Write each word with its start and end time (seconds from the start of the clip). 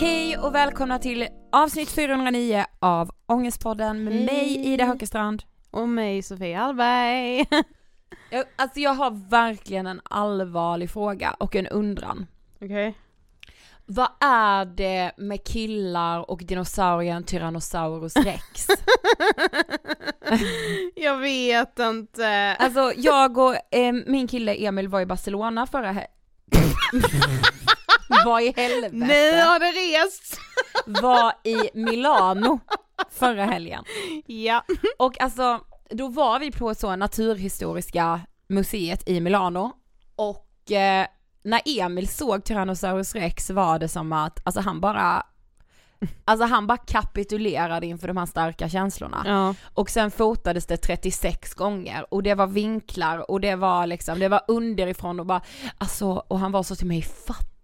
Hej 0.00 0.38
och 0.38 0.54
välkomna 0.54 0.98
till 0.98 1.28
avsnitt 1.52 1.90
409 1.90 2.64
av 2.78 3.10
Ångestpodden 3.26 4.04
med 4.04 4.12
Hej. 4.12 4.24
mig 4.24 4.72
Ida 4.72 4.84
Höckestrand. 4.84 5.42
Och 5.70 5.88
mig 5.88 6.22
Sofie 6.22 6.56
Hallberg. 6.56 7.46
jag, 8.30 8.44
alltså 8.56 8.80
jag 8.80 8.94
har 8.94 9.30
verkligen 9.30 9.86
en 9.86 10.00
allvarlig 10.04 10.90
fråga 10.90 11.36
och 11.38 11.56
en 11.56 11.66
undran. 11.66 12.26
Okej. 12.54 12.66
Okay. 12.66 12.92
Vad 13.86 14.08
är 14.20 14.64
det 14.64 15.12
med 15.16 15.44
killar 15.44 16.30
och 16.30 16.42
dinosaurien 16.44 17.24
Tyrannosaurus 17.24 18.16
rex? 18.16 18.66
jag 20.94 21.18
vet 21.18 21.78
inte. 21.78 22.56
Alltså 22.58 22.92
jag 22.96 23.38
och 23.38 23.74
eh, 23.74 23.92
min 24.06 24.28
kille 24.28 24.54
Emil 24.54 24.88
var 24.88 25.00
i 25.00 25.06
Barcelona 25.06 25.66
förra 25.66 25.92
he- 25.92 26.06
Vad 28.24 28.42
i 28.42 28.54
helvete? 28.56 28.96
Nu 28.96 29.40
har 29.42 29.58
det 29.58 30.02
rest! 30.04 30.40
var 31.02 31.32
i 31.44 31.70
Milano 31.74 32.60
förra 33.10 33.44
helgen. 33.44 33.84
Ja. 34.26 34.64
Och 34.98 35.20
alltså, 35.20 35.60
då 35.90 36.08
var 36.08 36.38
vi 36.38 36.52
på 36.52 36.74
så 36.74 36.96
naturhistoriska 36.96 38.20
museet 38.48 39.08
i 39.08 39.20
Milano 39.20 39.72
och 40.16 40.72
eh, 40.72 41.06
när 41.42 41.60
Emil 41.64 42.08
såg 42.08 42.44
Tyrannosaurus 42.44 43.14
rex 43.14 43.50
var 43.50 43.78
det 43.78 43.88
som 43.88 44.12
att, 44.12 44.40
alltså 44.44 44.60
han 44.60 44.80
bara 44.80 45.26
Alltså 46.24 46.46
han 46.46 46.66
bara 46.66 46.78
kapitulerade 46.78 47.86
inför 47.86 48.08
de 48.08 48.16
här 48.16 48.26
starka 48.26 48.68
känslorna. 48.68 49.22
Ja. 49.26 49.54
Och 49.74 49.90
sen 49.90 50.10
fotades 50.10 50.66
det 50.66 50.76
36 50.76 51.54
gånger 51.54 52.14
och 52.14 52.22
det 52.22 52.34
var 52.34 52.46
vinklar 52.46 53.30
och 53.30 53.40
det 53.40 53.56
var 53.56 53.86
liksom, 53.86 54.18
det 54.18 54.28
var 54.28 54.42
underifrån 54.48 55.20
och 55.20 55.26
bara, 55.26 55.40
alltså, 55.78 56.24
och 56.28 56.38
han 56.38 56.52
var 56.52 56.62
så 56.62 56.76
till 56.76 56.86
mig, 56.86 57.02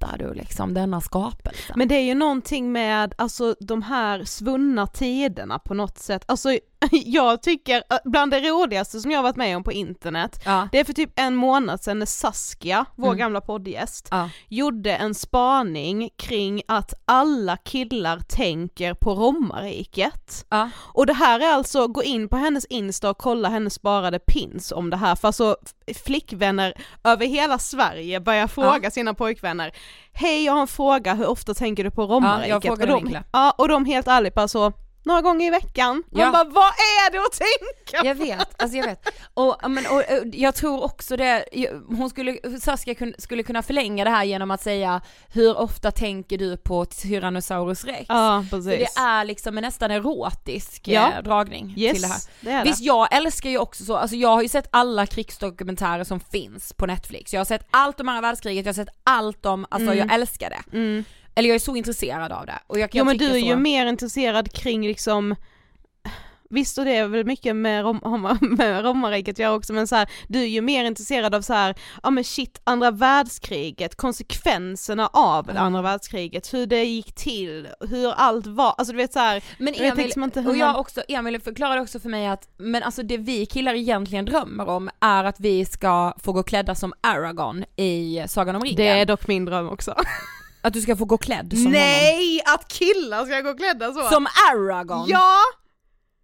fattar 0.01 0.19
du 0.19 0.35
liksom 0.35 0.75
denna 0.75 1.01
skapelse? 1.01 1.73
Men 1.77 1.89
det 1.89 1.95
är 1.95 2.03
ju 2.03 2.15
någonting 2.15 2.73
med, 2.73 3.15
alltså 3.19 3.55
de 3.61 3.83
här 3.83 4.25
svunna 4.25 4.87
tiderna 4.87 5.59
på 5.59 5.75
något 5.75 5.99
sätt, 5.99 6.25
alltså 6.27 6.59
jag 6.91 7.43
tycker, 7.43 7.77
äh, 7.91 7.97
bland 8.05 8.31
det 8.33 8.41
roligaste 8.41 9.01
som 9.01 9.11
jag 9.11 9.19
har 9.19 9.23
varit 9.23 9.37
med 9.37 9.57
om 9.57 9.65
på 9.65 9.73
internet, 9.73 10.43
Ja. 10.45 10.69
det 10.73 10.81
är 10.81 10.85
för 10.85 10.93
typ 10.93 11.11
en 11.17 11.35
månad 11.35 11.83
sedan 11.83 11.99
när 11.99 12.07
Saskia, 12.07 12.85
vår 12.97 13.07
Mm. 13.07 13.19
gamla 13.19 13.41
poddgäst, 13.41 14.09
Ja. 14.11 14.31
gjorde 14.49 14.97
en 14.97 15.15
spaning 15.15 16.11
kring 16.17 16.63
att 16.69 16.95
alla 17.05 17.57
killar 17.57 18.19
tänker 18.29 18.95
på 18.95 19.15
romarriket. 19.15 20.47
Ja. 20.51 20.71
Och 20.79 21.07
det 21.07 21.13
här 21.13 21.41
är 21.41 21.53
alltså, 21.55 21.87
gå 21.89 22.03
in 22.03 22.29
på 22.29 22.37
hennes 22.37 22.65
insta 22.65 23.11
och 23.11 23.19
kolla 23.19 23.49
hennes 23.49 23.75
sparade 23.75 24.19
pins 24.19 24.73
om 24.73 24.91
det 24.91 24.97
här, 24.97 25.15
för 25.17 25.29
alltså 25.29 25.57
flickvänner 26.05 26.75
över 27.05 27.27
hela 27.27 27.59
Sverige 27.59 28.21
börjar 28.21 28.47
fråga 28.47 28.91
sina 28.91 29.15
pojkvänner 29.15 29.73
Hej 30.13 30.45
jag 30.45 30.53
har 30.53 30.61
en 30.61 30.67
fråga, 30.67 31.15
hur 31.15 31.27
ofta 31.27 31.55
tänker 31.55 31.85
du 31.85 31.91
på 31.91 32.03
romarriket? 32.03 32.49
jag 32.49 32.63
frågade 32.63 32.93
och, 32.93 33.05
de, 33.05 33.19
ja, 33.33 33.55
och 33.59 33.69
de 33.69 33.85
helt 33.85 34.09
ärligt 34.09 34.35
bara 34.35 34.49
så, 34.49 34.73
några 35.07 35.21
gånger 35.21 35.47
i 35.47 35.51
veckan. 35.51 36.03
Man 36.11 36.21
Ja. 36.23 36.31
bara, 36.33 36.45
vad 36.45 36.65
är 36.73 37.13
det 37.13 37.19
att 37.19 37.33
tänka 37.33 38.09
Jag 38.09 38.15
vet, 38.15 38.63
alltså 38.63 38.77
jag 38.77 38.87
vet. 38.87 39.09
Och, 39.35 39.71
men, 39.71 39.87
och, 39.87 40.03
jag 40.33 40.55
tror 40.55 40.83
också 40.85 41.17
det, 41.17 41.45
hon 41.89 42.11
skulle, 42.11 42.39
Saskia 42.61 42.95
skulle 43.19 43.43
kunna 43.43 43.63
förlänga 43.63 44.05
det 44.05 44.11
här 44.11 44.25
genom 44.25 44.51
att 44.51 44.63
säga 44.63 45.01
hur 45.33 45.59
ofta 45.59 45.91
tänker 45.91 46.39
du 46.39 46.57
på 46.57 46.85
Tyrannosaurus 46.85 47.85
rex? 47.85 48.05
Ja 48.09 48.45
precis. 48.51 48.67
det 48.95 49.01
är 49.01 49.25
liksom 49.25 49.59
en 49.59 49.63
nästan 49.63 49.91
erotisk 49.91 50.89
Ja. 50.89 51.13
eh, 51.13 51.23
dragning 51.23 51.75
yes, 51.77 51.93
till 51.93 52.03
det 52.03 52.09
här. 52.09 52.21
det 52.41 52.51
är 52.51 52.59
det. 52.65 52.71
Visst 52.71 52.81
jag 52.83 53.15
älskar 53.17 53.51
ju 53.51 53.59
också 53.59 53.85
så, 53.85 53.97
alltså 53.97 54.17
jag 54.17 54.29
har 54.29 54.43
ju 54.43 54.49
sett 54.49 54.69
alla 54.71 55.07
krigsdokumentärer 55.07 56.05
som 56.05 56.21
finns 56.21 56.73
på 56.73 56.87
Netflix. 56.87 57.33
Jag 57.33 57.41
har 57.41 57.45
sett 57.45 57.67
allt 57.71 58.01
om 58.01 58.09
andra 58.09 58.21
världskriget, 58.21 58.67
jag 58.67 58.73
har 58.73 58.85
sett 58.85 58.95
allt 59.05 59.47
om, 59.47 59.67
alltså 59.71 59.93
Mm. 59.93 59.99
jag 59.99 60.15
älskar 60.15 60.51
det. 60.51 60.77
Mm. 60.77 61.05
Eller 61.37 61.49
jag 61.49 61.55
är 61.55 61.59
så 61.59 61.77
intresserad 61.77 62.33
av 62.33 62.47
det. 62.47 62.59
Och 62.67 62.79
jag 62.79 62.91
kan 62.91 62.99
Jo 62.99 63.05
men 63.05 63.19
du 63.19 63.25
är 63.27 63.31
så, 63.31 63.37
ju 63.47 63.57
mer 63.57 63.87
intresserad 63.87 64.53
kring 64.53 64.87
liksom 64.87 65.35
Visst 66.51 66.79
och 66.79 66.85
det 66.85 66.97
är 66.97 67.09
väl 67.09 67.25
mycket 67.27 67.57
med, 67.57 67.83
rom, 67.85 68.39
med 68.59 68.85
romarriket 68.85 69.39
jag 69.39 69.57
också 69.57 69.73
men 69.73 69.87
så 69.87 69.97
här, 69.97 70.09
du 70.29 70.39
är 70.43 70.47
ju 70.47 70.61
mer 70.61 70.85
intresserad 70.85 71.35
av 71.35 71.43
så 71.43 71.53
här, 71.53 71.75
ja 72.03 72.11
men 72.11 72.25
shit 72.25 72.61
andra 72.65 72.91
världskriget, 72.91 73.97
konsekvenserna 73.97 75.07
av 75.13 75.51
Ja. 75.55 75.61
andra 75.61 75.83
världskriget, 75.83 76.55
hur 76.55 76.67
det 76.67 76.85
gick 76.85 77.13
till, 77.15 77.69
hur 77.91 78.13
allt 78.17 78.47
var, 78.47 78.75
alltså 78.79 78.93
du 78.93 78.97
vet 78.97 79.13
så 79.13 79.19
här, 79.19 79.43
Men 79.59 79.75
jag 79.75 79.87
Emil, 79.87 80.05
liksom 80.07 80.25
inte 80.25 80.41
hur 80.41 80.49
och 80.51 80.57
jag 80.57 80.67
man- 80.67 80.77
också, 80.77 81.03
Emil 81.09 81.41
förklarade 81.41 81.81
också 81.81 82.01
för 82.01 82.09
mig 82.09 82.27
att, 82.27 82.49
men 82.57 82.83
alltså 82.83 83.03
det 83.03 83.17
vi 83.19 83.47
killar 83.47 83.75
egentligen 83.75 84.25
drömmer 84.25 84.69
om 84.69 84.91
är 85.01 85.25
att 85.25 85.41
vi 85.41 85.65
ska 85.65 86.15
få 86.19 86.33
gå 86.33 86.43
klädda 86.43 86.75
som 86.75 86.93
Aragorn 87.01 87.65
i 87.77 88.25
Sagan 88.29 88.57
om 88.57 88.63
ringen. 88.63 88.77
det 88.77 88.89
är 88.89 89.07
dock 89.07 89.29
min 89.29 89.45
dröm 89.45 89.69
också. 89.69 89.95
Att 90.67 90.73
du 90.73 90.81
ska 90.81 90.97
få 90.97 91.05
gå 91.05 91.19
klädd 91.19 91.51
som 91.53 91.59
honom. 91.59 91.73
Nej, 91.73 92.41
att 92.47 92.69
killar 92.69 93.25
ska 93.27 93.41
gå 93.41 93.55
klädda 93.55 93.93
så! 93.93 94.03
Som 94.09 94.27
Aragorn? 94.53 95.05
Ja! 95.09 95.37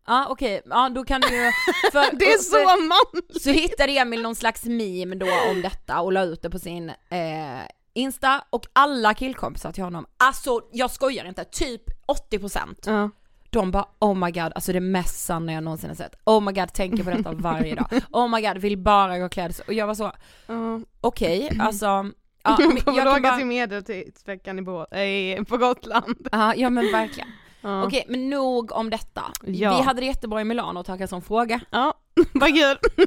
Ja 0.07 0.27
okej, 0.31 0.63
ja 0.65 0.89
då 0.89 1.05
kan 1.05 1.21
du 1.21 1.29
ju, 1.45 1.51
för, 1.93 2.17
Det 2.17 2.25
är 2.25 2.39
för- 2.39 2.79
så 2.79 2.81
manligt! 2.83 3.43
Så 3.43 3.51
hittade 3.51 3.93
Emil 3.93 4.23
någon 4.23 4.35
slags 4.35 4.65
meme 4.65 5.15
då 5.15 5.27
om 5.51 5.63
detta 5.63 6.01
och 6.01 6.13
la 6.13 6.23
ut 6.23 6.43
det 6.43 6.51
på 6.51 6.59
sin 6.59 6.89
eh, 6.89 7.61
Insta 7.95 8.45
och 8.51 8.67
alla 8.73 9.15
killkompisar 9.15 9.73
till 9.73 9.85
honom, 9.85 10.07
alltså 10.17 10.61
jag 10.73 10.91
skojar 10.91 11.25
inte, 11.25 11.45
typ 11.45 11.83
80% 12.31 12.59
Ja. 12.87 13.11
de 13.51 13.71
bara 13.71 13.87
oh 13.99 14.15
my 14.15 14.31
god, 14.31 14.53
alltså 14.55 14.73
det 14.73 14.81
mest 14.81 15.25
sanna 15.25 15.53
jag 15.53 15.63
någonsin 15.65 15.91
har 15.91 15.97
sett. 15.97 16.15
Oh 16.25 16.41
my 16.41 16.53
god, 16.53 16.73
tänker 16.73 17.05
på 17.05 17.11
detta 17.11 17.33
varje 17.33 17.75
dag. 17.75 17.87
Oh 18.11 18.29
my 18.29 18.41
god, 18.49 18.59
vill 18.59 18.79
bara 18.79 19.19
gå 19.19 19.29
klädd. 19.29 19.61
Och 19.67 19.73
jag 19.75 19.87
var 19.87 19.95
så, 19.95 20.13
Ja. 20.47 20.81
okej, 21.01 21.59
alltså. 21.61 22.11
Ja, 22.45 22.57
men 22.69 22.77
jag 22.77 22.85
kan 22.97 23.09
åka 23.09 23.21
bara, 23.21 23.37
till 23.37 23.47
medeltidsveckan 23.47 24.59
i 24.59 24.63
Bå- 24.63 25.39
äh, 25.39 25.45
på 25.45 25.57
Gotland. 25.57 26.29
ja, 26.33 26.55
ja 26.55 26.71
men 26.71 26.93
verkligen. 26.93 27.29
Ja. 27.61 27.85
Okej, 27.85 28.05
men 28.09 28.31
nog 28.31 28.73
om 28.73 28.91
detta. 28.91 29.23
Ja. 29.43 29.77
Vi 29.77 29.83
hade 29.83 30.01
det 30.01 30.07
jättebra 30.07 30.41
i 30.41 30.45
Milano 30.45 30.81
och 30.81 30.87
tacka 30.87 31.07
som 31.07 31.23
fråga. 31.23 31.61
Ja, 31.71 31.95
vad 32.33 32.49
kul. 32.55 32.79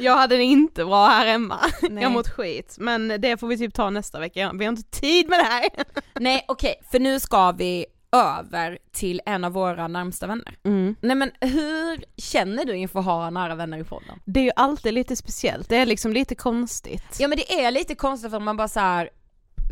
jag 0.00 0.16
hade 0.16 0.36
det 0.36 0.42
inte 0.42 0.84
bra 0.84 1.06
här 1.06 1.26
hemma. 1.26 1.58
Nej. 1.90 2.02
Jag 2.02 2.12
mått 2.12 2.28
skit, 2.28 2.76
men 2.78 3.08
det 3.18 3.36
får 3.40 3.46
vi 3.46 3.58
typ 3.58 3.74
ta 3.74 3.90
nästa 3.90 4.20
vecka. 4.20 4.52
Vi 4.54 4.64
har 4.64 4.72
inte 4.72 5.00
tid 5.00 5.28
med 5.28 5.38
det 5.38 5.44
här. 5.44 5.68
Nej 6.14 6.44
okej, 6.48 6.74
för 6.90 6.98
nu 7.00 7.20
ska 7.20 7.52
vi 7.52 7.86
över 8.12 8.78
till 8.92 9.20
en 9.26 9.44
av 9.44 9.52
våra 9.52 9.88
närmsta 9.88 10.26
vänner. 10.26 10.56
Nej 11.00 11.16
men 11.16 11.30
hur 11.40 12.04
känner 12.16 12.64
du 12.64 12.76
inför 12.76 12.98
att 12.98 13.04
ha 13.04 13.30
nära 13.30 13.54
vänner 13.54 13.78
i 13.78 13.84
podden? 13.84 14.20
Det 14.24 14.40
är 14.40 14.44
ju 14.44 14.50
alltid 14.56 14.94
lite 14.94 15.16
speciellt, 15.16 15.68
det 15.68 15.76
är 15.76 15.86
liksom 15.86 16.12
lite 16.12 16.34
konstigt. 16.34 17.16
Ja 17.18 17.28
men 17.28 17.38
det 17.38 17.52
är 17.64 17.70
lite 17.70 17.94
konstigt 17.94 18.30
för 18.30 18.38
man 18.40 18.56
bara 18.56 18.68
så 18.68 18.80
här. 18.80 19.10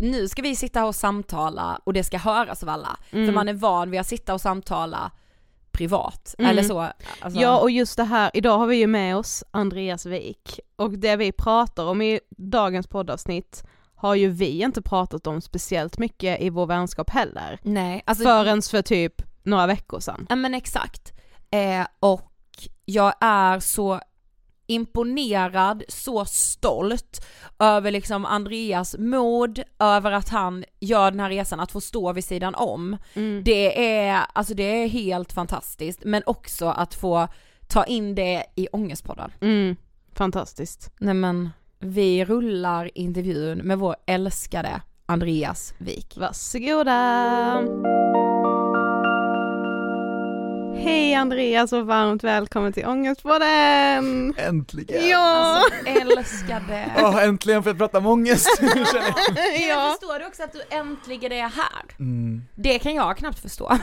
nu 0.00 0.28
ska 0.28 0.42
vi 0.42 0.56
sitta 0.56 0.80
här 0.80 0.86
och 0.86 0.94
samtala 0.94 1.80
och 1.84 1.92
det 1.92 2.04
ska 2.04 2.18
höras 2.18 2.62
av 2.62 2.68
alla. 2.68 2.96
För 3.10 3.18
Mm. 3.18 3.34
man 3.34 3.48
är 3.48 3.52
van 3.54 3.90
vid 3.90 4.00
att 4.00 4.06
sitta 4.06 4.34
och 4.34 4.40
samtala 4.40 5.10
privat, 5.70 6.34
Mm. 6.38 6.50
eller 6.50 6.62
så. 6.62 6.80
Alltså, 7.20 7.40
Ja 7.40 7.58
och 7.60 7.70
just 7.70 7.96
det 7.96 8.04
här, 8.04 8.30
idag 8.34 8.58
har 8.58 8.66
vi 8.66 8.76
ju 8.76 8.86
med 8.86 9.16
oss 9.16 9.44
Andreas 9.50 10.06
Wik 10.06 10.60
och 10.76 10.98
det 10.98 11.16
vi 11.16 11.32
pratar 11.32 11.84
om 11.84 12.02
i 12.02 12.20
dagens 12.30 12.86
poddavsnitt 12.86 13.64
har 13.98 14.14
ju 14.14 14.28
vi 14.28 14.62
inte 14.62 14.82
pratat 14.82 15.26
om 15.26 15.40
speciellt 15.40 15.98
mycket 15.98 16.40
i 16.40 16.50
vår 16.50 16.66
vänskap 16.66 17.10
heller. 17.10 17.58
nej, 17.62 18.02
alltså, 18.06 18.24
Förrän 18.24 18.62
för 18.62 18.82
typ 18.82 19.22
några 19.42 19.66
veckor 19.66 20.00
sedan. 20.00 20.26
ja 20.28 20.36
men 20.36 20.54
exakt. 20.54 21.12
Eh, 21.50 21.86
och 22.00 22.32
jag 22.84 23.14
är 23.20 23.60
så 23.60 24.00
imponerad, 24.66 25.82
så 25.88 26.24
stolt 26.24 27.26
över 27.58 27.90
liksom 27.90 28.24
Andreas 28.24 28.96
mod, 28.98 29.62
över 29.78 30.12
att 30.12 30.28
han 30.28 30.64
gör 30.80 31.10
den 31.10 31.20
här 31.20 31.28
resan, 31.28 31.60
att 31.60 31.72
få 31.72 31.80
stå 31.80 32.12
vid 32.12 32.24
sidan 32.24 32.54
om. 32.54 32.96
Mm. 33.14 33.44
Det 33.44 33.96
är, 33.98 34.20
alltså 34.32 34.54
det 34.54 34.62
är 34.62 34.88
helt 34.88 35.32
fantastiskt, 35.32 36.00
men 36.04 36.22
också 36.26 36.66
att 36.66 36.94
få 36.94 37.28
ta 37.66 37.84
in 37.84 38.14
det 38.14 38.44
i 38.54 38.68
Ångestpodden. 38.72 39.32
Mm. 39.40 39.76
Fantastiskt. 40.14 40.92
Nej 40.98 41.14
men, 41.14 41.50
vi 41.80 42.24
rullar 42.24 42.90
intervjun 42.94 43.58
med 43.58 43.78
vår 43.78 43.96
älskade 44.06 44.80
Andreas 45.06 45.74
Wik. 45.78 46.16
Varsågoda! 46.16 46.94
Hej 50.76 51.14
Andreas 51.14 51.72
och 51.72 51.86
varmt 51.86 52.24
välkommen 52.24 52.72
till 52.72 52.86
Ångestpodden! 52.86 54.34
Äntligen! 54.36 55.08
Ja! 55.08 55.62
Älskade. 55.86 56.92
Åh, 56.98 57.24
äntligen 57.24 57.62
får 57.62 57.70
jag 57.70 57.78
prata 57.78 57.98
om 57.98 58.06
ångest! 58.06 58.58
känner 58.60 59.14
jag. 59.16 59.68
Ja. 59.68 59.96
förstår 60.00 60.18
du 60.18 60.26
också 60.26 60.42
att 60.42 60.52
du 60.52 60.76
äntligen 60.76 61.32
är 61.32 61.48
här? 61.48 61.96
mm. 61.98 62.42
Det 62.54 62.78
kan 62.78 62.94
jag 62.94 63.16
knappt 63.16 63.38
förstå. 63.38 63.78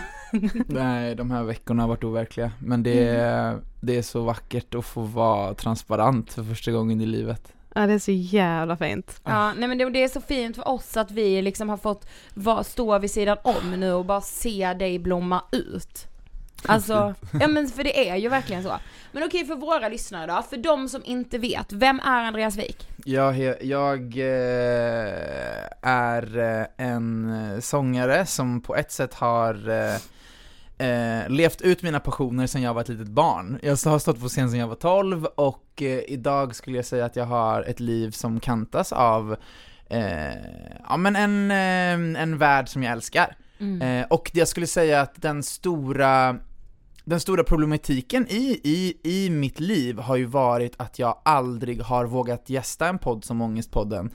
Nej, 0.68 1.16
de 1.16 1.32
här 1.32 1.44
veckorna 1.44 1.84
har 1.84 1.88
varit 1.88 2.04
overkliga, 2.04 2.52
men 2.60 2.84
det 2.84 3.08
är, 3.08 3.60
det 3.82 3.98
är 3.98 4.02
så 4.02 4.22
vackert 4.24 4.76
att 4.76 4.86
få 4.86 5.02
vara 5.02 5.54
transparent 5.54 6.34
för 6.34 6.44
första 6.44 6.72
gången 6.72 7.02
i 7.02 7.06
livet. 7.06 7.52
Ja, 7.76 7.88
det 7.88 7.94
är 7.94 8.00
så 8.00 8.12
jävla 8.12 8.78
fint. 8.78 9.22
Ja, 9.24 9.54
nej 9.54 9.70
men 9.70 9.78
det, 9.78 9.90
det 9.90 10.04
är 10.04 10.08
så 10.08 10.22
fint 10.22 10.56
för 10.56 10.68
oss 10.68 10.98
att 10.98 11.12
vi 11.12 11.42
liksom 11.42 11.70
har 11.70 11.78
fått 11.78 12.08
vara, 12.34 12.64
stå 12.64 13.00
vid 13.00 13.12
sidan 13.12 13.38
om 13.44 13.72
nu 13.72 13.94
och 13.94 14.06
bara 14.06 14.22
se 14.22 14.74
dig 14.74 15.00
blomma 15.00 15.44
ut. 15.52 16.08
Alltså, 16.68 17.16
ja 17.40 17.48
men 17.48 17.68
för 17.68 17.84
det 17.84 18.10
är 18.10 18.16
ju 18.16 18.30
verkligen 18.30 18.64
så. 18.64 18.80
Men 19.12 19.24
okej 19.24 19.46
för 19.46 19.56
våra 19.56 19.90
lyssnare 19.90 20.26
då, 20.26 20.42
för 20.50 20.58
de 20.58 20.90
som 20.90 21.02
inte 21.06 21.38
vet, 21.38 21.74
vem 21.74 22.00
är 22.00 22.24
Andreas 22.24 22.58
Wik? 22.58 22.88
Jag, 23.06 23.64
jag 23.64 24.18
eh, 24.18 25.14
är 25.82 26.38
eh, 26.38 26.88
en 26.88 27.34
eh, 27.34 27.60
sångare 27.60 28.26
som 28.26 28.62
på 28.62 28.76
ett 28.76 28.92
sätt 28.92 29.14
har 29.14 29.56
eh, 30.78 31.30
levt 31.30 31.62
ut 31.62 31.84
mina 31.84 32.00
passioner 32.00 32.48
sedan 32.48 32.62
jag 32.62 32.74
var 32.74 32.82
ett 32.82 32.90
litet 32.90 33.08
barn. 33.08 33.60
Jag 33.64 33.78
har 33.86 34.00
stått 34.00 34.20
på 34.20 34.28
scen 34.28 34.50
sedan 34.50 34.60
jag 34.60 34.68
var 34.68 34.76
12 34.76 35.26
och 35.26 35.82
eh, 35.82 36.00
idag 36.08 36.56
skulle 36.56 36.76
jag 36.78 36.86
säga 36.86 37.06
att 37.06 37.16
jag 37.16 37.26
har 37.26 37.62
ett 37.64 37.80
liv 37.80 38.12
som 38.12 38.40
kantas 38.40 38.94
av 38.94 39.36
eh, 39.90 40.36
ja, 40.90 40.98
men 40.98 41.16
en, 41.16 41.52
eh, 41.52 42.22
en 42.22 42.38
värld 42.38 42.70
som 42.70 42.84
jag 42.84 42.92
älskar. 42.92 43.36
Eh, 43.82 44.06
och 44.10 44.32
jag 44.34 44.48
skulle 44.48 44.68
säga 44.68 45.02
att 45.02 45.22
den 45.22 45.44
stora 45.44 46.38
den 47.06 47.20
stora 47.20 47.44
problematiken 47.44 48.28
i, 48.28 48.60
i, 48.64 48.98
i 49.04 49.30
mitt 49.30 49.60
liv 49.60 50.00
har 50.00 50.16
ju 50.16 50.26
varit 50.26 50.74
att 50.78 51.00
jag 51.00 51.22
aldrig 51.26 51.82
har 51.82 52.06
vågat 52.06 52.50
gästa 52.50 52.88
en 52.88 53.00
podd 53.00 53.24
som 53.24 53.42
Ångestpodden 53.42 54.10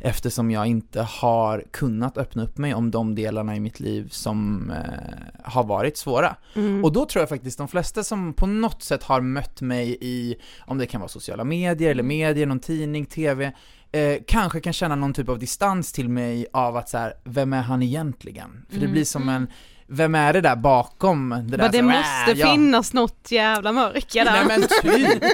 eftersom 0.00 0.50
jag 0.50 0.66
inte 0.66 1.02
har 1.02 1.64
kunnat 1.70 2.18
öppna 2.18 2.44
upp 2.44 2.58
mig 2.58 2.74
om 2.74 2.90
de 2.90 3.14
delarna 3.14 3.56
i 3.56 3.60
mitt 3.60 3.80
liv 3.80 4.08
som 4.08 4.70
eh, 4.70 5.42
har 5.44 5.64
varit 5.64 5.96
svåra. 5.96 6.36
Mm. 6.54 6.84
Och 6.84 6.92
då 6.92 7.06
tror 7.06 7.22
jag 7.22 7.28
faktiskt 7.28 7.58
de 7.58 7.68
flesta 7.68 8.04
som 8.04 8.32
på 8.32 8.46
något 8.46 8.82
sätt 8.82 9.02
har 9.02 9.20
mött 9.20 9.60
mig 9.60 9.98
i, 10.00 10.36
om 10.66 10.78
det 10.78 10.86
kan 10.86 11.00
vara 11.00 11.08
sociala 11.08 11.44
medier 11.44 11.90
eller 11.90 12.02
medier, 12.02 12.46
någon 12.46 12.60
tidning, 12.60 13.06
TV, 13.06 13.52
eh, 13.92 14.18
kanske 14.26 14.60
kan 14.60 14.72
känna 14.72 14.94
någon 14.94 15.14
typ 15.14 15.28
av 15.28 15.38
distans 15.38 15.92
till 15.92 16.08
mig 16.08 16.46
av 16.52 16.76
att 16.76 16.88
så 16.88 16.98
här, 16.98 17.14
vem 17.24 17.52
är 17.52 17.62
han 17.62 17.82
egentligen? 17.82 18.66
För 18.70 18.80
det 18.80 18.88
blir 18.88 19.04
som 19.04 19.28
en, 19.28 19.46
vem 19.86 20.14
är 20.14 20.32
det 20.32 20.40
där 20.40 20.56
bakom 20.56 21.30
det 21.30 21.56
där? 21.56 21.58
Men 21.58 21.72
det 21.72 21.78
så, 21.78 21.84
måste 21.84 22.32
äh, 22.32 22.38
ja. 22.38 22.52
finnas 22.52 22.92
något 22.92 23.30
jävla 23.30 23.72
mörker 23.72 24.24
där. 24.24 24.32
Nej 24.32 24.44
men 24.46 24.68
typ! 24.82 25.24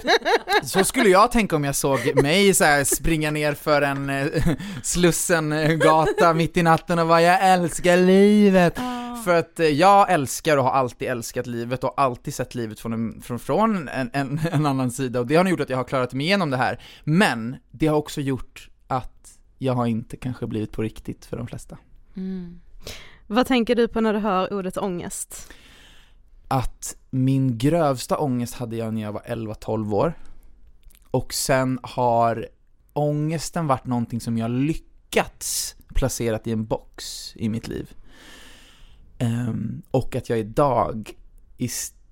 Så 0.62 0.84
skulle 0.84 1.08
jag 1.08 1.32
tänka 1.32 1.56
om 1.56 1.64
jag 1.64 1.74
såg 1.74 2.22
mig 2.22 2.54
så 2.54 2.64
här 2.64 2.84
springa 2.84 3.30
ner 3.30 3.54
för 3.54 3.82
en 3.82 4.10
eh, 4.10 4.26
Slussen-gata 4.82 6.34
mitt 6.34 6.56
i 6.56 6.62
natten 6.62 6.98
och 6.98 7.08
bara 7.08 7.22
'Jag 7.22 7.44
älskar 7.44 7.96
livet' 7.96 9.00
För 9.24 9.38
att 9.38 9.60
eh, 9.60 9.66
jag 9.66 10.12
älskar 10.12 10.56
och 10.56 10.64
har 10.64 10.70
alltid 10.70 11.08
älskat 11.08 11.46
livet 11.46 11.84
och 11.84 12.00
alltid 12.00 12.34
sett 12.34 12.54
livet 12.54 12.80
från 12.80 12.92
en, 12.92 13.22
från, 13.22 13.38
från 13.38 13.88
en, 13.88 14.10
en, 14.12 14.40
en 14.52 14.66
annan 14.66 14.90
sida 14.90 15.20
och 15.20 15.26
det 15.26 15.36
har 15.36 15.44
nog 15.44 15.50
gjort 15.50 15.60
att 15.60 15.70
jag 15.70 15.76
har 15.76 15.84
klarat 15.84 16.12
mig 16.12 16.26
igenom 16.26 16.50
det 16.50 16.56
här. 16.56 16.82
Men 17.04 17.56
det 17.70 17.86
har 17.86 17.96
också 17.96 18.20
gjort 18.20 18.68
att 18.86 19.38
jag 19.58 19.72
har 19.72 19.86
inte 19.86 20.16
kanske 20.16 20.46
blivit 20.46 20.72
på 20.72 20.82
riktigt 20.82 21.24
för 21.24 21.36
de 21.36 21.46
flesta. 21.46 21.78
Vad 23.32 23.46
tänker 23.46 23.74
du 23.74 23.88
på 23.88 24.00
när 24.00 24.12
du 24.12 24.18
hör 24.18 24.52
ordet 24.52 24.76
ångest? 24.76 25.52
Att 26.48 26.96
min 27.10 27.58
grövsta 27.58 28.18
ångest 28.18 28.54
hade 28.54 28.76
jag 28.76 28.94
när 28.94 29.02
jag 29.02 29.12
var 29.12 29.20
11-12 29.20 29.94
år. 29.94 30.14
Och 31.10 31.34
sen 31.34 31.78
har 31.82 32.48
ångesten 32.92 33.66
varit 33.66 33.86
någonting 33.86 34.20
som 34.20 34.38
jag 34.38 34.50
lyckats 34.50 35.76
placerat 35.94 36.46
i 36.46 36.52
en 36.52 36.66
box 36.66 37.32
i 37.36 37.48
mitt 37.48 37.68
liv. 37.68 37.90
Um, 39.18 39.82
och 39.90 40.16
att 40.16 40.28
jag 40.28 40.38
idag 40.38 41.12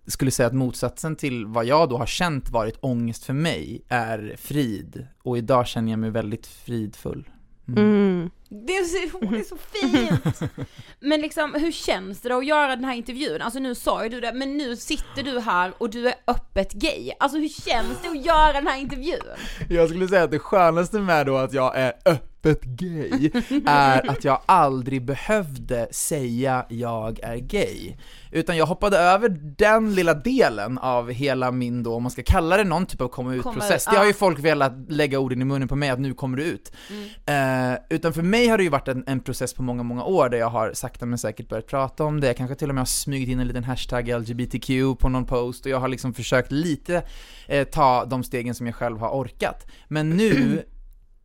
skulle 0.07 0.31
säga 0.31 0.47
att 0.47 0.55
motsatsen 0.55 1.17
till 1.17 1.47
vad 1.47 1.65
jag 1.65 1.89
då 1.89 1.99
har 1.99 2.07
känt 2.07 2.51
varit 2.51 2.79
ångest 2.81 3.25
för 3.25 3.35
mig 3.35 3.83
är 3.89 4.35
frid. 4.39 5.07
Och 5.23 5.39
idag 5.39 5.67
känner 5.67 5.93
jag 5.93 5.99
mig 5.99 6.11
väldigt 6.11 6.47
fridfull. 6.47 7.29
Mm. 7.77 8.31
Det 8.51 8.77
är 8.77 8.85
så, 8.85 9.19
det 9.19 9.39
är 9.39 9.45
så 9.45 9.57
fint! 9.57 10.53
Men 11.01 11.21
liksom, 11.21 11.55
hur 11.55 11.73
känns 11.73 12.21
det 12.21 12.29
då 12.29 12.39
att 12.39 12.47
göra 12.47 12.77
den 12.77 12.85
här 12.85 12.95
intervjun? 12.95 13.43
Alltså 13.43 13.59
nu 13.59 13.75
sa 13.75 14.05
ju 14.05 14.09
du 14.09 14.21
det, 14.21 14.33
men 14.33 14.57
nu 14.57 14.77
sitter 14.77 15.23
du 15.23 15.41
här 15.41 15.73
och 15.79 15.91
du 15.91 16.09
är 16.09 16.15
öppet 16.27 16.73
gay. 16.73 17.11
Alltså 17.21 17.39
hur 17.39 17.49
känns 17.49 18.03
det 18.03 18.09
att 18.09 18.27
göra 18.27 18.53
den 18.53 18.67
här 18.67 18.81
intervjun? 18.81 19.21
Jag 19.71 19.89
skulle 19.89 20.09
säga 20.09 20.23
att 20.23 20.31
det 20.31 20.39
skönaste 20.39 20.99
med 20.99 21.27
då 21.27 21.37
att 21.37 21.53
jag 21.53 21.77
är 21.77 21.93
öppet 22.05 22.38
gay 22.63 23.31
är 23.67 24.11
att 24.11 24.25
jag 24.25 24.41
aldrig 24.47 25.05
behövde 25.05 25.89
säga 25.91 26.67
jag 26.69 27.21
är 27.23 27.37
gay. 27.37 27.95
Utan 28.31 28.57
jag 28.57 28.67
hoppade 28.67 28.99
över 28.99 29.29
den 29.57 29.95
lilla 29.95 30.15
delen 30.15 30.79
av 30.79 31.11
hela 31.11 31.51
min 31.51 31.83
då, 31.83 31.95
om 31.95 32.03
man 32.03 32.11
ska 32.11 32.23
kalla 32.23 32.57
det 32.57 32.65
någon 32.65 32.87
typ 32.87 33.01
av 33.01 33.09
komma 33.09 33.35
ut-process. 33.35 33.87
ut, 33.87 33.93
Det 33.93 33.99
har 33.99 34.07
ju 34.07 34.13
folk 34.13 34.39
velat 34.39 34.73
lägga 34.89 35.19
orden 35.19 35.43
i 35.43 35.45
munnen 35.45 35.69
på 35.69 35.77
mig 35.77 35.91
att 35.91 36.01
nu 36.01 36.15
kommer 36.15 36.37
du 36.37 36.43
ut. 36.43 36.73
Eh, 37.27 37.79
utan 37.91 38.13
för 38.13 38.23
mig 38.23 38.49
har 38.49 38.59
det 38.59 38.65
ju 38.65 38.71
varit 38.71 38.89
en, 38.89 39.05
en 39.07 39.21
process 39.21 39.55
på 39.55 39.63
många, 39.63 39.83
många 39.83 40.05
år 40.05 40.29
där 40.29 40.39
jag 40.39 40.51
har 40.51 40.73
sakta 40.73 41.07
men 41.07 41.19
säkert 41.19 41.49
börjat 41.49 41.67
prata 41.67 42.05
om 42.05 42.21
det, 42.21 42.27
jag 42.27 42.37
kanske 42.37 42.57
till 42.57 42.69
och 42.69 42.75
med 42.75 42.81
har 42.81 42.87
smugit 42.87 43.29
in 43.29 43.41
en 43.41 43.47
liten 43.47 43.65
hashtag 43.65 44.09
LGBTQ 44.09 44.69
på 44.99 45.09
någon 45.09 45.25
post 45.27 45.65
och 45.65 45.71
jag 45.71 45.81
har 45.81 45.89
liksom 45.89 46.15
försökt 46.15 46.53
lite 46.53 47.03
eh, 47.47 47.65
ta 47.65 48.05
de 48.05 48.23
stegen 48.25 48.55
som 48.55 48.67
jag 48.67 48.75
själv 48.75 48.99
har 48.99 49.11
orkat. 49.11 49.67
Men 49.89 50.11
nu, 50.11 50.63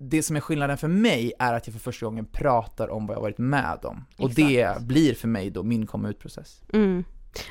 det 0.10 0.24
som 0.24 0.36
är 0.36 0.40
skillnaden 0.40 0.78
för 0.78 0.88
mig 0.88 1.34
är 1.40 1.54
att 1.54 1.68
jag 1.68 1.74
för 1.74 1.80
första 1.80 2.06
gången 2.06 2.26
pratar 2.26 2.90
om 2.90 3.08
vad 3.08 3.18
jag 3.18 3.22
varit 3.22 3.38
med 3.38 3.80
om. 3.84 4.06
Och 4.18 4.34
det 4.34 4.82
blir 4.82 5.14
för 5.14 5.28
mig 5.28 5.50
då 5.50 5.64
min 5.64 5.88
komma 5.88 6.10
ut-process. 6.10 6.62
Mm. 6.74 7.04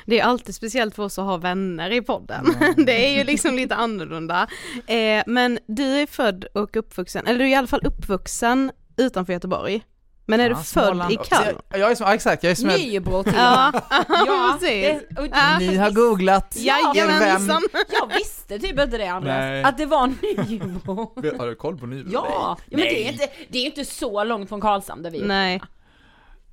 Det 0.05 0.19
är 0.19 0.23
alltid 0.23 0.55
speciellt 0.55 0.95
för 0.95 1.03
oss 1.03 1.19
att 1.19 1.25
ha 1.25 1.37
vänner 1.37 1.91
i 1.91 2.01
podden. 2.01 2.45
det 2.85 3.05
är 3.07 3.17
ju 3.17 3.23
liksom 3.23 3.55
lite 3.55 3.75
annorlunda. 3.75 4.47
Eh, 4.87 5.23
men 5.27 5.59
du 5.67 5.83
är 5.83 6.07
född 6.07 6.45
och 6.53 6.77
uppvuxen, 6.77 7.27
eller 7.27 7.39
du 7.39 7.45
är 7.45 7.49
i 7.49 7.55
alla 7.55 7.67
fall 7.67 7.85
uppvuxen 7.85 8.71
utanför 8.97 9.33
Göteborg. 9.33 9.83
Men 10.25 10.39
är 10.39 10.49
Ja, 10.49 10.55
du 10.57 10.63
född 10.63 11.11
i. 11.11 11.15
Kalmar? 11.15 11.61
Jag, 11.69 11.79
jag 11.79 11.91
är 11.91 11.95
så, 11.95 12.03
ja, 12.03 12.13
exakt, 12.13 12.43
jag 12.43 12.51
är 12.51 12.55
som 12.55 12.67
Nybro 12.69 13.23
till 13.23 13.33
Ja, 13.35 13.71
Ja, 14.09 14.57
precis. 14.59 15.01
det- 15.09 15.21
och- 15.21 15.27
Ja. 15.31 15.57
Ni 15.59 15.75
har 15.77 15.91
googlat. 15.91 16.55
Jajamensan. 16.57 17.61
Jag 17.99 18.07
visste 18.17 18.59
typ 18.59 18.79
inte 18.79 18.97
det 18.97 19.07
Andreas, 19.07 19.37
Nej. 19.37 19.63
att 19.63 19.77
det 19.77 19.85
var 19.85 20.07
Nybro. 20.07 21.13
Har 21.37 21.47
du 21.47 21.55
koll 21.55 21.77
på 21.77 21.85
Nybro? 21.85 22.11
Ja, 22.13 22.57
ja 22.69 22.77
men 22.77 22.79
det 22.79 23.07
är, 23.07 23.11
inte, 23.11 23.27
det 23.49 23.57
är 23.57 23.65
inte 23.65 23.85
så 23.85 24.23
långt 24.23 24.49
från 24.49 24.61
Karlshamn 24.61 25.03
där 25.03 25.11
vi 25.11 25.19
är. 25.21 25.25
Nej, 25.25 25.61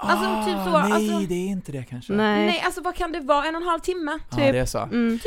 Alltså 0.03 0.51
typ 0.51 0.57
så, 0.65 0.77
Ah, 0.77 0.83
nej, 0.89 0.93
alltså, 0.93 1.19
det 1.29 1.35
är 1.35 1.47
inte 1.49 1.73
det 1.73 1.85
kanske. 1.91 2.13
nej. 2.13 2.47
nej 2.47 2.63
alltså 2.65 2.81
vad 2.81 2.95
kan 2.97 3.13
det 3.13 3.21
vara, 3.21 3.45
en 3.47 3.57
och 3.57 3.63
en 3.63 3.69
halv 3.69 3.81
timme? 3.81 4.19
Ja, 4.31 4.37
typ. 4.37 4.53
det 4.53 4.59
är 4.59 4.67
så. 4.67 4.79
Mm. 4.79 5.19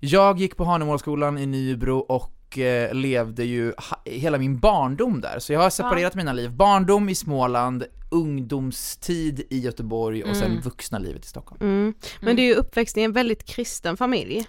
Jag 0.00 0.38
gick 0.38 0.56
på 0.56 0.64
Hanemålsskolan 0.64 1.38
i 1.38 1.46
Nybro 1.46 1.98
och 1.98 2.32
eh, 2.58 2.94
levde 2.94 3.44
ju 3.44 3.72
hela 4.04 4.38
min 4.38 4.58
barndom 4.58 5.20
där, 5.20 5.38
så 5.38 5.52
jag 5.52 5.60
har 5.60 5.70
separerat 5.70 6.14
mina 6.14 6.32
liv. 6.32 6.50
Barndom 6.50 7.08
i 7.08 7.14
Småland, 7.14 7.84
ungdomstid 8.10 9.46
i 9.50 9.58
Göteborg 9.58 10.24
och 10.24 10.36
sen 10.36 10.60
vuxna 10.60 10.98
livet 10.98 11.24
i 11.24 11.28
Stockholm. 11.28 11.60
Mm. 11.62 11.94
Men 12.20 12.36
du 12.36 12.42
är 12.42 12.46
ju 12.46 12.54
uppväxt 12.54 12.96
i 12.96 13.02
en 13.02 13.12
väldigt 13.12 13.44
kristen 13.44 13.96
familj. 13.96 14.46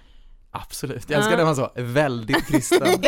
Absolut, 0.53 1.09
jag 1.09 1.17
älskar 1.17 1.37
när 1.37 1.45
man 1.45 1.55
så, 1.55 1.71
väldigt 1.75 2.47
kristen. 2.47 2.87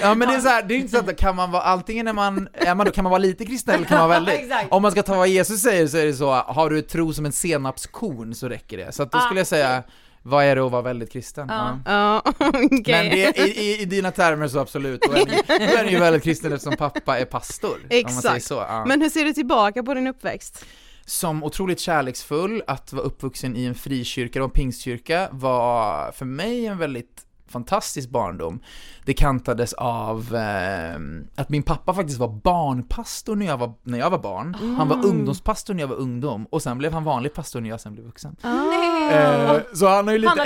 Ja 0.00 0.14
men 0.14 0.28
det 0.28 0.34
är 0.34 0.40
så 0.40 0.48
här, 0.48 0.62
det 0.62 0.74
är 0.74 0.78
inte 0.78 0.90
så 0.90 0.98
att 0.98 1.16
kan 1.16 1.36
man 1.36 1.50
vara, 1.50 1.62
antingen 1.62 2.08
är 2.08 2.12
man, 2.12 2.48
är 2.52 2.74
man 2.74 2.86
då, 2.86 2.92
kan 2.92 3.04
man 3.04 3.10
vara 3.10 3.18
lite 3.18 3.46
kristen 3.46 3.74
eller 3.74 3.86
kan 3.86 3.98
man 3.98 4.08
vara 4.08 4.20
väldigt. 4.24 4.52
Om 4.70 4.82
man 4.82 4.90
ska 4.92 5.02
ta 5.02 5.16
vad 5.16 5.28
Jesus 5.28 5.60
säger 5.62 5.86
så 5.86 5.96
är 5.96 6.06
det 6.06 6.14
så, 6.14 6.30
har 6.32 6.70
du 6.70 6.78
ett 6.78 6.88
tro 6.88 7.12
som 7.12 7.26
en 7.26 7.32
senapskorn 7.32 8.34
så 8.34 8.48
räcker 8.48 8.76
det. 8.76 8.92
Så 8.92 9.02
att 9.02 9.12
då 9.12 9.18
Ah, 9.18 9.20
skulle 9.20 9.40
jag 9.40 9.46
säga, 9.46 9.82
vad 10.28 10.44
är 10.44 10.56
det 10.56 10.64
att 10.64 10.72
vara 10.72 10.82
väldigt 10.82 11.12
kristen? 11.12 11.46
Ja. 11.48 11.78
Ja, 11.84 12.22
okej. 12.38 12.82
Men 12.86 13.10
det, 13.10 13.38
i, 13.38 13.60
i, 13.60 13.82
i 13.82 13.84
dina 13.84 14.10
termer 14.10 14.48
så 14.48 14.58
absolut, 14.58 15.02
då 15.02 15.12
är 15.12 15.26
ni, 15.26 15.42
då 15.46 15.76
är 15.78 15.84
ni 15.84 15.90
ju 15.90 15.98
väldigt 15.98 16.22
kristen 16.22 16.52
eftersom 16.52 16.76
pappa 16.76 17.18
är 17.18 17.24
pastor. 17.24 17.74
Om 17.74 17.80
man 17.80 17.90
säger 17.90 18.34
Exakt. 18.34 18.44
så. 18.44 18.54
Ja. 18.54 18.84
Men 18.86 19.02
hur 19.02 19.08
ser 19.08 19.24
du 19.24 19.32
tillbaka 19.32 19.82
på 19.82 19.94
din 19.94 20.06
uppväxt? 20.06 20.64
Som 21.06 21.44
otroligt 21.44 21.80
kärleksfull, 21.80 22.62
att 22.66 22.92
vara 22.92 23.04
uppvuxen 23.04 23.56
i 23.56 23.64
en 23.64 23.74
frikyrka 23.74 24.40
och 24.40 24.44
en 24.44 24.50
pingstkyrka 24.50 25.28
var 25.32 26.12
för 26.12 26.24
mig 26.24 26.66
en 26.66 26.78
väldigt 26.78 27.27
fantastisk 27.48 28.10
barndom. 28.10 28.60
Det 29.04 29.14
kantades 29.14 29.72
av 29.72 30.34
eh, 30.36 30.98
att 31.42 31.48
min 31.48 31.62
pappa 31.62 31.94
faktiskt 31.94 32.18
var 32.18 32.28
barnpastor 32.28 33.36
när 33.36 33.46
jag 33.46 33.58
var, 33.58 33.74
när 33.82 33.98
jag 33.98 34.10
var 34.10 34.18
barn. 34.18 34.54
Han 34.78 34.88
var 34.88 35.04
ungdomspastor 35.06 35.74
när 35.74 35.80
jag 35.82 35.88
var 35.88 35.96
ungdom 35.96 36.46
och 36.50 36.62
sen 36.62 36.78
blev 36.78 36.92
han 36.92 37.04
vanlig 37.04 37.34
pastor 37.34 37.60
när 37.60 37.68
jag 37.68 37.80
sen 37.80 37.92
blev 37.92 38.06
vuxen. 38.06 38.36
Eh, 38.42 39.56
så 39.74 39.88
han 39.88 40.06
har 40.06 40.12
ju 40.12 40.18
lite 40.18 40.28
Han 40.28 40.38
har 40.38 40.44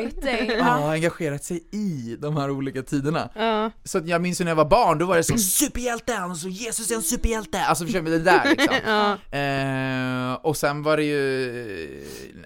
liksom 0.00 0.28
enga-. 0.28 0.56
Ja, 0.58 0.92
engagerat 0.92 1.44
sig 1.44 1.64
i 1.72 2.16
de 2.20 2.36
här 2.36 2.50
olika 2.50 2.82
tiderna. 2.82 3.28
Ja. 3.34 3.70
Så 3.84 3.98
att 3.98 4.08
jag 4.08 4.22
minns 4.22 4.40
ju 4.40 4.44
när 4.44 4.50
jag 4.50 4.56
var 4.56 4.64
barn, 4.64 4.98
då 4.98 5.06
var 5.06 5.16
det 5.16 5.22
så 5.22 5.38
superhjälte, 5.38 6.22
och 6.30 6.36
så 6.36 6.48
Jesus 6.48 6.90
är 6.90 6.94
en 6.94 7.02
superhjälte, 7.02 7.60
alltså 7.64 7.84
förstår 7.84 8.00
du, 8.00 8.10
det 8.10 8.24
där 8.24 8.48
liksom. 8.48 8.74
eh, 10.38 10.46
och 10.46 10.56
sen 10.56 10.82
var 10.82 10.96
det 10.96 11.04
ju 11.04 12.04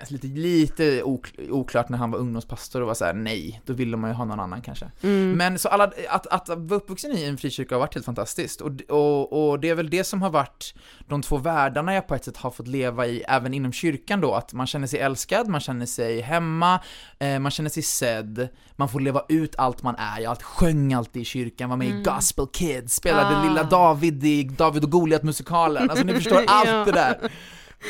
lite, 0.08 0.26
lite 0.26 1.02
ok- 1.02 1.34
oklart 1.50 1.88
när 1.88 1.98
han 1.98 2.10
var 2.10 2.18
ungdomspastor 2.18 2.80
och 2.80 2.86
var 2.86 2.94
så 2.94 3.04
här: 3.04 3.12
nej, 3.14 3.62
då 3.66 3.72
ville 3.84 3.96
man 3.96 4.10
ju 4.10 4.14
ha 4.14 4.24
någon 4.24 4.40
annan 4.40 4.62
kanske. 4.62 4.90
Men 5.36 5.58
så 5.58 5.68
alla, 5.68 5.92
att, 6.08 6.26
att 6.26 6.48
vara 6.48 6.74
uppvuxen 6.76 7.12
i 7.12 7.24
en 7.24 7.38
frikyrka 7.38 7.74
har 7.74 7.80
varit 7.80 7.94
helt 7.94 8.06
fantastiskt, 8.06 8.60
och, 8.60 8.70
och, 8.88 9.50
och 9.50 9.60
det 9.60 9.68
är 9.68 9.74
väl 9.74 9.90
det 9.90 10.04
som 10.04 10.22
har 10.22 10.30
varit 10.30 10.74
de 11.08 11.22
två 11.22 11.36
världarna 11.38 11.94
jag 11.94 12.06
på 12.06 12.14
ett 12.14 12.24
sätt 12.24 12.36
har 12.36 12.50
fått 12.50 12.68
leva 12.68 13.06
i 13.06 13.22
även 13.28 13.54
inom 13.54 13.72
kyrkan 13.72 14.20
då, 14.20 14.34
att 14.34 14.52
man 14.52 14.66
känner 14.66 14.86
sig 14.86 15.00
älskad, 15.00 15.48
man 15.48 15.60
känner 15.60 15.86
sig 15.86 16.20
hemma, 16.20 16.80
eh, 17.18 17.38
man 17.38 17.50
känner 17.50 17.70
sig 17.70 17.82
sedd, 17.82 18.48
man 18.76 18.88
får 18.88 19.00
leva 19.00 19.22
ut 19.28 19.56
allt 19.58 19.82
man 19.82 19.94
är. 19.98 20.20
Jag 20.20 20.30
allt, 20.30 20.42
sjöng 20.42 20.92
alltid 20.92 21.22
i 21.22 21.24
kyrkan, 21.24 21.70
var 21.70 21.76
med 21.76 21.88
i 21.88 22.02
Gospel 22.02 22.46
Kids, 22.52 22.94
spelade 22.94 23.36
Ah. 23.36 23.44
lilla 23.44 23.62
David 23.62 24.24
i 24.24 24.44
David 24.44 24.84
och 24.84 24.90
Goliat-musikalen, 24.90 25.90
alltså 25.90 26.04
ni 26.04 26.14
förstår 26.14 26.44
allt 26.46 26.86
det 26.86 26.92
där. 26.92 27.30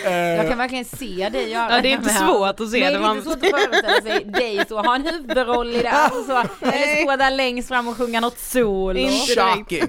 Eh, 0.06 0.12
Jag 0.12 0.48
kan 0.48 0.58
verkligen 0.58 0.84
se 0.84 1.28
dig 1.28 1.48
göra 1.50 1.76
Ja, 1.76 1.80
det 1.82 1.88
är 1.88 1.92
inte 1.92 2.08
svårt 2.08 2.60
att 2.60 2.70
se 2.70 2.80
Nej, 2.80 2.80
det, 2.80 2.88
det 2.90 2.94
är 2.96 3.00
man- 3.00 3.16
inte 3.16 3.30
svårt 3.30 3.44
att 3.44 3.50
föreställa 3.50 4.00
sig 4.02 4.24
dig 4.24 4.64
så, 4.68 4.78
ha 4.82 4.94
en 4.94 5.04
huvudroll 5.06 5.68
i 5.74 5.82
det, 5.82 5.90
alltså 5.90 6.24
så, 6.24 6.36
eller 6.66 7.02
stå 7.04 7.16
där 7.16 7.30
längst 7.30 7.68
fram 7.68 7.88
och 7.88 7.96
sjunga 7.96 8.20
något 8.20 8.38
solo. 8.38 9.08
Shocking! 9.08 9.82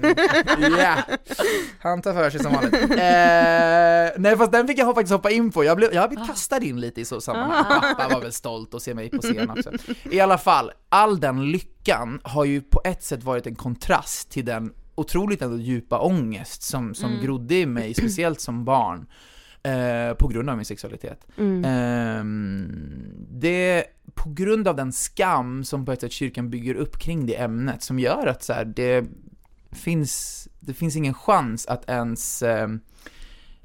Ja! 0.78 0.94
Han 1.80 2.02
tar 2.02 2.12
för 2.12 2.30
sig 2.30 2.40
som 2.42 2.52
vanligt. 2.52 2.74
Eh, 2.74 4.20
nej 4.22 4.36
fast 4.38 4.52
den 4.52 4.68
fick 4.68 4.78
jag 4.78 4.94
faktiskt 4.94 5.12
hoppa 5.12 5.30
in 5.30 5.52
på, 5.52 5.64
jag, 5.64 5.76
blev, 5.76 5.94
jag 5.94 6.00
har 6.00 6.08
blivit 6.08 6.26
kastad 6.26 6.58
in 6.58 6.80
lite 6.80 7.00
i 7.00 7.04
så 7.04 7.20
sammanhang. 7.20 7.64
Pappa 7.80 8.08
var 8.14 8.20
väl 8.20 8.32
stolt 8.32 8.74
att 8.74 8.82
se 8.82 8.94
mig 8.94 9.10
på 9.10 9.18
scen 9.22 9.50
också. 9.50 9.70
I 10.10 10.20
alla 10.20 10.38
fall, 10.38 10.70
all 10.88 11.20
den 11.20 11.50
lyckan 11.50 12.20
har 12.22 12.44
ju 12.44 12.60
på 12.60 12.80
ett 12.84 13.02
sätt 13.04 13.22
varit 13.24 13.46
en 13.46 13.54
kontrast 13.54 14.30
till 14.30 14.44
den 14.44 14.72
otroligt 14.94 15.42
ändå 15.42 15.56
djupa 15.58 15.98
ångest 15.98 16.62
som, 16.62 16.94
som 16.94 17.20
grodde 17.22 17.54
i 17.54 17.66
mig, 17.66 17.94
speciellt 17.94 18.40
som 18.40 18.64
barn. 18.64 19.06
Eh, 19.66 20.14
på 20.14 20.28
grund 20.28 20.50
av 20.50 20.56
min 20.56 20.64
sexualitet. 20.64 21.26
Ehm, 21.64 22.72
det 23.30 23.84
på 24.14 24.30
grund 24.30 24.68
av 24.68 24.76
den 24.76 24.92
skam 24.92 25.64
som 25.64 25.84
på 25.84 25.92
ett 25.92 26.00
sätt 26.00 26.12
kyrkan 26.12 26.50
bygger 26.50 26.74
upp 26.74 26.98
kring 26.98 27.26
det 27.26 27.36
ämnet 27.36 27.82
som 27.82 27.98
gör 27.98 28.26
att 28.26 28.42
så 28.42 28.52
här, 28.52 28.64
det 28.64 29.04
finns, 29.72 30.48
det 30.60 30.74
finns 30.74 30.96
ingen 30.96 31.14
chans 31.14 31.66
att 31.66 31.88
ens 31.90 32.42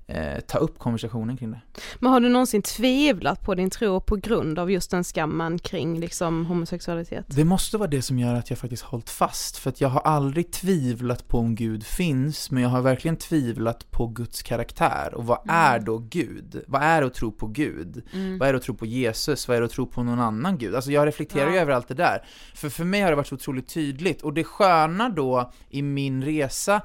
eh, 0.09 0.39
ta 0.39 0.57
upp 0.57 0.79
konversationen 0.79 1.37
kring 1.37 1.51
det. 1.51 1.61
Men 1.99 2.11
har 2.11 2.19
du 2.19 2.29
någonsin 2.29 2.61
tvivlat 2.61 3.41
på 3.45 3.55
din 3.55 3.69
tro 3.69 3.99
på 3.99 4.15
grund 4.15 4.59
av 4.59 4.71
just 4.71 4.91
den 4.91 5.03
skammen 5.03 5.59
kring 5.59 5.99
liksom 5.99 6.45
homosexualitet? 6.45 7.25
Det 7.27 7.43
måste 7.43 7.77
vara 7.77 7.89
det 7.89 8.01
som 8.01 8.19
gör 8.19 8.35
att 8.35 8.49
jag 8.49 8.59
faktiskt 8.59 8.83
hållit 8.83 9.09
fast, 9.09 9.57
för 9.57 9.69
att 9.69 9.81
jag 9.81 9.89
har 9.89 10.01
aldrig 10.01 10.51
tvivlat 10.51 11.27
på 11.27 11.37
om 11.37 11.55
Gud 11.55 11.85
finns, 11.85 12.51
men 12.51 12.63
jag 12.63 12.69
har 12.69 12.81
verkligen 12.81 13.17
tvivlat 13.17 13.91
på 13.91 14.07
Guds 14.07 14.41
karaktär. 14.41 15.13
Och 15.13 15.25
vad 15.25 15.39
är 15.47 15.79
då 15.79 15.97
Gud? 15.97 16.63
Vad 16.67 16.81
är 16.81 17.01
det 17.01 17.07
att 17.07 17.13
tro 17.13 17.31
på 17.31 17.47
Gud? 17.47 18.03
Vad 18.39 18.49
är 18.49 18.53
det 18.53 18.57
att 18.57 18.63
tro 18.63 18.75
på 18.75 18.85
Jesus? 18.85 19.47
Vad 19.47 19.57
är 19.57 19.61
det 19.61 19.65
att 19.65 19.71
tro 19.71 19.85
på 19.85 20.03
någon 20.03 20.19
annan 20.19 20.57
Gud? 20.57 20.75
Alltså 20.75 20.91
jag 20.91 21.07
reflekterar 21.07 21.51
ju 21.51 21.57
över 21.57 21.71
allt 21.71 21.87
det 21.87 21.93
där. 21.93 22.25
För 22.55 22.69
för 22.69 22.85
mig 22.85 23.01
har 23.01 23.09
det 23.09 23.15
varit 23.15 23.27
så 23.27 23.35
otroligt 23.35 23.67
tydligt, 23.67 24.21
och 24.21 24.33
det 24.33 24.43
sköna 24.43 25.09
då 25.09 25.51
i 25.69 25.81
min 25.81 26.23
resa 26.23 26.81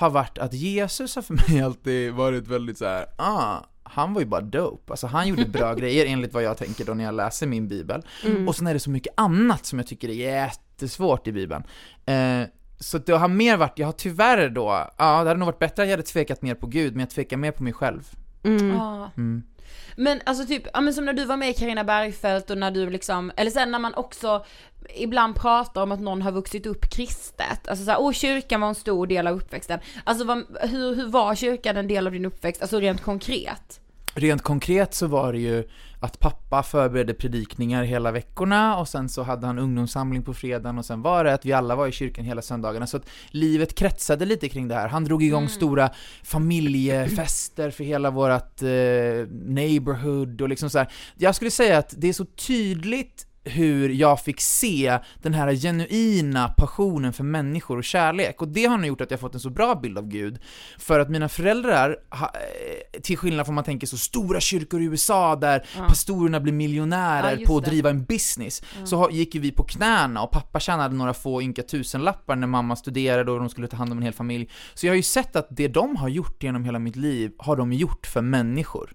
har 0.00 0.10
varit 0.10 0.38
att 0.38 0.52
Jesus 0.54 1.14
har 1.14 1.22
för 1.22 1.34
mig 1.34 1.62
alltid 1.62 2.12
varit 2.12 2.48
väldigt 2.48 2.78
så 2.78 2.84
här, 2.84 3.06
ah, 3.16 3.58
han 3.82 4.14
var 4.14 4.20
ju 4.20 4.26
bara 4.26 4.40
dope. 4.40 4.92
Alltså 4.92 5.06
han 5.06 5.28
gjorde 5.28 5.44
bra 5.44 5.74
grejer 5.78 6.06
enligt 6.06 6.34
vad 6.34 6.42
jag 6.42 6.56
tänker 6.56 6.84
då 6.84 6.94
när 6.94 7.04
jag 7.04 7.14
läser 7.14 7.46
min 7.46 7.68
bibel. 7.68 8.02
Mm. 8.24 8.48
Och 8.48 8.56
sen 8.56 8.66
är 8.66 8.74
det 8.74 8.80
så 8.80 8.90
mycket 8.90 9.12
annat 9.16 9.66
som 9.66 9.78
jag 9.78 9.86
tycker 9.86 10.08
är 10.08 10.12
jättesvårt 10.12 11.26
i 11.26 11.32
bibeln. 11.32 11.64
Eh, 12.06 12.42
så 12.78 12.98
det 12.98 13.12
har 13.12 13.28
mer 13.28 13.56
varit, 13.56 13.78
jag 13.78 13.86
har 13.86 13.92
tyvärr 13.92 14.48
då, 14.48 14.90
ja 14.98 15.22
det 15.22 15.28
hade 15.28 15.34
nog 15.34 15.46
varit 15.46 15.58
bättre 15.58 15.82
att 15.82 15.88
jag 15.88 15.96
hade 15.96 16.02
tvekat 16.02 16.42
mer 16.42 16.54
på 16.54 16.66
Gud, 16.66 16.92
men 16.92 17.00
jag 17.00 17.10
tvekar 17.10 17.36
mer 17.36 17.52
på 17.52 17.62
mig 17.62 17.72
själv. 17.72 18.10
Mm. 18.42 18.70
Ja. 18.70 19.10
Mm. 19.16 19.42
Men 19.96 20.20
alltså 20.26 20.46
typ, 20.46 20.66
ja 20.72 20.80
men 20.80 20.94
som 20.94 21.04
när 21.04 21.12
du 21.12 21.24
var 21.24 21.36
med 21.36 21.50
i 21.50 21.54
Carina 21.54 21.84
Bergfeldt 21.84 22.50
och 22.50 22.58
när 22.58 22.70
du 22.70 22.90
liksom, 22.90 23.32
eller 23.36 23.50
sen 23.50 23.70
när 23.70 23.78
man 23.78 23.94
också 23.94 24.44
ibland 24.96 25.34
pratar 25.34 25.82
om 25.82 25.92
att 25.92 26.00
någon 26.00 26.22
har 26.22 26.32
vuxit 26.32 26.66
upp 26.66 26.90
kristet, 26.90 27.68
alltså 27.68 27.84
såhär, 27.84 28.00
åh 28.00 28.12
kyrkan 28.12 28.60
var 28.60 28.68
en 28.68 28.74
stor 28.74 29.06
del 29.06 29.26
av 29.26 29.36
uppväxten. 29.36 29.80
Alltså 30.04 30.24
vad, 30.24 30.44
hur, 30.62 30.94
hur 30.94 31.06
var 31.06 31.34
kyrkan 31.34 31.76
en 31.76 31.88
del 31.88 32.06
av 32.06 32.12
din 32.12 32.24
uppväxt, 32.24 32.62
alltså 32.62 32.80
rent 32.80 33.02
konkret? 33.02 33.80
Rent 34.14 34.42
konkret 34.42 34.94
så 34.94 35.06
var 35.06 35.32
det 35.32 35.38
ju 35.38 35.68
att 36.00 36.18
pappa 36.20 36.62
förberedde 36.62 37.14
predikningar 37.14 37.84
hela 37.84 38.12
veckorna 38.12 38.76
och 38.76 38.88
sen 38.88 39.08
så 39.08 39.22
hade 39.22 39.46
han 39.46 39.58
ungdomssamling 39.58 40.22
på 40.22 40.34
fredagen 40.34 40.78
och 40.78 40.84
sen 40.84 41.02
var 41.02 41.24
det 41.24 41.34
att 41.34 41.46
vi 41.46 41.52
alla 41.52 41.76
var 41.76 41.86
i 41.86 41.92
kyrkan 41.92 42.24
hela 42.24 42.42
söndagarna 42.42 42.86
så 42.86 42.96
att 42.96 43.08
livet 43.30 43.74
kretsade 43.74 44.24
lite 44.24 44.48
kring 44.48 44.68
det 44.68 44.74
här. 44.74 44.88
Han 44.88 45.04
drog 45.04 45.22
igång 45.22 45.48
stora 45.48 45.90
familjefester 46.22 47.70
för 47.70 47.84
hela 47.84 48.10
vårat 48.10 48.62
eh, 48.62 48.68
neighborhood 49.30 50.40
och 50.40 50.48
liksom 50.48 50.70
så 50.70 50.78
här. 50.78 50.92
Jag 51.16 51.34
skulle 51.34 51.50
säga 51.50 51.78
att 51.78 51.94
det 51.96 52.08
är 52.08 52.12
så 52.12 52.24
tydligt 52.24 53.26
hur 53.44 53.88
jag 53.88 54.20
fick 54.24 54.40
se 54.40 54.98
den 55.22 55.34
här 55.34 55.54
genuina 55.54 56.48
passionen 56.48 57.12
för 57.12 57.24
människor 57.24 57.78
och 57.78 57.84
kärlek. 57.84 58.42
Och 58.42 58.48
det 58.48 58.64
har 58.64 58.76
nog 58.76 58.86
gjort 58.86 59.00
att 59.00 59.10
jag 59.10 59.20
fått 59.20 59.34
en 59.34 59.40
så 59.40 59.50
bra 59.50 59.74
bild 59.74 59.98
av 59.98 60.08
Gud. 60.08 60.38
För 60.78 61.00
att 61.00 61.10
mina 61.10 61.28
föräldrar, 61.28 61.96
eh, 62.12 63.00
till 63.02 63.18
skillnad 63.18 63.46
från 63.46 63.54
man 63.54 63.64
tänker 63.64 63.86
så 63.86 63.96
stora 63.98 64.40
kyrkor 64.40 64.80
i 64.80 64.84
USA 64.84 65.36
där 65.36 65.66
pastorerna 65.88 66.40
blir 66.40 66.52
miljonärer 66.52 67.36
Ja, 67.40 67.46
på 67.46 67.56
att 67.58 67.64
det. 67.64 67.70
driva 67.70 67.90
en 67.90 68.04
business, 68.04 68.62
så 68.84 68.96
har- 68.96 69.10
gick 69.10 69.34
ju 69.34 69.40
vi 69.40 69.52
på 69.52 69.62
knäna 69.64 70.22
och 70.22 70.30
pappa 70.30 70.60
tjänade 70.60 70.94
några 70.94 71.14
få 71.14 71.42
ynka 71.42 71.62
tusenlappar 71.62 72.36
när 72.36 72.46
mamma 72.46 72.76
studerade 72.76 73.32
och 73.32 73.38
de 73.38 73.48
skulle 73.48 73.66
ta 73.68 73.76
hand 73.76 73.92
om 73.92 73.98
en 73.98 74.04
hel 74.04 74.12
familj. 74.12 74.50
Så 74.74 74.86
jag 74.86 74.90
har 74.92 74.96
ju 74.96 75.02
sett 75.02 75.36
att 75.36 75.46
det 75.50 75.68
de 75.68 75.96
har 75.96 76.08
gjort 76.08 76.42
genom 76.42 76.64
hela 76.64 76.78
mitt 76.78 76.96
liv 76.96 77.30
har 77.38 77.56
de 77.56 77.72
gjort 77.72 78.06
för 78.06 78.20
människor. 78.22 78.92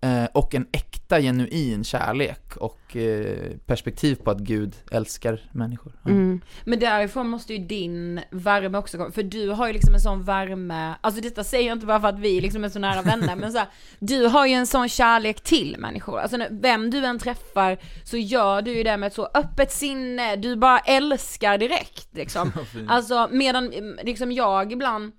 Eh, 0.00 0.24
och 0.32 0.54
en 0.54 0.66
äkta, 0.72 1.20
genuin 1.20 1.84
kärlek 1.84 2.56
och 2.56 2.96
eh, 2.96 3.50
perspektiv 3.66 4.14
på 4.14 4.30
att 4.30 4.38
Gud 4.38 4.76
älskar 4.90 5.40
människor. 5.52 5.92
Mm. 6.06 6.40
Men 6.64 6.78
därifrån 6.78 7.28
måste 7.28 7.54
ju 7.54 7.66
din 7.66 8.20
värme 8.30 8.78
också 8.78 8.98
komma, 8.98 9.10
för 9.10 9.22
du 9.22 9.48
har 9.48 9.66
ju 9.66 9.72
liksom 9.72 9.94
en 9.94 10.00
sån 10.00 10.22
värme, 10.22 10.94
alltså 11.00 11.20
detta 11.20 11.44
säger 11.44 11.68
jag 11.68 11.76
inte 11.76 11.86
bara 11.86 12.00
för 12.00 12.08
att 12.08 12.18
vi 12.18 12.40
liksom 12.40 12.64
är 12.64 12.68
så 12.68 12.78
nära 12.78 13.02
vänner, 13.02 13.36
men 13.36 13.52
så 13.52 13.58
här, 13.58 13.68
du 13.98 14.26
har 14.26 14.46
ju 14.46 14.54
en 14.54 14.66
sån 14.66 14.88
kärlek 14.88 15.40
till 15.40 15.76
människor. 15.78 16.18
Alltså 16.18 16.38
vem 16.50 16.90
du 16.90 17.06
än 17.06 17.18
träffar 17.18 17.78
så 18.04 18.16
gör 18.16 18.62
du 18.62 18.76
ju 18.76 18.82
det 18.82 18.96
med 18.96 19.06
ett 19.06 19.14
så 19.14 19.28
öppet 19.34 19.72
sinne, 19.72 20.36
du 20.36 20.56
bara 20.56 20.78
älskar 20.78 21.58
direkt 21.58 22.08
liksom. 22.12 22.52
Alltså 22.88 23.28
medan 23.30 23.72
mm, 23.72 23.98
liksom 24.02 24.32
jag 24.32 24.72
ibland 24.72 25.12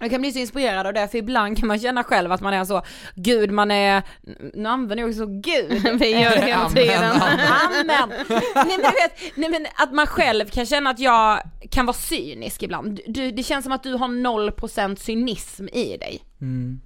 jag 0.00 0.10
kan 0.10 0.20
bli 0.20 0.32
så 0.32 0.38
inspirerad 0.38 0.86
av 0.86 0.94
det, 0.94 1.08
för 1.08 1.18
ibland 1.18 1.58
kan 1.58 1.68
man 1.68 1.78
känna 1.78 2.04
själv 2.04 2.32
att 2.32 2.40
man 2.40 2.54
är 2.54 2.64
så, 2.64 2.82
gud 3.14 3.50
man 3.50 3.70
är, 3.70 4.02
nu 4.54 4.68
använder 4.68 5.02
jag 5.02 5.10
också 5.10 5.26
gud. 5.26 5.98
Vi 6.00 6.10
gör 6.10 6.30
det 6.30 6.46
hela 6.46 6.70
tiden. 6.70 7.02
amen. 7.02 7.40
Amen! 7.82 8.08
Nej 8.54 8.66
men 8.66 8.76
du 8.76 8.82
vet, 8.82 9.36
nej 9.36 9.50
men 9.50 9.66
att 9.76 9.92
man 9.92 10.06
själv 10.06 10.44
kan 10.44 10.66
känna 10.66 10.90
att 10.90 10.98
jag 10.98 11.42
kan 11.70 11.86
vara 11.86 11.96
cynisk 11.96 12.62
ibland. 12.62 13.00
Du, 13.06 13.30
det 13.30 13.42
känns 13.42 13.64
som 13.64 13.72
att 13.72 13.82
du 13.82 13.94
har 13.94 14.08
0% 14.08 14.96
cynism 14.96 15.68
i 15.68 15.96
dig. 15.96 16.22
Mm. 16.40 16.80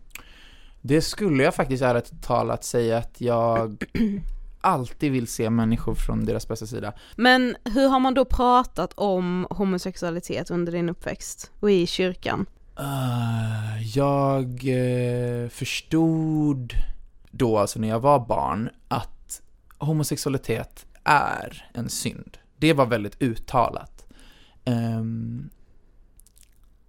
Det 0.81 1.03
skulle 1.03 1.43
jag 1.43 1.55
faktiskt 1.55 1.83
ärligt 1.83 2.23
talat 2.23 2.65
säga 2.65 2.99
att 2.99 3.21
jag 3.21 3.85
alltid 4.61 5.13
vill 5.13 5.27
se 5.27 5.51
människor 5.51 5.95
från 5.95 6.25
deras 6.25 6.49
bästa 6.49 6.67
sida. 6.67 6.93
Men 7.17 7.57
hur 7.65 7.89
har 7.89 8.01
man 8.01 8.15
då 8.15 8.25
pratat 8.25 8.93
om 8.97 9.47
homosexualitet 9.51 10.51
under 10.51 10.73
din 10.73 10.89
uppväxt 10.89 11.51
och 11.61 11.71
i 11.71 11.87
kyrkan? 11.87 12.47
Uh, 12.81 13.83
jag 13.97 14.45
eh, 14.65 15.49
förstod 15.49 16.75
då, 17.31 17.59
alltså 17.59 17.81
när 17.81 17.89
jag 17.89 18.01
var 18.01 18.27
barn, 18.27 18.71
att 18.89 19.43
homosexualitet 19.79 20.87
är 21.05 21.71
en 21.73 21.89
synd. 21.89 22.39
Det 22.57 22.73
var 22.73 22.87
väldigt 22.87 23.23
uttalat. 23.23 24.07
Ehm, 24.65 25.51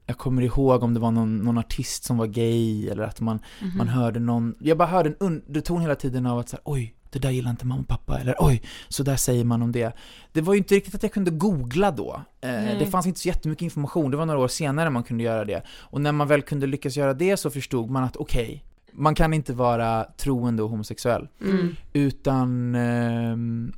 jag 0.05 0.17
kommer 0.17 0.41
ihåg 0.41 0.83
om 0.83 0.93
det 0.93 0.99
var 0.99 1.11
någon, 1.11 1.37
någon 1.37 1.57
artist 1.57 2.03
som 2.03 2.17
var 2.17 2.27
gay 2.27 2.89
eller 2.89 3.03
att 3.03 3.21
man, 3.21 3.39
man 3.77 3.87
hörde 3.87 4.19
någon, 4.19 4.55
jag 4.59 4.77
bara 4.77 4.87
hörde 4.87 5.09
en 5.09 5.15
underton 5.19 5.81
hela 5.81 5.95
tiden 5.95 6.25
av 6.25 6.39
att 6.39 6.49
så 6.49 6.55
här, 6.55 6.61
oj, 6.65 6.95
det 7.09 7.19
där 7.19 7.29
gillar 7.29 7.51
inte 7.51 7.65
mamma 7.65 7.81
och 7.81 7.87
pappa, 7.87 8.19
eller 8.19 8.35
oj, 8.39 8.61
så 8.89 9.03
där 9.03 9.15
säger 9.15 9.43
man 9.43 9.61
om 9.61 9.71
det. 9.71 9.95
Det 10.31 10.41
var 10.41 10.53
ju 10.53 10.57
inte 10.57 10.75
riktigt 10.75 10.95
att 10.95 11.03
jag 11.03 11.13
kunde 11.13 11.31
googla 11.31 11.91
då. 11.91 12.21
Eh, 12.41 12.79
det 12.79 12.85
fanns 12.91 13.05
inte 13.05 13.19
så 13.19 13.27
jättemycket 13.27 13.61
information, 13.61 14.11
det 14.11 14.17
var 14.17 14.25
några 14.25 14.39
år 14.39 14.47
senare 14.47 14.89
man 14.89 15.03
kunde 15.03 15.23
göra 15.23 15.45
det. 15.45 15.63
Och 15.69 16.01
när 16.01 16.11
man 16.11 16.27
väl 16.27 16.41
kunde 16.41 16.67
lyckas 16.67 16.97
göra 16.97 17.13
det 17.13 17.37
så 17.37 17.49
förstod 17.49 17.89
man 17.89 18.03
att 18.03 18.17
okej, 18.17 18.63
man 18.91 19.15
kan 19.15 19.33
inte 19.33 19.53
vara 19.53 20.03
troende 20.03 20.63
och 20.63 20.69
homosexuell. 20.69 21.27
Mm. 21.41 21.75
Utan 21.93 22.75
ehm, 22.75 23.73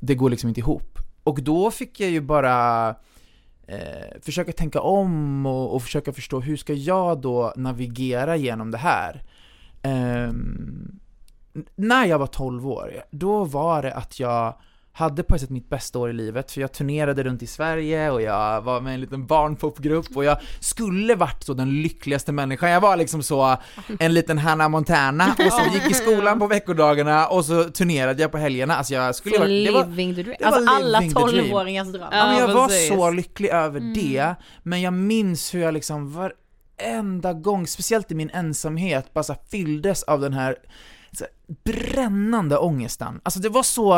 det 0.00 0.14
går 0.14 0.30
liksom 0.30 0.48
inte 0.48 0.60
ihop. 0.60 0.98
Och 1.24 1.42
då 1.42 1.70
fick 1.70 2.00
jag 2.00 2.10
ju 2.10 2.20
bara 2.20 2.88
eh, 3.66 4.20
försöka 4.22 4.52
tänka 4.52 4.80
om 4.80 5.46
och, 5.46 5.74
och 5.74 5.82
försöka 5.82 6.12
förstå 6.12 6.40
hur 6.40 6.56
ska 6.56 6.72
jag 6.72 7.20
då 7.20 7.52
navigera 7.56 8.36
genom 8.36 8.70
det 8.70 8.78
här. 8.78 9.22
N- 9.82 11.00
när 11.76 12.06
jag 12.06 12.18
var 12.18 12.26
12 12.26 12.66
år, 12.68 13.04
då 13.10 13.44
var 13.44 13.82
det 13.82 13.94
att 13.94 14.20
jag 14.20 14.54
hade 14.94 15.22
på 15.22 15.34
ett 15.34 15.40
sätt 15.40 15.50
mitt 15.50 15.68
bästa 15.68 15.98
år 15.98 16.10
i 16.10 16.12
livet, 16.12 16.50
för 16.50 16.60
jag 16.60 16.72
turnerade 16.72 17.22
runt 17.22 17.42
i 17.42 17.46
Sverige 17.46 18.10
och 18.10 18.22
jag 18.22 18.60
var 18.62 18.80
med 18.80 18.90
i 18.90 18.94
en 18.94 19.00
liten 19.00 19.26
barnpopgrupp 19.26 20.16
och 20.16 20.24
jag 20.24 20.38
skulle 20.60 21.14
varit 21.14 21.42
så 21.42 21.54
den 21.54 21.82
lyckligaste 21.82 22.32
människan. 22.32 22.70
Jag 22.70 22.80
var 22.80 22.96
liksom 22.96 23.22
så 23.22 23.56
en 23.98 24.14
liten 24.14 24.38
Hannah 24.38 24.68
Montana 24.68 25.34
och 25.46 25.52
så 25.52 25.74
gick 25.74 25.90
i 25.90 25.94
skolan 25.94 26.38
på 26.38 26.46
veckodagarna 26.46 27.26
och 27.26 27.44
så 27.44 27.64
turnerade 27.64 28.22
jag 28.22 28.32
på 28.32 28.38
helgerna. 28.38 28.76
Alltså 28.76 28.94
jag 28.94 29.14
skulle 29.14 29.38
varit, 29.38 29.66
det 29.66 29.72
var, 29.72 29.86
living 29.86 30.14
the 30.14 30.22
dream. 30.22 30.36
det 30.38 30.44
var 30.44 30.52
Alltså 30.52 30.74
alla 30.74 31.00
living 31.00 31.14
the 31.14 31.20
dream. 31.20 31.46
12-åringars 31.46 31.92
dröm. 31.92 32.08
Ja, 32.12 32.26
men 32.26 32.38
jag 32.38 32.50
Ja, 32.50 32.54
var 32.54 32.68
så 32.68 33.10
lycklig 33.10 33.48
över 33.48 33.80
det, 33.80 34.34
men 34.62 34.80
jag 34.80 34.92
minns 34.92 35.54
hur 35.54 35.60
jag 35.60 35.74
liksom 35.74 36.12
varenda 36.12 37.32
gång, 37.32 37.66
speciellt 37.66 38.10
i 38.10 38.14
min 38.14 38.30
ensamhet, 38.30 39.14
bara 39.14 39.24
så 39.24 39.34
fylldes 39.50 40.02
av 40.02 40.20
den 40.20 40.32
här 40.32 40.56
brännande 41.64 42.58
ångesten. 42.58 43.20
Alltså 43.22 43.40
det 43.40 43.48
var 43.48 43.62
så, 43.62 43.94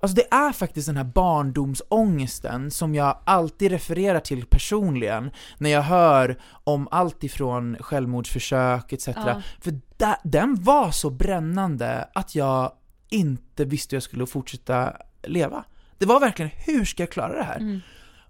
alltså 0.00 0.14
det 0.14 0.34
är 0.34 0.52
faktiskt 0.52 0.86
den 0.86 0.96
här 0.96 1.04
barndomsångesten 1.04 2.70
som 2.70 2.94
jag 2.94 3.18
alltid 3.24 3.70
refererar 3.70 4.20
till 4.20 4.46
personligen 4.46 5.30
när 5.58 5.70
jag 5.70 5.82
hör 5.82 6.36
om 6.64 6.88
allt 6.90 7.24
ifrån 7.24 7.76
självmordsförsök 7.80 8.92
etc. 8.92 9.08
Ja. 9.08 9.42
För 9.60 9.80
där, 9.96 10.16
den 10.24 10.62
var 10.62 10.90
så 10.90 11.10
brännande 11.10 12.08
att 12.14 12.34
jag 12.34 12.72
inte 13.08 13.64
visste 13.64 13.94
hur 13.94 13.96
jag 13.96 14.02
skulle 14.02 14.26
fortsätta 14.26 14.92
leva. 15.22 15.64
Det 15.98 16.06
var 16.06 16.20
verkligen, 16.20 16.50
hur 16.66 16.84
ska 16.84 17.02
jag 17.02 17.10
klara 17.10 17.36
det 17.36 17.44
här? 17.44 17.80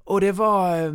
Och 0.05 0.21
det 0.21 0.33
var... 0.33 0.93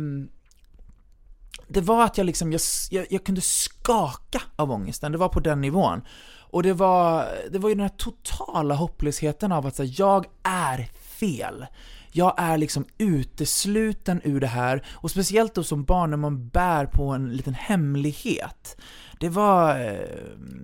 Det 1.68 1.80
var 1.80 2.04
att 2.04 2.18
jag 2.18 2.24
liksom, 2.24 2.52
jag, 2.52 2.60
jag, 2.90 3.06
jag 3.10 3.24
kunde 3.24 3.40
skaka 3.40 4.42
av 4.56 4.70
ångesten, 4.70 5.12
det 5.12 5.18
var 5.18 5.28
på 5.28 5.40
den 5.40 5.60
nivån. 5.60 6.02
Och 6.50 6.62
det 6.62 6.72
var, 6.72 7.28
det 7.50 7.58
var 7.58 7.68
ju 7.68 7.74
den 7.74 7.82
här 7.82 7.96
totala 7.96 8.74
hopplösheten 8.74 9.52
av 9.52 9.66
att 9.66 9.76
säga 9.76 9.92
jag 9.96 10.26
är 10.42 10.90
fel. 11.20 11.66
Jag 12.12 12.34
är 12.36 12.58
liksom 12.58 12.84
utesluten 12.98 14.20
ur 14.24 14.40
det 14.40 14.46
här, 14.46 14.82
och 14.94 15.10
speciellt 15.10 15.54
då 15.54 15.62
som 15.62 15.84
barn 15.84 16.10
när 16.10 16.16
man 16.16 16.48
bär 16.48 16.86
på 16.86 17.04
en 17.12 17.32
liten 17.36 17.54
hemlighet. 17.54 18.76
Det 19.20 19.28
var, 19.28 19.80
eh, 19.80 19.98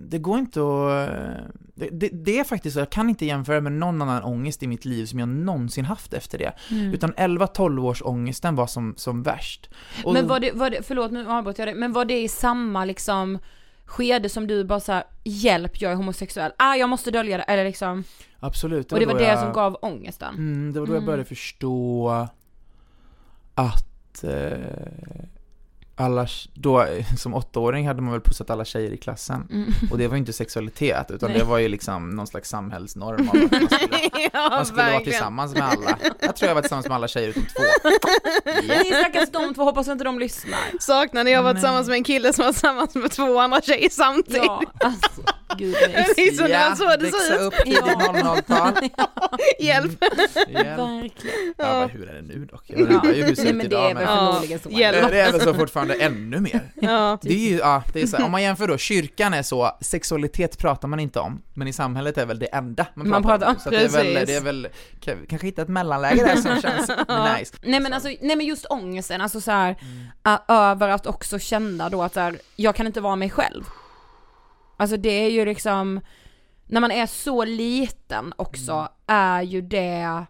det 0.09 0.17
går 0.17 0.39
inte 0.39 0.59
att, 0.59 1.09
eh, 1.09 1.45
det, 1.75 1.89
det, 1.91 2.09
det 2.25 2.39
är 2.39 2.43
faktiskt 2.43 2.73
så, 2.73 2.79
jag 2.79 2.89
kan 2.89 3.09
inte 3.09 3.25
jämföra 3.25 3.61
med 3.61 3.71
någon 3.71 4.01
annan 4.01 4.23
ångest 4.23 4.63
i 4.63 4.67
mitt 4.67 4.85
liv 4.85 5.05
som 5.05 5.19
jag 5.19 5.29
någonsin 5.29 5.85
haft 5.85 6.13
efter 6.13 6.37
det. 6.37 6.53
Utan 6.93 7.13
11-12 7.13 7.85
års 7.85 8.01
ångesten 8.05 8.55
var 8.55 8.67
som, 8.67 8.93
som 8.97 9.23
värst. 9.23 9.69
Och- 10.03 10.13
Men 10.13 10.27
var 10.27 10.39
det, 10.39 10.51
var 10.51 10.69
det, 10.69 10.83
förlåt 10.87 11.11
nu 11.11 11.27
avbröt 11.29 11.57
jag 11.57 11.67
dig, 11.67 11.75
men 11.75 11.93
var 11.93 12.05
det 12.05 12.21
i 12.21 12.27
samma 12.27 12.85
liksom 12.85 13.39
skede 13.85 14.29
som 14.29 14.47
du 14.47 14.63
bara 14.63 14.79
såhär, 14.79 15.03
hjälp 15.23 15.81
jag 15.81 15.91
är 15.91 15.95
homosexuell, 15.95 16.51
ah 16.57 16.75
jag 16.75 16.89
måste 16.89 17.11
dölja 17.11 17.37
det, 17.37 17.43
eller 17.43 17.65
liksom, 17.65 18.03
Absolut. 18.39 18.91
och 18.91 18.99
det 18.99 19.05
var 19.05 19.19
det 19.19 19.27
jag, 19.27 19.39
som 19.39 19.53
gav 19.53 19.77
ångesten? 19.81 20.35
Mm, 20.35 20.73
det 20.73 20.79
var 20.79 20.87
då 20.87 20.93
jag 20.93 21.05
började 21.05 21.25
förstå 21.25 22.27
att 23.55 24.23
eh, 24.23 24.51
alla, 25.95 26.27
då, 26.53 26.87
som 27.17 27.33
åttaåring 27.33 27.87
hade 27.87 28.01
man 28.01 28.11
väl 28.11 28.21
pussat 28.21 28.49
alla 28.49 28.65
tjejer 28.65 28.91
i 28.91 28.97
klassen. 28.97 29.47
Mm. 29.51 29.73
Och 29.91 29.97
det 29.97 30.07
var 30.07 30.15
ju 30.15 30.19
inte 30.19 30.33
sexualitet, 30.33 31.11
utan 31.11 31.29
Nej. 31.29 31.39
det 31.39 31.45
var 31.45 31.57
ju 31.57 31.67
liksom 31.67 32.09
någon 32.09 32.27
slags 32.27 32.49
samhällsnorm 32.49 33.29
av 33.29 33.35
att 33.35 33.51
man 33.51 33.69
skulle, 33.69 34.09
ja, 34.33 34.49
man 34.49 34.65
skulle 34.65 34.91
vara 34.91 34.99
tillsammans 34.99 35.53
med 35.53 35.63
alla. 35.63 35.97
Jag 36.19 36.35
tror 36.35 36.47
jag 36.47 36.55
var 36.55 36.61
tillsammans 36.61 36.87
med 36.87 36.95
alla 36.95 37.07
tjejer 37.07 37.29
utom 37.29 37.43
två. 37.43 37.89
Ni 38.61 38.85
stackars 38.85 39.29
de 39.31 39.53
två, 39.53 39.63
hoppas 39.63 39.87
inte 39.87 40.03
de 40.03 40.19
lyssnar. 40.19 40.59
Saknar 40.79 41.23
när 41.23 41.31
jag 41.31 41.43
var 41.43 41.53
Nej. 41.53 41.61
tillsammans 41.61 41.87
med 41.87 41.95
en 41.95 42.03
kille 42.03 42.33
som 42.33 42.45
var 42.45 42.51
tillsammans 42.51 42.95
med 42.95 43.11
två 43.11 43.39
andra 43.39 43.61
tjejer 43.61 43.89
samtidigt. 43.89 44.43
Ja, 44.43 44.63
alltså. 44.79 45.21
Gud, 45.57 45.75
Det 46.15 46.21
är 46.21 46.31
så 46.31 46.53
han 46.53 46.77
såg 46.77 46.87
det 46.89 46.97
växa 46.97 47.19
så 47.19 47.33
upp 47.33 47.53
tidigt 47.63 47.81
00-tal. 47.83 48.73
Hjälp. 49.59 50.03
Hjälp. 50.49 50.79
Verkligen. 50.79 51.53
Ja, 51.57 51.87
hur 51.87 52.09
är 52.09 52.13
det 52.13 52.21
nu 52.21 52.45
dock? 52.51 52.63
Jag 52.67 52.79
undrar 52.81 53.13
ju 53.13 53.23
hur 53.23 53.29
det 53.29 53.35
ser 53.35 53.45
ut 53.45 53.55
men 53.55 53.57
det 53.57 53.65
idag, 53.65 53.91
är 53.91 53.95
väl 53.95 54.03
Ja, 54.03 54.25
förmodligen 54.25 54.59
så. 54.59 54.69
Det 54.69 54.83
är 55.19 55.31
väl 55.31 55.41
så 55.41 55.53
fortfarande 55.53 55.82
ännu 55.91 56.39
mer. 56.39 56.71
Ja. 56.81 57.17
Det 57.21 57.33
är 57.33 57.49
ju, 57.49 57.57
ja, 57.57 57.83
det 57.93 58.01
är 58.01 58.07
så 58.07 58.17
här, 58.17 58.25
om 58.25 58.31
man 58.31 58.41
jämför 58.43 58.67
då, 58.67 58.77
kyrkan 58.77 59.33
är 59.33 59.43
så, 59.43 59.71
sexualitet 59.81 60.57
pratar 60.57 60.87
man 60.87 60.99
inte 60.99 61.19
om, 61.19 61.41
men 61.53 61.67
i 61.67 61.73
samhället 61.73 62.17
är 62.17 62.25
väl 62.25 62.39
det 62.39 62.45
enda 62.45 62.87
man 62.93 63.05
pratar, 63.05 63.21
Man 63.21 63.23
pratar 63.39 63.49
om. 63.49 63.59
Så 63.59 63.69
det 63.69 63.77
är 63.77 63.89
väl, 63.89 64.25
det 64.27 64.35
är 64.35 64.41
väl, 64.41 64.67
kan- 64.99 65.25
kanske 65.29 65.47
hitta 65.47 65.61
ett 65.61 65.67
mellanläge 65.67 66.23
där 66.25 66.35
som 66.35 66.61
känns 66.61 66.87
nice. 67.39 67.53
Nej 67.63 67.79
men 67.79 67.93
alltså, 67.93 68.09
nej 68.21 68.35
men 68.35 68.45
just 68.45 68.65
ångesten, 68.69 69.21
alltså 69.21 69.41
så 69.41 69.51
här, 69.51 69.75
ä- 70.23 70.39
över 70.47 70.89
att 70.89 71.07
också 71.07 71.39
känna 71.39 71.89
då 71.89 72.03
att 72.03 72.13
så 72.13 72.19
här, 72.19 72.37
jag 72.55 72.75
kan 72.75 72.87
inte 72.87 73.01
vara 73.01 73.15
mig 73.15 73.29
själv. 73.29 73.63
Alltså 74.77 74.97
det 74.97 75.09
är 75.25 75.29
ju 75.31 75.45
liksom, 75.45 76.01
när 76.67 76.81
man 76.81 76.91
är 76.91 77.05
så 77.05 77.45
liten 77.45 78.33
också, 78.35 78.87
är 79.07 79.41
ju 79.41 79.61
det, 79.61 80.25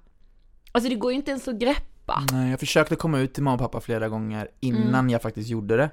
alltså 0.71 0.89
det 0.89 0.95
går 0.95 1.11
ju 1.11 1.15
inte 1.17 1.31
ens 1.31 1.47
att 1.47 1.55
greppa. 1.55 1.92
Nej, 2.31 2.49
jag 2.49 2.59
försökte 2.59 2.95
komma 2.95 3.19
ut 3.19 3.33
till 3.33 3.43
mamma 3.43 3.53
och 3.53 3.59
pappa 3.59 3.81
flera 3.81 4.09
gånger 4.09 4.47
innan 4.59 5.09
jag 5.09 5.21
faktiskt 5.21 5.49
gjorde 5.49 5.77
det. 5.77 5.89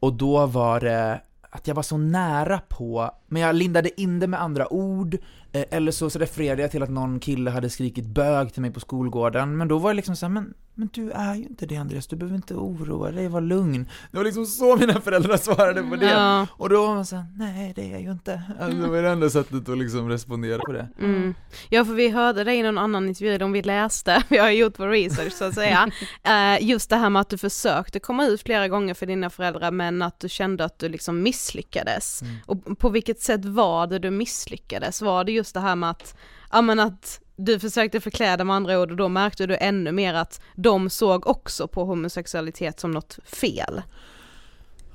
Och 0.00 0.12
då 0.12 0.46
var 0.46 0.80
det 0.80 1.20
att 1.50 1.66
jag 1.66 1.74
var 1.74 1.82
så 1.82 1.96
nära 1.96 2.60
på, 2.68 3.10
men 3.26 3.42
jag 3.42 3.54
lindade 3.54 4.00
in 4.00 4.20
det 4.20 4.26
med 4.26 4.42
andra 4.42 4.72
ord, 4.72 5.16
eller 5.52 5.92
så, 5.92 6.10
så 6.10 6.18
refererade 6.18 6.62
jag 6.62 6.70
till 6.70 6.82
att 6.82 6.90
någon 6.90 7.20
kille 7.20 7.50
hade 7.50 7.70
skrikit 7.70 8.06
bög 8.06 8.52
till 8.52 8.62
mig 8.62 8.70
på 8.70 8.80
skolgården, 8.80 9.56
men 9.56 9.68
då 9.68 9.78
var 9.78 9.90
det 9.90 9.96
liksom 9.96 10.16
så 10.16 10.26
här, 10.26 10.32
men, 10.32 10.54
men 10.74 10.88
du 10.92 11.10
är 11.10 11.34
ju 11.34 11.42
inte 11.42 11.66
det 11.66 11.76
Andreas, 11.76 12.06
du 12.06 12.16
behöver 12.16 12.36
inte 12.36 12.54
oroa 12.54 13.10
dig, 13.10 13.28
var 13.28 13.40
lugn. 13.40 13.88
Det 14.10 14.16
var 14.16 14.24
liksom 14.24 14.46
så 14.46 14.76
mina 14.76 15.00
föräldrar 15.00 15.36
svarade 15.36 15.82
på 15.82 15.96
det. 15.96 16.10
Ja. 16.10 16.46
Och 16.52 16.68
då 16.68 16.86
var 16.86 16.94
man 16.94 17.06
såhär, 17.06 17.24
nej 17.36 17.72
det 17.76 17.82
är 17.82 17.90
jag 17.90 18.00
ju 18.00 18.10
inte. 18.10 18.42
Alltså, 18.60 18.78
det 18.78 18.88
var 18.88 19.02
det 19.02 19.08
enda 19.08 19.30
sättet 19.30 19.68
att 19.68 19.78
liksom 19.78 20.08
respondera 20.08 20.58
på 20.58 20.72
det. 20.72 20.88
Mm. 20.98 21.34
Ja 21.68 21.84
för 21.84 21.92
vi 21.92 22.08
hörde 22.08 22.44
det 22.44 22.54
i 22.54 22.62
någon 22.62 22.78
annan 22.78 23.08
intervju, 23.08 23.38
de 23.38 23.52
vi 23.52 23.62
läste, 23.62 24.22
vi 24.28 24.38
har 24.38 24.50
gjort 24.50 24.78
vår 24.78 24.88
research 24.88 25.32
så 25.32 25.44
att 25.44 25.54
säga, 25.54 25.90
Eh, 26.22 26.68
just 26.68 26.90
det 26.90 26.96
här 26.96 27.10
med 27.10 27.20
att 27.20 27.28
du 27.28 27.38
försökte 27.38 28.00
komma 28.00 28.26
ut 28.26 28.42
flera 28.42 28.68
gånger 28.68 28.94
för 28.94 29.06
dina 29.06 29.30
föräldrar 29.30 29.70
men 29.70 30.02
att 30.02 30.20
du 30.20 30.28
kände 30.28 30.64
att 30.64 30.78
du 30.78 30.88
liksom 30.88 31.22
misslyckades. 31.22 32.22
Och 32.46 32.78
på 32.78 32.88
vilket 32.88 33.20
sätt 33.20 33.44
var 33.44 33.86
det 33.86 33.98
du 33.98 34.10
misslyckades? 34.10 35.02
Var 35.02 35.24
det 35.24 35.32
just 35.40 35.54
det 35.54 35.60
här 35.60 35.76
med 35.76 35.90
att, 35.90 36.14
ja 36.52 36.62
men 36.62 36.80
att 36.80 37.20
du 37.36 37.58
försökte 37.58 38.00
förkläda 38.00 38.44
med 38.44 38.56
andra 38.56 38.80
ord 38.80 38.90
och 38.90 38.96
då 38.96 39.08
märkte 39.08 39.46
du 39.46 39.56
ännu 39.56 39.92
mer 39.92 40.14
att 40.14 40.40
de 40.54 40.90
såg 40.90 41.26
också 41.26 41.68
på 41.68 41.84
homosexualitet 41.84 42.80
som 42.80 42.90
något 42.90 43.18
fel? 43.24 43.82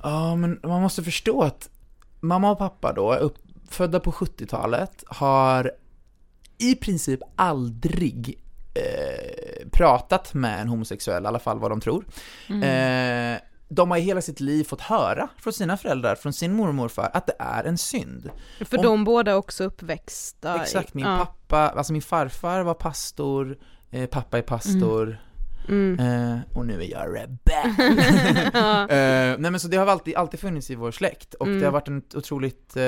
Ja, 0.02 0.36
men 0.36 0.60
man 0.62 0.82
måste 0.82 1.02
förstå 1.02 1.42
att 1.42 1.70
mamma 2.20 2.50
och 2.50 2.58
pappa 2.58 2.92
då, 2.92 3.14
uppfödda 3.14 4.00
på 4.00 4.12
70-talet, 4.12 5.04
har 5.06 5.70
i 6.58 6.74
princip 6.74 7.20
aldrig 7.36 8.38
eh, 8.74 9.68
pratat 9.72 10.34
med 10.34 10.60
en 10.60 10.68
homosexuell, 10.68 11.24
i 11.24 11.26
alla 11.26 11.38
fall 11.38 11.58
vad 11.58 11.70
de 11.70 11.80
tror. 11.80 12.04
Eh, 12.48 13.38
de 13.68 13.90
har 13.90 13.98
i 13.98 14.00
hela 14.00 14.20
sitt 14.22 14.40
liv 14.40 14.64
fått 14.64 14.80
höra 14.80 15.28
från 15.38 15.52
sina 15.52 15.76
föräldrar, 15.76 16.14
från 16.14 16.32
sin 16.32 16.52
mormor 16.52 16.68
och 16.68 16.74
morfar, 16.74 17.10
att 17.14 17.26
det 17.26 17.36
är 17.38 17.64
en 17.64 17.78
synd. 17.78 18.30
För 18.60 18.76
Om- 18.78 18.82
de 18.84 19.04
båda 19.04 19.30
är 19.30 19.36
också 19.36 19.64
uppväxta. 19.64 20.62
Exakt, 20.62 20.94
min 20.94 21.04
ja. 21.06 21.16
pappa, 21.18 21.68
alltså 21.78 21.92
min 21.92 22.02
farfar 22.02 22.62
var 22.62 22.74
pastor, 22.74 23.58
eh, 23.90 24.06
pappa 24.06 24.38
är 24.38 24.42
pastor, 24.42 25.18
Mm. 25.68 25.98
eh, 26.00 26.38
och 26.54 26.66
nu 26.66 26.82
är 26.82 26.90
jag 26.90 27.08
rebell. 27.08 27.70
eh, 28.90 29.38
nej 29.38 29.50
men 29.50 29.60
så 29.60 29.68
det 29.68 29.76
har 29.76 29.86
alltid, 29.86 30.16
alltid 30.16 30.40
funnits 30.40 30.70
i 30.70 30.74
vår 30.74 30.90
släkt, 30.90 31.34
och 31.34 31.46
Mm. 31.46 31.58
det 31.60 31.64
har 31.66 31.72
varit 31.72 31.88
en 31.88 32.02
otroligt, 32.14 32.76
eh, 32.76 32.82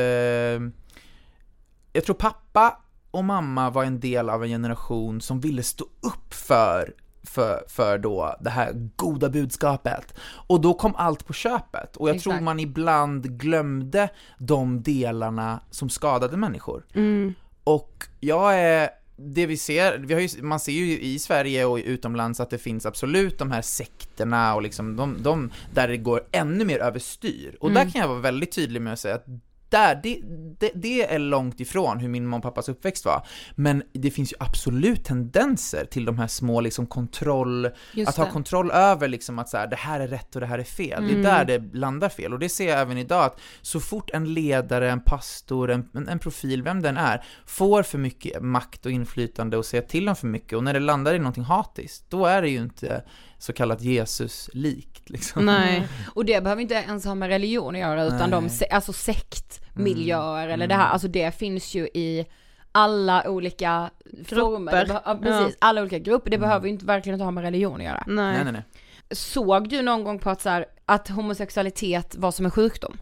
jag 1.93 2.05
tror 2.05 2.14
pappa 2.14 2.79
och 3.11 3.25
mamma 3.25 3.71
var 3.71 3.85
en 3.85 4.01
del 4.01 4.31
av 4.31 4.43
en 4.45 4.49
generation 4.49 5.21
som 5.21 5.41
ville 5.41 5.62
stå 5.62 5.85
upp 5.85 6.35
för 6.35 6.95
för, 7.29 7.64
för 7.69 7.99
då 7.99 8.37
det 8.41 8.51
här 8.51 8.73
goda 8.97 9.29
budskapet. 9.29 10.14
Och 10.47 10.61
då 10.61 10.75
kom 10.75 10.95
allt 10.97 11.27
på 11.27 11.33
köpet. 11.33 11.97
Och 11.97 12.09
jag 12.09 12.21
tror 12.21 12.33
Exakt. 12.33 12.45
man 12.45 12.61
ibland 12.61 13.38
glömde 13.38 14.09
de 14.38 14.83
delarna 14.83 15.61
som 15.71 15.88
skadade 15.88 16.37
människor. 16.37 16.87
Mm. 16.95 17.35
Och 17.64 18.05
jag 18.21 18.61
är, 18.61 18.91
det 19.17 19.47
vi 19.47 19.57
ser, 19.57 19.99
vi 19.99 20.14
har 20.14 20.21
ju, 20.21 20.43
man 20.43 20.61
ser 20.61 20.73
ju 20.73 21.01
i 21.01 21.19
Sverige 21.19 21.64
och 21.64 21.79
utomlands 21.85 22.41
att 22.41 22.51
det 22.51 22.59
finns 22.59 22.87
absolut 22.87 23.38
de 23.38 23.51
här 23.51 23.62
sekterna 23.62 24.55
och 24.55 24.62
liksom 24.62 24.97
de, 24.97 25.23
de 25.23 25.51
där 25.75 25.88
det 25.88 25.97
går 25.97 26.23
ännu 26.33 26.64
mer 26.64 26.79
överstyr. 26.79 27.57
Och 27.61 27.73
där 27.73 27.91
kan 27.91 28.01
jag 28.01 28.09
vara 28.09 28.21
väldigt 28.21 28.53
tydlig 28.53 28.83
med 28.83 28.93
att 28.93 28.99
säga 28.99 29.14
att 29.14 29.27
där, 29.70 30.00
det, 30.02 30.20
det, 30.59 30.70
det 30.74 31.14
är 31.14 31.18
långt 31.18 31.61
ifrån 31.61 31.98
hur 31.98 32.09
min 32.09 32.26
mamma 32.26 32.37
och 32.37 32.42
pappas 32.42 32.68
uppväxt 32.68 33.04
var. 33.04 33.26
Men 33.54 33.83
det 33.92 34.11
finns 34.11 34.33
ju 34.33 34.37
absolut 34.40 35.04
tendenser 35.04 35.85
till 35.85 36.04
de 36.04 36.18
här 36.18 36.26
små 36.26 36.61
liksom 36.61 36.87
kontroll, 36.87 37.68
Just 37.92 38.09
att 38.09 38.16
ha 38.16 38.24
det. 38.24 38.31
kontroll 38.31 38.70
över 38.70 39.09
liksom 39.09 39.38
att 39.38 39.48
så 39.48 39.57
här, 39.57 39.66
det 39.66 39.76
här 39.76 40.00
är 40.00 40.09
rätt 40.09 40.35
och 40.35 40.40
det 40.40 40.46
här 40.46 40.59
är 40.59 40.64
fel. 40.64 41.07
Det 41.09 41.14
är 41.14 41.22
där 41.22 41.44
det 41.44 41.74
landar 41.74 42.09
fel. 42.09 42.33
Och 42.33 42.38
det 42.38 42.48
ser 42.48 42.68
jag 42.68 42.81
även 42.81 42.98
idag, 42.98 43.24
att 43.24 43.40
så 43.62 43.81
fort 43.81 44.11
en 44.12 44.35
ledare, 44.35 44.90
en 44.90 45.00
pastor, 45.00 45.70
en, 45.70 45.88
en, 45.94 46.09
en 46.09 46.18
profil, 46.18 46.62
vem 46.62 46.83
den 46.83 46.96
är, 46.96 47.24
får 47.46 47.83
för 47.83 47.98
mycket 47.98 48.42
makt 48.42 48.87
och 48.87 48.92
inflytande 48.92 49.57
och 49.57 49.64
säger 49.64 49.85
till 49.85 50.09
om 50.09 50.16
för 50.16 50.26
mycket, 50.26 50.57
och 50.57 50.64
när 50.64 50.74
det 50.74 50.81
landar 50.81 51.14
i 51.14 51.18
någonting 51.18 51.44
hatiskt, 51.44 52.11
då 52.11 52.26
är 52.26 52.42
det 52.42 52.48
ju 52.48 52.59
inte 52.59 53.04
så 53.38 53.53
kallat 53.53 53.81
Jesus-likt 53.83 55.11
liksom. 55.11 55.44
Nej. 55.46 55.88
Och 56.14 56.24
det 56.24 56.40
behöver 56.42 56.62
inte 56.62 56.74
ens 56.74 57.05
ha 57.05 57.14
med 57.14 57.29
religion 57.29 57.74
att 57.74 57.81
göra 57.81 58.05
utan 58.05 58.31
de, 58.31 58.44
Nej. 58.44 58.51
se- 58.53 58.68
alltså 58.70 58.92
sektmiljöer 58.92 60.48
eller 60.48 60.66
det 60.66 60.74
här, 60.74 60.88
alltså 60.88 61.09
det 61.09 61.35
finns 61.38 61.74
ju 61.74 61.85
i 61.87 62.27
alla 62.72 63.29
olika 63.31 63.90
former. 64.27 64.72
Grupper. 64.87 64.94
beh- 64.94 65.01
ja, 65.05 65.18
precis, 65.22 65.57
alla 65.61 65.81
olika 65.81 65.98
grupper. 65.98 66.31
Det 66.31 66.38
behöver 66.38 66.66
ju 66.66 66.72
inte 66.72 66.85
verkligen 66.85 67.14
inte 67.14 67.24
ha 67.24 67.31
med 67.31 67.42
religion 67.44 67.77
att 67.81 67.87
göra. 67.87 68.05
Nej. 68.07 68.35
Nej, 68.35 68.44
nej, 68.44 68.53
nej. 68.53 68.62
Såg 69.11 69.68
du 69.68 69.83
någon 69.83 70.05
gång 70.05 70.18
på 70.18 70.31
att 70.31 70.40
så 70.42 70.48
här, 70.48 70.66
att 70.87 71.09
homosexualitet 71.09 72.14
var 72.18 72.31
som 72.31 72.44
en 72.44 72.51
sjukdom? 72.51 72.96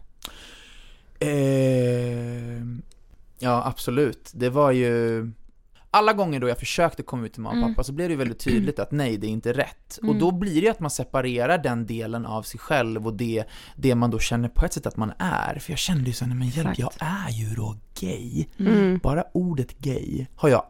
Eh, 1.19 2.61
ja, 3.39 3.63
absolut. 3.65 4.31
Det 4.33 4.49
var 4.49 4.71
ju... 4.71 5.31
Alla 5.91 6.13
gånger 6.13 6.39
då 6.39 6.47
jag 6.49 6.59
försökte 6.59 7.03
komma 7.03 7.25
ut 7.25 7.33
till 7.33 7.41
mamma 7.41 7.51
och 7.55 7.57
Mm. 7.63 7.73
pappa 7.75 7.83
så 7.83 7.91
blev 7.93 8.07
det 8.07 8.11
ju 8.11 8.17
väldigt 8.17 8.39
tydligt 8.39 8.79
att 8.79 8.91
nej, 8.91 9.17
det 9.17 9.27
är 9.27 9.31
inte 9.31 9.53
rätt. 9.53 9.99
Och 10.07 10.15
då 10.15 10.31
blir 10.31 10.53
det 10.53 10.59
ju 10.59 10.67
att 10.69 10.79
man 10.79 10.89
separerar 10.91 11.57
den 11.57 11.85
delen 11.85 12.25
av 12.25 12.43
sig 12.43 12.59
själv 12.59 13.07
och 13.07 13.13
det, 13.13 13.43
det 13.75 13.95
man 13.95 14.11
då 14.11 14.19
känner 14.19 14.49
på 14.49 14.65
ett 14.65 14.73
sätt 14.73 14.85
att 14.87 14.97
man 14.97 15.11
är. 15.19 15.59
För 15.59 15.71
jag 15.71 15.79
kände 15.79 16.03
ju 16.03 16.13
såhär, 16.13 16.29
nej 16.29 16.37
men 16.37 16.49
hjälp, 16.49 16.79
jag 16.79 16.91
är 16.99 17.29
ju 17.31 17.55
då 17.55 17.75
gay. 17.99 18.45
Mm. 18.59 18.97
Bara 19.03 19.23
ordet 19.33 19.77
gay 19.79 20.25
har 20.35 20.49
jag 20.49 20.65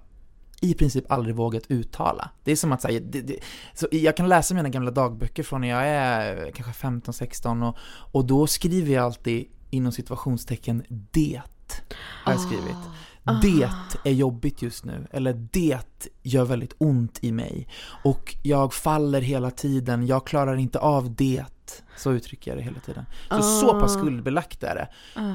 i 0.61 0.73
princip 0.73 1.11
aldrig 1.11 1.35
vågat 1.35 1.63
uttala. 1.67 2.29
Det 2.43 2.51
är 2.51 2.55
som 2.55 2.71
att 2.71 2.81
säga, 2.81 3.01
så 3.73 3.87
jag 3.91 4.17
kan 4.17 4.29
läsa 4.29 4.53
mina 4.55 4.69
gamla 4.69 4.91
dagböcker 4.91 5.43
från 5.43 5.61
när 5.61 5.67
jag 5.67 5.87
är 5.87 6.51
kanske 6.51 6.87
15-16 6.87 7.67
och, 7.69 7.77
och 8.11 8.25
då 8.25 8.47
skriver 8.47 8.93
jag 8.93 9.05
alltid 9.05 9.45
inom 9.69 9.91
situationstecken 9.91 10.83
det 10.89 11.41
har 12.23 12.31
jag 12.33 12.41
skrivit. 12.41 12.75
Det 13.41 13.69
är 14.03 14.13
jobbigt 14.13 14.61
just 14.61 14.85
nu, 14.85 15.07
eller 15.11 15.33
det 15.51 16.09
gör 16.23 16.45
väldigt 16.45 16.73
ont 16.77 17.19
i 17.21 17.31
mig. 17.31 17.67
Och 18.03 18.35
jag 18.43 18.73
faller 18.73 19.21
hela 19.21 19.51
tiden, 19.51 20.07
jag 20.07 20.27
klarar 20.27 20.55
inte 20.55 20.79
av 20.79 21.15
det. 21.15 21.45
Så 21.97 22.11
uttrycker 22.11 22.51
jag 22.51 22.57
det 22.57 22.63
hela 22.63 22.79
tiden. 22.79 23.05
Så, 23.29 23.41
så 23.41 23.79
pass 23.79 23.93
skuldbelagt 23.93 24.63
är 24.63 24.75
det. 24.75 24.87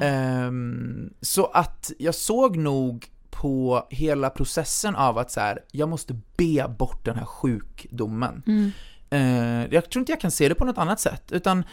Ehm, 0.05 1.13
så 1.21 1.45
att 1.45 1.91
jag 1.99 2.15
såg 2.15 2.57
nog 2.57 3.07
på 3.29 3.87
hela 3.89 4.29
processen 4.29 4.95
av 4.95 5.17
att 5.17 5.31
så 5.31 5.39
här, 5.39 5.59
jag 5.71 5.89
måste 5.89 6.13
be 6.37 6.67
bort 6.77 7.05
den 7.05 7.15
här 7.15 7.25
sjukdomen. 7.25 8.43
Eh, 9.09 9.73
jag 9.73 9.89
tror 9.89 10.01
inte 10.01 10.11
jag 10.11 10.19
kan 10.19 10.31
se 10.31 10.49
det 10.49 10.55
på 10.55 10.65
något 10.65 10.77
annat 10.77 10.99
sätt, 10.99 11.31
utan 11.31 11.63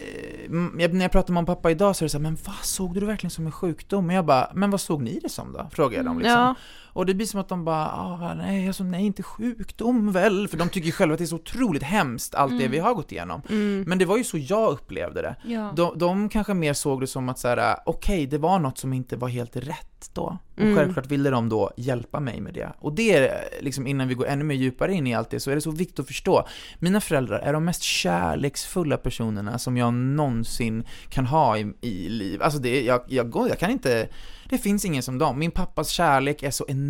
Eh, 0.00 0.50
när 0.50 1.00
jag 1.02 1.12
pratar 1.12 1.32
med 1.34 1.40
min 1.40 1.46
pappa 1.46 1.70
idag 1.70 1.96
så 1.96 2.04
är 2.04 2.06
det 2.06 2.10
så 2.10 2.18
här, 2.18 2.22
men 2.22 2.38
vad 2.44 2.56
såg 2.62 2.94
du 2.94 3.00
det 3.00 3.06
verkligen 3.06 3.30
som 3.30 3.46
en 3.46 3.52
sjukdom? 3.52 4.06
Och 4.08 4.12
jag 4.14 4.24
bara, 4.26 4.50
men 4.54 4.70
vad 4.70 4.80
såg 4.80 5.02
ni 5.02 5.18
det 5.22 5.28
som 5.28 5.52
då? 5.52 5.66
Frågar 5.72 5.96
jag 5.96 6.04
dem 6.04 6.18
liksom. 6.18 6.34
Mm, 6.38 6.46
ja. 6.46 6.54
Och 6.96 7.06
det 7.06 7.14
blir 7.14 7.26
som 7.26 7.40
att 7.40 7.48
de 7.48 7.64
bara, 7.64 7.86
ah, 7.92 8.34
nej, 8.34 8.66
alltså, 8.66 8.84
nej, 8.84 9.06
inte 9.06 9.22
sjukdom 9.22 10.12
väl? 10.12 10.48
För 10.48 10.56
de 10.56 10.68
tycker 10.68 10.86
ju 10.86 10.92
själva 10.92 11.12
att 11.12 11.18
det 11.18 11.24
är 11.24 11.26
så 11.26 11.36
otroligt 11.36 11.82
hemskt, 11.82 12.34
allt 12.34 12.58
det 12.58 12.68
vi 12.68 12.78
har 12.78 12.94
gått 12.94 13.12
igenom. 13.12 13.42
Men 13.86 13.98
det 13.98 14.04
var 14.04 14.16
ju 14.16 14.24
så 14.24 14.38
jag 14.38 14.72
upplevde 14.72 15.22
det. 15.22 15.36
Ja. 15.44 15.72
De, 15.76 15.98
de 15.98 16.28
kanske 16.28 16.54
mer 16.54 16.72
såg 16.72 17.00
det 17.00 17.06
som 17.06 17.28
att 17.28 17.38
så 17.38 17.48
här, 17.48 17.76
okej, 17.86 18.26
det 18.26 18.38
var 18.38 18.58
något 18.58 18.78
som 18.78 18.92
inte 18.92 19.16
var 19.16 19.28
helt 19.28 19.56
rätt 19.56 20.10
då. 20.12 20.38
Och 20.56 20.62
Mm. 20.62 20.76
självklart 20.76 21.06
ville 21.06 21.30
de 21.30 21.48
då 21.48 21.70
hjälpa 21.76 22.20
mig 22.20 22.40
med 22.40 22.54
det. 22.54 22.72
Och 22.78 22.92
det 22.94 23.12
är, 23.12 23.44
liksom 23.60 23.86
innan 23.86 24.08
vi 24.08 24.14
går 24.14 24.26
ännu 24.26 24.44
mer 24.44 24.54
djupare 24.54 24.92
in 24.94 25.06
i 25.06 25.14
allt 25.14 25.30
det, 25.30 25.40
så 25.40 25.50
är 25.50 25.54
det 25.54 25.60
så 25.60 25.70
viktigt 25.70 25.98
att 26.00 26.06
förstå. 26.06 26.46
Mina 26.78 27.00
föräldrar 27.00 27.38
är 27.38 27.52
de 27.52 27.64
mest 27.64 27.82
kärleksfulla 27.82 28.96
personerna 28.96 29.58
som 29.58 29.76
jag 29.76 29.94
någonsin 29.94 30.84
kan 31.08 31.26
ha 31.26 31.58
i, 31.58 31.72
i 31.80 32.08
liv. 32.08 32.42
Alltså 32.42 32.58
det, 32.58 32.82
jag, 32.82 33.00
jag, 33.08 33.30
går, 33.30 33.48
jag 33.48 33.58
kan 33.58 33.70
inte, 33.70 34.08
det 34.48 34.58
finns 34.58 34.84
ingen 34.84 35.02
som 35.02 35.18
dem. 35.18 35.38
Min 35.38 35.50
pappas 35.50 35.88
kärlek 35.88 36.42
är 36.42 36.50
så 36.50 36.64
enorm, 36.68 36.85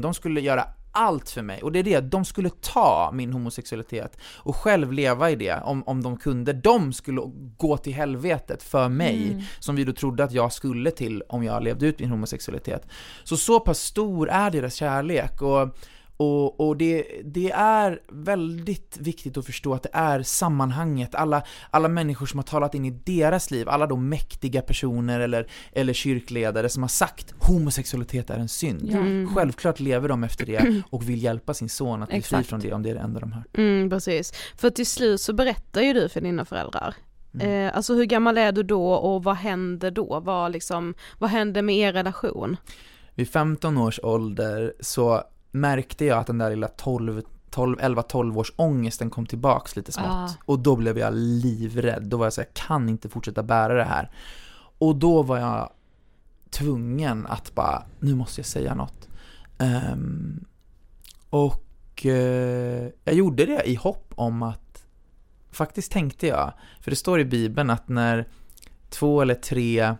de 0.00 0.14
skulle 0.14 0.40
göra 0.40 0.64
allt 0.92 1.30
för 1.30 1.42
mig. 1.42 1.62
Och 1.62 1.72
det 1.72 1.78
är 1.78 1.82
det, 1.82 2.00
de 2.00 2.24
skulle 2.24 2.50
ta 2.50 3.10
min 3.14 3.32
homosexualitet 3.32 4.18
och 4.36 4.56
själv 4.56 4.92
leva 4.92 5.30
i 5.30 5.36
det 5.36 5.60
om, 5.64 5.82
om 5.86 6.02
de 6.02 6.16
kunde. 6.16 6.52
De 6.52 6.92
skulle 6.92 7.20
gå 7.56 7.76
till 7.76 7.94
helvetet 7.94 8.62
för 8.62 8.88
mig, 8.88 9.30
Mm. 9.30 9.42
som 9.58 9.76
vi 9.76 9.84
då 9.84 9.92
trodde 9.92 10.24
att 10.24 10.32
jag 10.32 10.52
skulle 10.52 10.90
till 10.90 11.22
om 11.28 11.44
jag 11.44 11.62
levde 11.62 11.86
ut 11.86 11.98
min 11.98 12.10
homosexualitet. 12.10 12.88
Så 13.24 13.36
så 13.36 13.60
pass 13.60 13.78
stor 13.78 14.28
är 14.28 14.50
deras 14.50 14.74
kärlek. 14.74 15.42
Och 15.42 15.76
och, 16.16 16.60
och 16.60 16.76
det, 16.76 17.06
det 17.24 17.50
är 17.50 18.00
väldigt 18.08 18.98
viktigt 19.00 19.36
att 19.36 19.46
förstå 19.46 19.74
att 19.74 19.82
det 19.82 19.90
är 19.92 20.22
sammanhanget, 20.22 21.14
alla, 21.14 21.42
alla 21.70 21.88
människor 21.88 22.26
som 22.26 22.38
har 22.38 22.44
talat 22.44 22.74
in 22.74 22.84
i 22.84 22.90
deras 22.90 23.50
liv, 23.50 23.68
alla 23.68 23.86
de 23.86 24.08
mäktiga 24.08 24.62
personer 24.62 25.20
eller, 25.20 25.46
eller 25.72 25.92
kyrkledare 25.92 26.68
som 26.68 26.82
har 26.82 26.88
sagt 26.88 27.34
homosexualitet 27.38 28.30
är 28.30 28.38
en 28.38 28.48
synd. 28.48 28.90
Mm. 28.90 29.34
Självklart 29.34 29.80
lever 29.80 30.08
de 30.08 30.24
efter 30.24 30.46
det 30.46 30.82
och 30.90 31.08
vill 31.08 31.22
hjälpa 31.22 31.54
sin 31.54 31.68
son 31.68 32.02
att 32.02 32.08
bli 32.08 32.14
fri 32.14 32.18
Exakt. 32.18 32.48
från 32.48 32.60
det 32.60 32.72
om 32.72 32.82
det 32.82 32.90
är 32.90 32.94
det 32.94 33.00
enda 33.00 33.20
de 33.20 33.32
har. 33.32 33.44
Mm, 33.54 33.90
precis. 33.90 34.32
För 34.56 34.70
till 34.70 34.86
slut 34.86 35.20
så 35.20 35.32
berättar 35.32 35.80
ju 35.80 35.92
du 35.92 36.08
för 36.08 36.20
dina 36.20 36.44
föräldrar. 36.44 36.94
Mm. 37.34 37.66
Eh, 37.66 37.76
alltså 37.76 37.94
hur 37.94 38.04
gammal 38.04 38.38
är 38.38 38.52
du 38.52 38.62
då 38.62 38.92
och 38.92 39.24
vad 39.24 39.36
händer 39.36 39.90
då? 39.90 40.20
Vad, 40.20 40.52
liksom, 40.52 40.94
vad 41.18 41.30
händer 41.30 41.62
med 41.62 41.76
er 41.76 41.92
relation? 41.92 42.56
Vid 43.14 43.28
15 43.28 43.78
års 43.78 44.00
ålder 44.02 44.74
så 44.80 45.22
märkte 45.60 46.04
jag 46.04 46.18
att 46.18 46.26
den 46.26 46.38
där 46.38 46.50
lilla 46.50 46.68
12 46.68 47.22
12, 47.50 47.78
11-12 47.78 48.38
års 48.38 48.52
ångesten 48.56 49.10
kom 49.10 49.26
tillbaks 49.26 49.76
lite 49.76 49.92
smått. 49.92 50.06
Ah. 50.06 50.30
Och 50.44 50.58
då 50.58 50.76
blev 50.76 50.98
jag 50.98 51.14
livrädd. 51.14 52.02
Då 52.02 52.16
var 52.16 52.26
jag 52.26 52.32
så 52.32 52.40
här, 52.40 52.48
jag 52.54 52.66
kan 52.66 52.88
inte 52.88 53.08
fortsätta 53.08 53.42
bära 53.42 53.74
det 53.74 53.84
här. 53.84 54.10
Och 54.78 54.96
då 54.96 55.22
var 55.22 55.38
jag 55.38 55.70
tvungen 56.50 57.26
att 57.26 57.54
bara, 57.54 57.82
nu 58.00 58.14
måste 58.14 58.40
jag 58.40 58.46
säga 58.46 58.74
något. 58.74 59.08
Ehm, 59.58 60.44
och 61.30 62.06
eh, 62.06 62.88
jag 63.04 63.14
gjorde 63.14 63.46
det 63.46 63.62
i 63.68 63.74
hopp 63.74 64.12
om 64.14 64.42
att, 64.42 64.86
faktiskt 65.50 65.92
tänkte 65.92 66.26
jag, 66.26 66.52
för 66.80 66.90
det 66.90 66.96
står 66.96 67.20
i 67.20 67.24
bibeln 67.24 67.70
att 67.70 67.88
när 67.88 68.28
två 68.90 69.22
eller 69.22 69.34
tre 69.34 69.94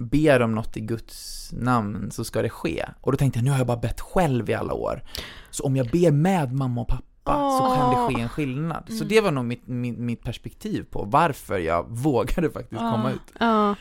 ber 0.00 0.42
om 0.42 0.54
något 0.54 0.76
i 0.76 0.80
Guds 0.80 1.50
namn 1.52 2.10
så 2.10 2.24
ska 2.24 2.42
det 2.42 2.48
ske. 2.48 2.84
Och 3.00 3.12
då 3.12 3.18
tänkte 3.18 3.38
jag, 3.38 3.44
nu 3.44 3.50
har 3.50 3.58
jag 3.58 3.66
bara 3.66 3.76
bett 3.76 4.00
själv 4.00 4.50
i 4.50 4.54
alla 4.54 4.74
år. 4.74 5.02
Så 5.50 5.64
om 5.64 5.76
jag 5.76 5.86
ber 5.86 6.10
med 6.10 6.52
mamma 6.52 6.80
och 6.80 6.88
pappa 6.88 7.50
så 7.58 7.74
kan 7.76 7.90
det 7.90 8.14
ske 8.14 8.22
en 8.22 8.28
skillnad. 8.28 8.92
Så 8.98 9.04
det 9.04 9.20
var 9.20 9.30
nog 9.30 9.44
mitt, 9.44 9.66
mitt, 9.66 9.98
mitt 9.98 10.22
perspektiv 10.22 10.84
på 10.90 11.04
varför 11.04 11.58
jag 11.58 11.86
vågade 11.88 12.50
faktiskt 12.50 12.80
komma 12.80 13.10
ut. 13.10 13.34
Ja. 13.40 13.74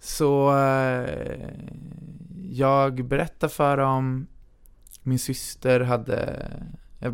Så 0.00 0.58
eh, 0.58 1.48
jag 2.50 3.04
berättade 3.04 3.52
för 3.52 3.76
dem, 3.76 4.26
min 5.02 5.18
syster 5.18 5.80
hade 5.80 6.46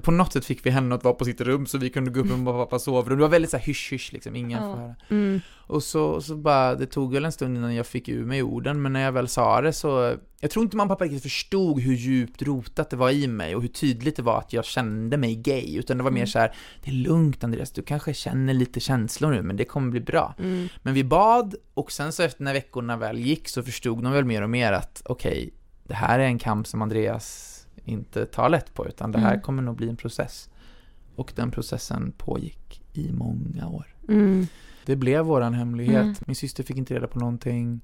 på 0.03 0.11
något 0.11 0.33
sätt 0.33 0.45
fick 0.45 0.67
vi 0.67 0.71
henne 0.71 0.95
att 0.95 1.05
vara 1.05 1.15
på 1.15 1.25
sitt 1.25 1.41
rum 1.41 1.67
så 1.67 1.79
vi 1.79 1.91
kunde 1.91 2.11
gå 2.11 2.21
upp 2.21 2.27
i 2.27 2.33
och 2.33 2.45
pappas 2.45 2.85
sovrum. 2.85 3.19
Det 3.19 3.23
var 3.23 3.29
väldigt 3.29 3.51
så 3.51 3.57
här 3.57 3.65
hysch-hysch 3.65 4.13
liksom, 4.13 4.37
ingen 4.37 4.63
Ja. 4.63 4.73
får 4.73 4.81
höra. 4.81 4.95
Mm. 5.11 5.41
Och 5.67 5.83
så, 5.83 6.21
så 6.21 6.37
bara, 6.37 6.75
det 6.75 6.87
tog 6.87 7.13
väl 7.13 7.25
en 7.25 7.33
stund 7.33 7.57
innan 7.57 7.75
jag 7.75 7.87
fick 7.87 8.09
ur 8.09 8.25
mig 8.25 8.43
orden, 8.43 8.83
men 8.83 8.93
när 8.93 9.01
jag 9.01 9.13
väl 9.13 9.29
sa 9.29 9.61
det 9.61 9.73
så, 9.73 10.17
jag 10.41 10.51
tror 10.51 10.65
inte 10.65 10.77
mamma 10.77 10.93
och 10.93 10.99
pappa 10.99 11.05
riktigt 11.05 11.23
förstod 11.23 11.81
hur 11.81 11.95
djupt 11.95 12.43
rotat 12.43 12.91
det 12.91 12.97
var 12.97 13.11
i 13.11 13.27
mig 13.27 13.57
och 13.57 13.63
hur 13.63 13.69
tydligt 13.69 14.17
det 14.17 14.23
var 14.23 14.39
att 14.39 14.53
jag 14.53 14.65
kände 14.65 15.17
mig 15.17 15.35
gay, 15.35 15.79
utan 15.79 15.97
det 15.99 16.05
var 16.05 16.11
mer 16.11 16.27
så 16.27 16.39
här: 16.39 16.55
det 16.85 16.91
är 16.91 16.95
lugnt 16.95 17.45
Andreas, 17.45 17.71
du 17.71 17.83
kanske 17.83 18.15
känner 18.15 18.55
lite 18.55 18.81
känslor 18.81 19.31
nu, 19.31 19.43
men 19.43 19.57
det 19.57 19.65
kommer 19.65 19.91
bli 19.91 20.01
bra. 20.01 20.35
Mm. 20.39 20.69
Men 20.83 20.95
vi 20.95 21.05
bad, 21.05 21.55
och 21.75 21.93
sen 21.93 22.13
så 22.13 22.23
efter 22.23 22.45
när 22.45 22.53
veckorna 22.53 22.97
väl 22.97 23.19
gick 23.19 23.49
så 23.49 23.63
förstod 23.63 24.03
de 24.03 24.13
väl 24.13 24.25
mer 24.25 24.43
och 24.43 24.51
mer 24.51 24.73
att, 24.73 25.03
okej, 25.05 25.55
det 25.85 25.95
här 25.95 26.19
är 26.19 26.25
en 26.25 26.39
kamp 26.39 26.67
som 26.67 26.83
Andreas 26.83 27.54
inte 27.85 28.27
tar 28.27 28.49
lätt 28.49 28.75
på, 28.75 28.87
utan 28.89 29.13
det 29.13 29.19
här 29.19 29.31
Mm. 29.33 29.43
kommer 29.43 29.63
nog 29.63 29.77
bli 29.77 29.89
en 29.89 29.97
process. 29.97 30.51
Och 31.17 31.33
den 31.37 31.51
processen 31.51 32.13
pågick 32.19 32.83
i 32.93 33.13
många 33.13 33.69
år. 33.69 33.87
Mm. 34.09 34.47
Det 34.87 34.97
blev 34.97 35.25
våran 35.25 35.55
hemlighet. 35.55 36.03
Mm. 36.03 36.15
Min 36.27 36.37
syster 36.37 36.63
fick 36.63 36.77
inte 36.77 36.95
reda 36.95 37.07
på 37.07 37.19
någonting. 37.19 37.81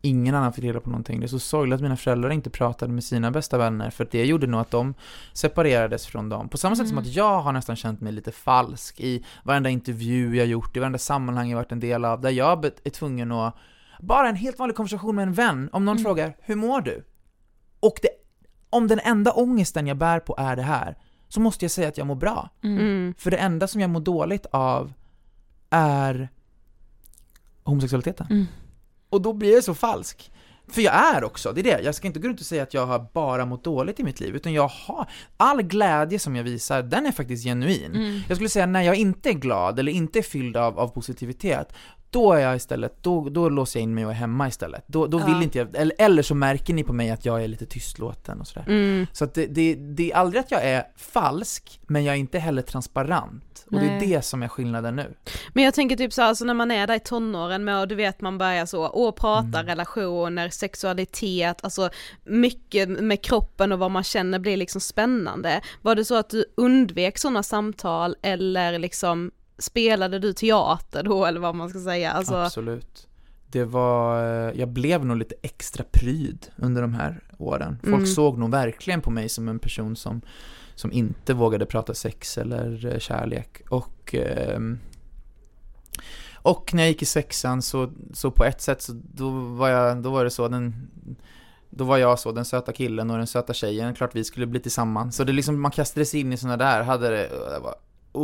Ingen 0.00 0.34
annan 0.34 0.52
fick 0.52 0.64
reda 0.64 0.80
på 0.80 0.90
någonting. 0.90 1.20
Det 1.20 1.26
är 1.26 1.28
så 1.28 1.38
sorgligt 1.38 1.74
att 1.74 1.80
mina 1.82 1.96
föräldrar 1.96 2.30
inte 2.30 2.50
pratade 2.50 2.92
med 2.92 3.04
sina 3.04 3.30
bästa 3.30 3.58
vänner, 3.58 3.90
för 3.90 4.08
det 4.10 4.24
gjorde 4.26 4.46
nog 4.46 4.60
att 4.60 4.70
de 4.70 4.94
separerades 5.32 6.06
från 6.06 6.28
dem. 6.28 6.48
På 6.48 6.58
samma 6.58 6.76
sätt 6.76 6.88
som 6.88 6.98
Mm. 6.98 7.08
att 7.08 7.14
jag 7.16 7.40
har 7.40 7.52
nästan 7.52 7.76
känt 7.76 8.00
mig 8.00 8.12
lite 8.12 8.32
falsk 8.32 9.00
i 9.00 9.24
varenda 9.44 9.70
intervju 9.70 10.36
jag 10.36 10.46
gjort, 10.46 10.76
i 10.76 10.80
varenda 10.80 10.98
sammanhang 10.98 11.50
jag 11.50 11.56
varit 11.56 11.72
en 11.72 11.80
del 11.80 12.04
av, 12.04 12.20
där 12.20 12.30
jag 12.30 12.64
är 12.64 12.90
tvungen 12.90 13.32
att, 13.32 13.54
bara 14.00 14.28
en 14.28 14.36
helt 14.36 14.58
vanlig 14.58 14.76
konversation 14.76 15.16
med 15.16 15.22
en 15.22 15.32
vän, 15.32 15.68
om 15.72 15.84
någon 15.84 15.96
Mm. 15.96 16.04
frågar 16.04 16.36
'Hur 16.40 16.54
mår 16.56 16.80
du?' 16.80 17.04
Och 17.80 17.94
det, 18.02 18.08
om 18.70 18.88
den 18.88 19.00
enda 19.04 19.32
ångesten 19.32 19.86
jag 19.86 19.96
bär 19.96 20.20
på 20.20 20.34
är 20.38 20.56
det 20.56 20.62
här, 20.62 20.96
så 21.28 21.40
måste 21.40 21.64
jag 21.64 21.72
säga 21.72 21.88
att 21.88 21.98
jag 21.98 22.06
mår 22.06 22.14
bra. 22.14 22.50
Mm. 22.64 23.14
För 23.18 23.30
det 23.30 23.36
enda 23.36 23.68
som 23.68 23.80
jag 23.80 23.90
mår 23.90 24.00
dåligt 24.00 24.46
av 24.50 24.92
är 25.70 26.28
homosexualiteten. 27.64 28.26
Mm. 28.30 28.46
Och 29.10 29.22
då 29.22 29.32
blir 29.32 29.54
jag 29.54 29.64
så 29.64 29.74
falsk. 29.74 30.30
För 30.70 30.82
jag 30.82 31.16
är 31.16 31.24
också, 31.24 31.52
det 31.52 31.60
är 31.60 31.62
det. 31.62 31.80
Jag 31.82 31.94
ska 31.94 32.06
inte 32.06 32.20
gå 32.20 32.28
runt 32.28 32.40
och 32.40 32.46
säga 32.46 32.62
att 32.62 32.74
jag 32.74 32.86
har 32.86 33.06
bara 33.12 33.44
mått 33.44 33.64
dåligt 33.64 34.00
i 34.00 34.04
mitt 34.04 34.20
liv, 34.20 34.36
utan 34.36 34.52
jag 34.52 34.68
har, 34.68 35.10
all 35.36 35.62
glädje 35.62 36.18
som 36.18 36.36
jag 36.36 36.44
visar, 36.44 36.82
den 36.82 37.06
är 37.06 37.12
faktiskt 37.12 37.44
genuin. 37.44 37.94
Mm. 37.94 38.20
Jag 38.28 38.36
skulle 38.36 38.48
säga 38.48 38.66
när 38.66 38.82
jag 38.82 38.96
inte 38.96 39.28
är 39.28 39.32
glad 39.32 39.78
eller 39.78 39.92
inte 39.92 40.18
är 40.18 40.22
fylld 40.22 40.56
av, 40.56 40.78
av 40.78 40.88
positivitet, 40.88 41.72
då 42.10 42.32
är 42.32 42.40
jag 42.40 42.56
istället, 42.56 43.02
då, 43.02 43.28
då 43.28 43.48
låser 43.48 43.80
jag 43.80 43.82
in 43.82 43.94
mig 43.94 44.04
och 44.04 44.10
är 44.10 44.14
hemma 44.14 44.48
istället. 44.48 44.84
Då, 44.86 45.06
då 45.06 45.18
vill 45.18 45.34
Ja. 45.36 45.42
inte 45.42 45.58
jag, 45.58 45.76
eller, 45.76 45.96
eller 45.98 46.22
så 46.22 46.34
märker 46.34 46.74
ni 46.74 46.84
på 46.84 46.92
mig 46.92 47.10
att 47.10 47.24
jag 47.24 47.44
är 47.44 47.48
lite 47.48 47.66
tystlåten 47.66 48.40
och 48.40 48.46
sådär. 48.46 48.64
Mm. 48.68 49.06
Så 49.12 49.24
att 49.24 49.34
det, 49.34 49.46
det, 49.46 49.74
det 49.74 50.12
är 50.12 50.16
aldrig 50.16 50.40
att 50.40 50.50
jag 50.50 50.64
är 50.64 50.84
falsk, 50.96 51.80
men 51.86 52.04
jag 52.04 52.14
är 52.14 52.18
inte 52.18 52.38
heller 52.38 52.62
transparent. 52.62 53.44
Och 53.70 53.80
det 53.80 53.86
är 53.86 54.00
det 54.00 54.22
som 54.22 54.42
är 54.42 54.48
skillnaden 54.48 54.96
nu. 54.96 55.14
Men 55.52 55.64
jag 55.64 55.74
tänker 55.74 55.96
typ 55.96 56.12
så 56.12 56.22
alltså 56.22 56.44
när 56.44 56.54
man 56.54 56.70
är 56.70 56.86
där 56.86 56.94
i 56.94 57.00
tonåren 57.00 57.64
med 57.64 57.80
och 57.80 57.88
du 57.88 57.94
vet 57.94 58.20
man 58.20 58.38
börjar 58.38 58.66
så, 58.66 58.82
och 58.84 59.16
prata 59.16 59.46
Mm. 59.58 59.66
relationer, 59.66 60.48
sexualitet, 60.48 61.64
alltså 61.64 61.90
mycket 62.24 62.88
med 62.88 63.22
kroppen 63.24 63.72
och 63.72 63.78
vad 63.78 63.90
man 63.90 64.04
känner 64.04 64.38
blir 64.38 64.56
liksom 64.56 64.80
spännande. 64.80 65.60
Var 65.82 65.94
det 65.94 66.04
så 66.04 66.14
att 66.14 66.30
du 66.30 66.44
undvek 66.56 67.18
sådana 67.18 67.42
samtal 67.42 68.16
eller 68.22 68.78
liksom 68.78 69.30
spelade 69.58 70.18
du 70.18 70.32
teater 70.32 71.02
då 71.02 71.24
eller 71.26 71.40
vad 71.40 71.54
man 71.54 71.68
ska 71.68 71.78
säga? 71.80 72.12
Alltså, 72.12 72.34
Absolut. 72.34 73.04
Det 73.50 73.64
var, 73.64 74.22
eh, 74.48 74.58
jag 74.58 74.68
blev 74.68 75.04
nog 75.04 75.16
lite 75.16 75.34
extra 75.42 75.84
pryd 75.92 76.46
under 76.56 76.82
de 76.82 76.94
här 76.94 77.20
åren. 77.38 77.78
Folk 77.82 77.94
Mm. 77.94 78.06
såg 78.06 78.38
nog 78.38 78.50
verkligen 78.50 79.00
på 79.00 79.10
mig 79.10 79.28
som 79.28 79.48
en 79.48 79.58
person 79.58 79.96
som, 79.96 80.20
som 80.74 80.92
inte 80.92 81.34
vågade 81.34 81.66
prata 81.66 81.94
sex 81.94 82.38
eller 82.38 82.86
eh, 82.92 82.98
kärlek. 82.98 83.62
Och, 83.68 84.14
ehm, 84.14 84.78
och 86.34 86.74
när 86.74 86.82
jag 86.82 86.88
gick 86.88 87.02
i 87.02 87.06
sexan 87.06 87.62
så, 87.62 87.90
så 88.12 88.30
på 88.30 88.44
ett 88.44 88.60
sätt 88.60 88.82
så 88.82 88.92
då 89.14 89.30
var, 89.30 89.68
jag, 89.68 90.02
då 90.02 90.10
var 90.10 90.24
det 90.24 90.30
så, 90.30 90.48
den, 90.48 90.88
då 91.70 91.84
var 91.84 91.96
jag 91.98 92.18
så, 92.18 92.32
den 92.32 92.44
söta 92.44 92.72
killen 92.72 93.10
och 93.10 93.18
den 93.18 93.26
söta 93.26 93.52
tjejen, 93.54 93.94
klart 93.94 94.14
vi 94.14 94.24
skulle 94.24 94.46
bli 94.46 94.60
tillsammans. 94.60 95.16
Så 95.16 95.24
det 95.24 95.32
liksom, 95.32 95.60
man 95.60 95.70
kastade 95.70 96.06
sig 96.06 96.20
in 96.20 96.32
i 96.32 96.36
sådana 96.36 96.56
där, 96.56 96.82
hade 96.82 97.08
det, 97.08 97.28
det 97.28 97.58
var, 97.62 97.74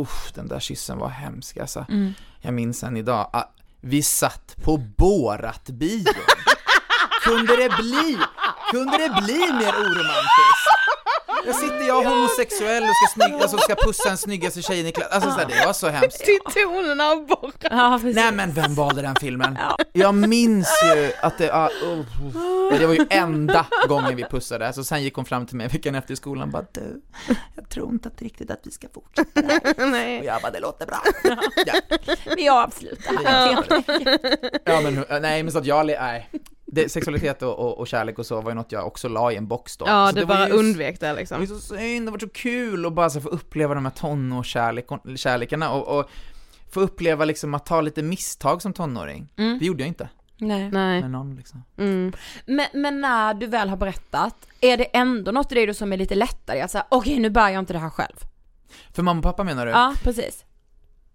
usch, 0.01 0.33
den 0.33 0.47
där 0.47 0.59
kyssen 0.59 0.97
var 0.97 1.09
hemsk 1.09 1.57
alltså. 1.57 1.85
Mm. 1.89 2.13
Jag 2.41 2.53
minns 2.53 2.83
än 2.83 2.97
idag, 2.97 3.29
ah, 3.33 3.43
vi 3.81 4.03
satt 4.03 4.55
på 4.63 4.77
Borat-bion. 4.77 6.05
kunde 7.23 7.55
det 7.55 7.69
bli, 7.69 8.17
kunde 8.71 8.97
det 8.97 9.21
bli 9.23 9.39
mer 9.39 9.71
oromantiskt? 9.71 10.75
Jag 11.45 11.55
sitter 11.55 11.87
jag 11.87 12.03
homosexuell 12.03 12.83
och 12.83 12.89
ska, 12.95 13.21
snygg, 13.21 13.41
alltså 13.41 13.57
ska 13.57 13.75
pussa 13.75 14.09
den 14.09 14.17
snyggaste 14.17 14.61
tjejen 14.61 14.87
i 14.87 14.91
klassen, 14.91 15.13
alltså 15.13 15.31
så 15.31 15.39
här, 15.39 15.45
det 15.47 15.65
var 15.65 15.73
så 15.73 15.87
hemskt. 15.87 16.25
till 16.25 16.39
tonerna 16.53 17.03
av 17.03 17.27
borra. 17.27 17.51
Ja, 17.61 17.99
precis. 18.01 18.15
Nej 18.15 18.31
men 18.31 18.53
vem 18.53 18.75
valde 18.75 19.01
den 19.01 19.15
filmen? 19.15 19.57
Jag 19.93 20.15
minns 20.15 20.69
ju 20.95 21.11
att 21.21 21.37
det, 21.37 21.53
ah, 21.53 21.69
oh, 21.83 21.99
oh. 21.99 22.79
det 22.79 22.87
var 22.87 22.93
ju 22.93 23.05
enda 23.09 23.65
gången 23.87 24.15
vi 24.15 24.23
pussade, 24.23 24.73
så 24.73 24.83
sen 24.83 25.03
gick 25.03 25.15
hon 25.15 25.25
fram 25.25 25.45
till 25.45 25.57
mig 25.57 25.67
veckan 25.67 25.95
efter 25.95 26.13
i 26.13 26.17
skolan 26.17 26.43
och 26.43 26.49
bara 26.49 26.65
du, 26.71 27.01
jag 27.55 27.69
tror 27.69 27.89
inte 27.89 28.07
att 28.07 28.21
riktigt 28.21 28.51
att 28.51 28.59
vi 28.63 28.71
ska 28.71 28.87
fortsätta 28.93 29.41
här. 29.41 29.73
Och 29.83 29.89
Nej. 29.89 30.25
jag 30.25 30.41
bara, 30.41 30.51
det 30.51 30.59
låter 30.59 30.85
bra. 30.85 31.01
Ja. 31.65 31.73
Vi 32.35 32.49
avslutar. 32.49 33.13
Ja. 33.23 33.63
Ja 34.65 34.81
men 34.81 35.05
nej 35.21 35.43
men 35.43 35.51
så 35.51 35.57
att 35.57 35.65
jag, 35.65 35.85
nej. 35.85 36.29
Det, 36.75 36.91
sexualitet 36.91 37.41
och, 37.41 37.59
och, 37.59 37.77
och 37.79 37.87
kärlek 37.87 38.19
och 38.19 38.25
så 38.25 38.41
var 38.41 38.51
ju 38.51 38.55
något 38.55 38.71
jag 38.71 38.87
också 38.87 39.07
la 39.07 39.31
i 39.31 39.35
en 39.35 39.47
box 39.47 39.77
då. 39.77 39.85
Ja, 39.87 40.07
så 40.09 40.15
du 40.15 40.21
var 40.25 40.35
bara 40.35 40.47
ju- 40.47 40.53
undvek 40.53 40.99
det 40.99 41.05
Det 41.07 41.11
var 41.13 41.19
liksom. 41.19 41.47
så 41.47 41.59
synd, 41.59 42.07
det 42.07 42.11
var 42.11 42.19
så 42.19 42.29
kul 42.29 42.85
att 42.85 42.93
bara 42.93 43.09
så 43.09 43.21
få 43.21 43.29
uppleva 43.29 43.73
de 43.75 43.85
här 43.85 43.91
tonårskärlekarna 43.91 45.71
och, 45.71 45.99
och 45.99 46.09
få 46.71 46.79
uppleva 46.81 47.25
liksom 47.25 47.53
att 47.53 47.65
ta 47.65 47.81
lite 47.81 48.03
misstag 48.03 48.61
som 48.61 48.73
tonåring. 48.73 49.33
Mm. 49.37 49.59
Det 49.59 49.65
gjorde 49.65 49.83
jag 49.83 49.87
inte 49.87 50.09
Nej. 50.37 50.69
Nej. 50.71 51.01
med 51.01 51.11
någon 51.11 51.35
liksom. 51.35 51.63
Mm. 51.77 52.13
Men, 52.45 52.65
men 52.73 53.01
när 53.01 53.33
du 53.33 53.45
väl 53.47 53.69
har 53.69 53.77
berättat, 53.77 54.35
är 54.61 54.77
det 54.77 54.83
ändå 54.83 55.31
något 55.31 55.51
i 55.51 55.55
dig 55.55 55.65
då 55.65 55.73
som 55.73 55.93
är 55.93 55.97
lite 55.97 56.15
lättare? 56.15 56.61
Att 56.61 56.71
säga, 56.71 56.85
okej 56.89 57.19
nu 57.19 57.29
bär 57.29 57.49
jag 57.49 57.59
inte 57.59 57.73
det 57.73 57.79
här 57.79 57.89
själv. 57.89 58.15
För 58.93 59.03
mamma 59.03 59.17
och 59.17 59.23
pappa 59.23 59.43
menar 59.43 59.65
du? 59.65 59.71
Ja, 59.71 59.93
precis. 60.03 60.45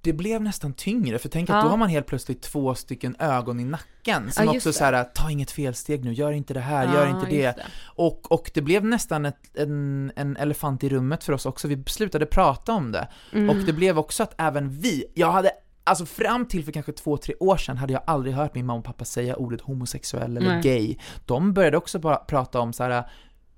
Det 0.03 0.13
blev 0.13 0.43
nästan 0.43 0.73
tyngre, 0.73 1.19
för 1.19 1.29
tänk 1.29 1.49
Ja. 1.51 1.57
att 1.57 1.65
då 1.65 1.69
har 1.71 1.77
man 1.77 1.89
helt 1.89 2.07
plötsligt 2.07 2.43
två 2.43 2.75
stycken 2.75 3.17
ögon 3.19 3.61
i 3.61 3.65
nacken 3.65 4.31
som 4.33 4.45
Ja, 4.45 4.51
också 4.57 4.73
så 4.73 4.85
här: 4.85 5.05
ta 5.05 5.31
inget 5.31 5.51
felsteg 5.51 6.05
nu, 6.05 6.13
gör 6.13 6.33
inte 6.33 6.55
det 6.55 6.61
här, 6.61 6.85
Ja, 6.85 6.95
gör 6.95 7.07
inte 7.11 7.27
det. 7.31 7.43
det. 7.43 7.57
Och, 7.85 8.33
och 8.33 8.51
det 8.55 8.63
blev 8.63 8.85
nästan 8.85 9.27
ett, 9.27 9.57
en, 9.57 10.13
en 10.17 10.37
elefant 10.37 10.85
i 10.85 10.89
rummet 10.89 11.25
för 11.25 11.33
oss 11.33 11.47
också, 11.47 11.69
vi 11.69 11.83
slutade 11.87 12.27
prata 12.27 12.73
om 12.73 12.93
det. 12.93 13.09
Mm. 13.33 13.51
Och 13.51 13.57
det 13.67 13.73
blev 13.73 13.99
också 13.99 14.23
att 14.23 14.35
även 14.39 14.71
vi, 14.71 15.05
jag 15.15 15.33
hade 15.33 15.51
Alltså 15.85 16.07
fram 16.07 16.47
till 16.47 16.65
för 16.65 16.73
kanske 16.73 16.93
två, 16.93 17.17
tre 17.17 17.35
år 17.41 17.57
sedan 17.57 17.77
hade 17.77 17.93
jag 17.93 18.03
aldrig 18.07 18.35
hört 18.35 18.55
min 18.55 18.67
mamma 18.67 18.79
och 18.79 18.85
pappa 18.85 19.05
säga 19.05 19.37
ordet 19.37 19.61
homosexuell 19.61 20.37
eller 20.37 20.49
Nej. 20.53 20.63
gay. 20.63 20.97
De 21.27 21.53
började 21.53 21.77
också 21.77 21.99
bara 21.99 22.17
prata 22.17 22.61
om 22.61 22.73
så 22.73 22.83
här. 22.83 23.11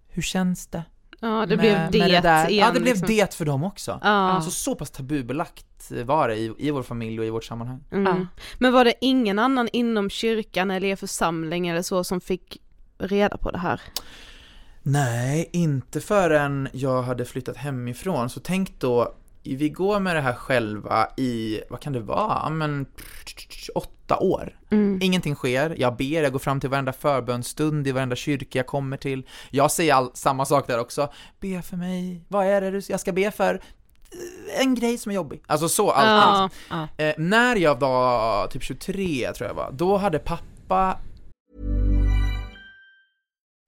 hur 0.09 0.23
känns 0.23 0.67
det? 0.67 0.83
Ja, 1.23 1.47
det 1.47 1.57
med- 1.57 1.59
blev 1.59 1.73
med 1.73 1.93
det, 1.93 2.21
där? 2.21 2.49
igen. 2.51 2.67
Ja, 2.67 2.73
det 2.73 2.81
blev 2.81 2.95
liksom. 2.95 3.09
det 3.09 3.35
för 3.35 3.45
dem 3.45 3.65
också. 3.65 3.99
Ja. 4.03 4.09
Alltså 4.09 4.51
så 4.51 4.75
pass 4.75 4.91
tabubelagt 4.91 5.91
var 6.05 6.29
det 6.29 6.37
i, 6.37 6.53
i 6.59 6.71
vår 6.71 6.83
familj 6.83 7.21
och 7.21 7.27
i 7.27 7.31
vårt 7.31 7.45
sammanhang. 7.45 7.81
Mm. 7.93 8.07
Ja. 8.07 8.27
Men 8.59 8.73
var 8.73 8.85
det 8.85 8.95
ingen 9.01 9.39
annan 9.39 9.69
inom 9.73 10.11
kyrkan 10.11 10.71
eller 10.71 10.89
er 10.89 10.97
församling 10.97 11.69
eller 11.69 11.83
så 11.83 12.05
som 12.05 12.21
fick 12.21 12.59
reda 12.99 13.37
på 13.37 13.51
det 13.51 13.59
här? 13.59 13.81
Nej, 14.83 15.49
inte 15.53 16.01
förrän 16.01 16.69
jag 16.73 17.03
hade 17.03 17.25
flyttat 17.25 17.57
hemifrån. 17.57 18.31
Så 18.31 18.41
tänk 18.41 18.81
då, 18.81 19.15
vi 19.43 19.69
går 19.69 20.01
med 20.01 20.17
det 20.17 20.21
här 20.21 20.33
själva 20.35 21.09
i, 21.17 21.61
vad 21.71 21.81
kan 21.81 21.93
det 21.93 22.01
vara, 22.01 22.49
men 22.51 22.87
åtta 23.75 24.19
år. 24.19 24.57
Mm. 24.71 24.99
Ingenting 25.03 25.35
sker, 25.35 25.75
jag 25.79 25.97
ber, 25.97 26.23
jag 26.23 26.33
går 26.33 26.39
fram 26.39 26.61
till 26.61 26.71
varenda 26.71 26.93
förbönstund 26.93 27.87
i 27.87 27.93
varenda 27.93 28.17
kyrka 28.17 28.59
jag 28.59 28.67
kommer 28.67 28.97
till. 28.97 29.27
Jag 29.51 29.71
säger 29.71 29.95
all, 29.95 30.11
samma 30.15 30.45
sak 30.45 30.67
där 30.67 30.79
också. 30.81 31.13
Be 31.41 31.63
för 31.63 31.77
mig, 31.77 32.25
vad 32.29 32.47
är 32.47 32.61
det 32.61 32.71
du- 32.71 32.83
jag 32.89 33.01
ska 33.01 33.13
be 33.13 33.31
för? 33.31 33.63
En 34.61 34.75
grej 34.75 34.99
som 34.99 35.11
är 35.11 35.17
jobbig. 35.17 35.43
Alltså 35.47 35.69
så, 35.69 35.91
allt. 35.91 36.53
Ja. 36.71 36.89
Eh, 36.97 37.15
när 37.19 37.57
jag 37.57 37.81
var 37.81 38.47
typ 38.47 38.63
23 38.63 39.33
tror 39.33 39.49
jag 39.49 39.55
var, 39.55 39.71
då 39.73 39.97
hade 39.97 40.19
pappa 40.19 40.99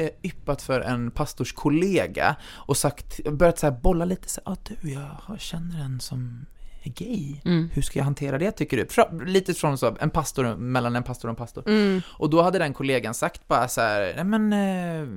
eh, 0.00 0.08
yppat 0.22 0.62
för 0.62 0.80
en 0.80 1.10
pastorskollega 1.10 2.36
och 2.52 2.76
sagt, 2.76 3.24
börjat 3.24 3.58
så 3.58 3.70
bolla 3.70 4.04
lite 4.04 4.28
så 4.28 4.40
här, 4.46 4.52
ah, 4.52 4.56
du, 4.62 4.92
jag 4.92 5.40
känner 5.40 5.84
en 5.84 6.00
som 6.00 6.46
är 6.82 6.90
gay. 6.90 7.40
Mm. 7.44 7.70
Hur 7.72 7.82
ska 7.82 7.98
jag 7.98 8.04
hantera 8.04 8.38
det 8.38 8.50
tycker 8.50 8.76
du? 8.76 8.86
Fra, 8.86 9.10
lite 9.26 9.54
från 9.54 9.78
så, 9.78 9.96
en 10.00 10.10
pastor, 10.10 10.56
mellan 10.56 10.96
en 10.96 11.02
pastor 11.02 11.28
och 11.28 11.30
en 11.30 11.36
pastor. 11.36 11.68
Mm. 11.68 12.02
Och 12.06 12.30
då 12.30 12.42
hade 12.42 12.58
den 12.58 12.74
kollegan 12.74 13.14
sagt 13.14 13.48
bara 13.48 13.68
så 13.68 13.80
här, 13.80 14.12
nej 14.16 14.24
men, 14.24 14.52
eh, 14.52 15.08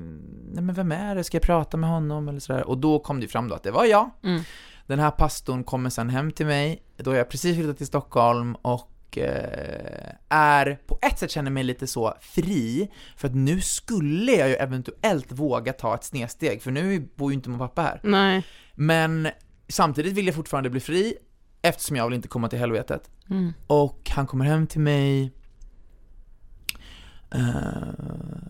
nej 0.53 0.63
men 0.63 0.75
vem 0.75 0.91
är 0.91 1.15
det? 1.15 1.23
Ska 1.23 1.37
jag 1.37 1.43
prata 1.43 1.77
med 1.77 1.89
honom? 1.89 2.27
Eller 2.27 2.39
så 2.39 2.53
där. 2.53 2.67
Och 2.67 2.77
då 2.77 2.99
kom 2.99 3.19
det 3.19 3.27
fram 3.27 3.47
då 3.47 3.55
att 3.55 3.63
det 3.63 3.71
var 3.71 3.85
jag. 3.85 4.09
Mm. 4.23 4.41
Den 4.87 4.99
här 4.99 5.11
pastorn 5.11 5.63
kommer 5.63 5.89
sen 5.89 6.09
hem 6.09 6.31
till 6.31 6.45
mig, 6.45 6.81
då 6.97 7.11
har 7.11 7.17
jag 7.17 7.29
precis 7.29 7.55
flyttat 7.55 7.77
till 7.77 7.87
Stockholm 7.87 8.55
och 8.55 8.96
eh, 9.17 10.13
är, 10.29 10.79
på 10.87 10.99
ett 11.01 11.19
sätt 11.19 11.31
känner 11.31 11.51
mig 11.51 11.63
lite 11.63 11.87
så 11.87 12.13
fri, 12.21 12.91
för 13.17 13.27
att 13.27 13.35
nu 13.35 13.61
skulle 13.61 14.31
jag 14.31 14.49
ju 14.49 14.55
eventuellt 14.55 15.31
våga 15.31 15.73
ta 15.73 15.95
ett 15.95 16.03
snedsteg, 16.03 16.61
för 16.61 16.71
nu 16.71 17.09
bor 17.15 17.31
ju 17.31 17.35
inte 17.35 17.49
min 17.49 17.59
pappa 17.59 17.81
här. 17.81 17.99
Nej. 18.03 18.45
Men 18.75 19.27
samtidigt 19.67 20.13
vill 20.13 20.25
jag 20.25 20.35
fortfarande 20.35 20.69
bli 20.69 20.79
fri, 20.79 21.13
eftersom 21.61 21.95
jag 21.95 22.05
vill 22.07 22.15
inte 22.15 22.27
komma 22.27 22.49
till 22.49 22.59
helvetet. 22.59 23.09
Mm. 23.29 23.53
Och 23.67 24.09
han 24.09 24.27
kommer 24.27 24.45
hem 24.45 24.67
till 24.67 24.81
mig 24.81 25.33
Eh, 27.29 27.41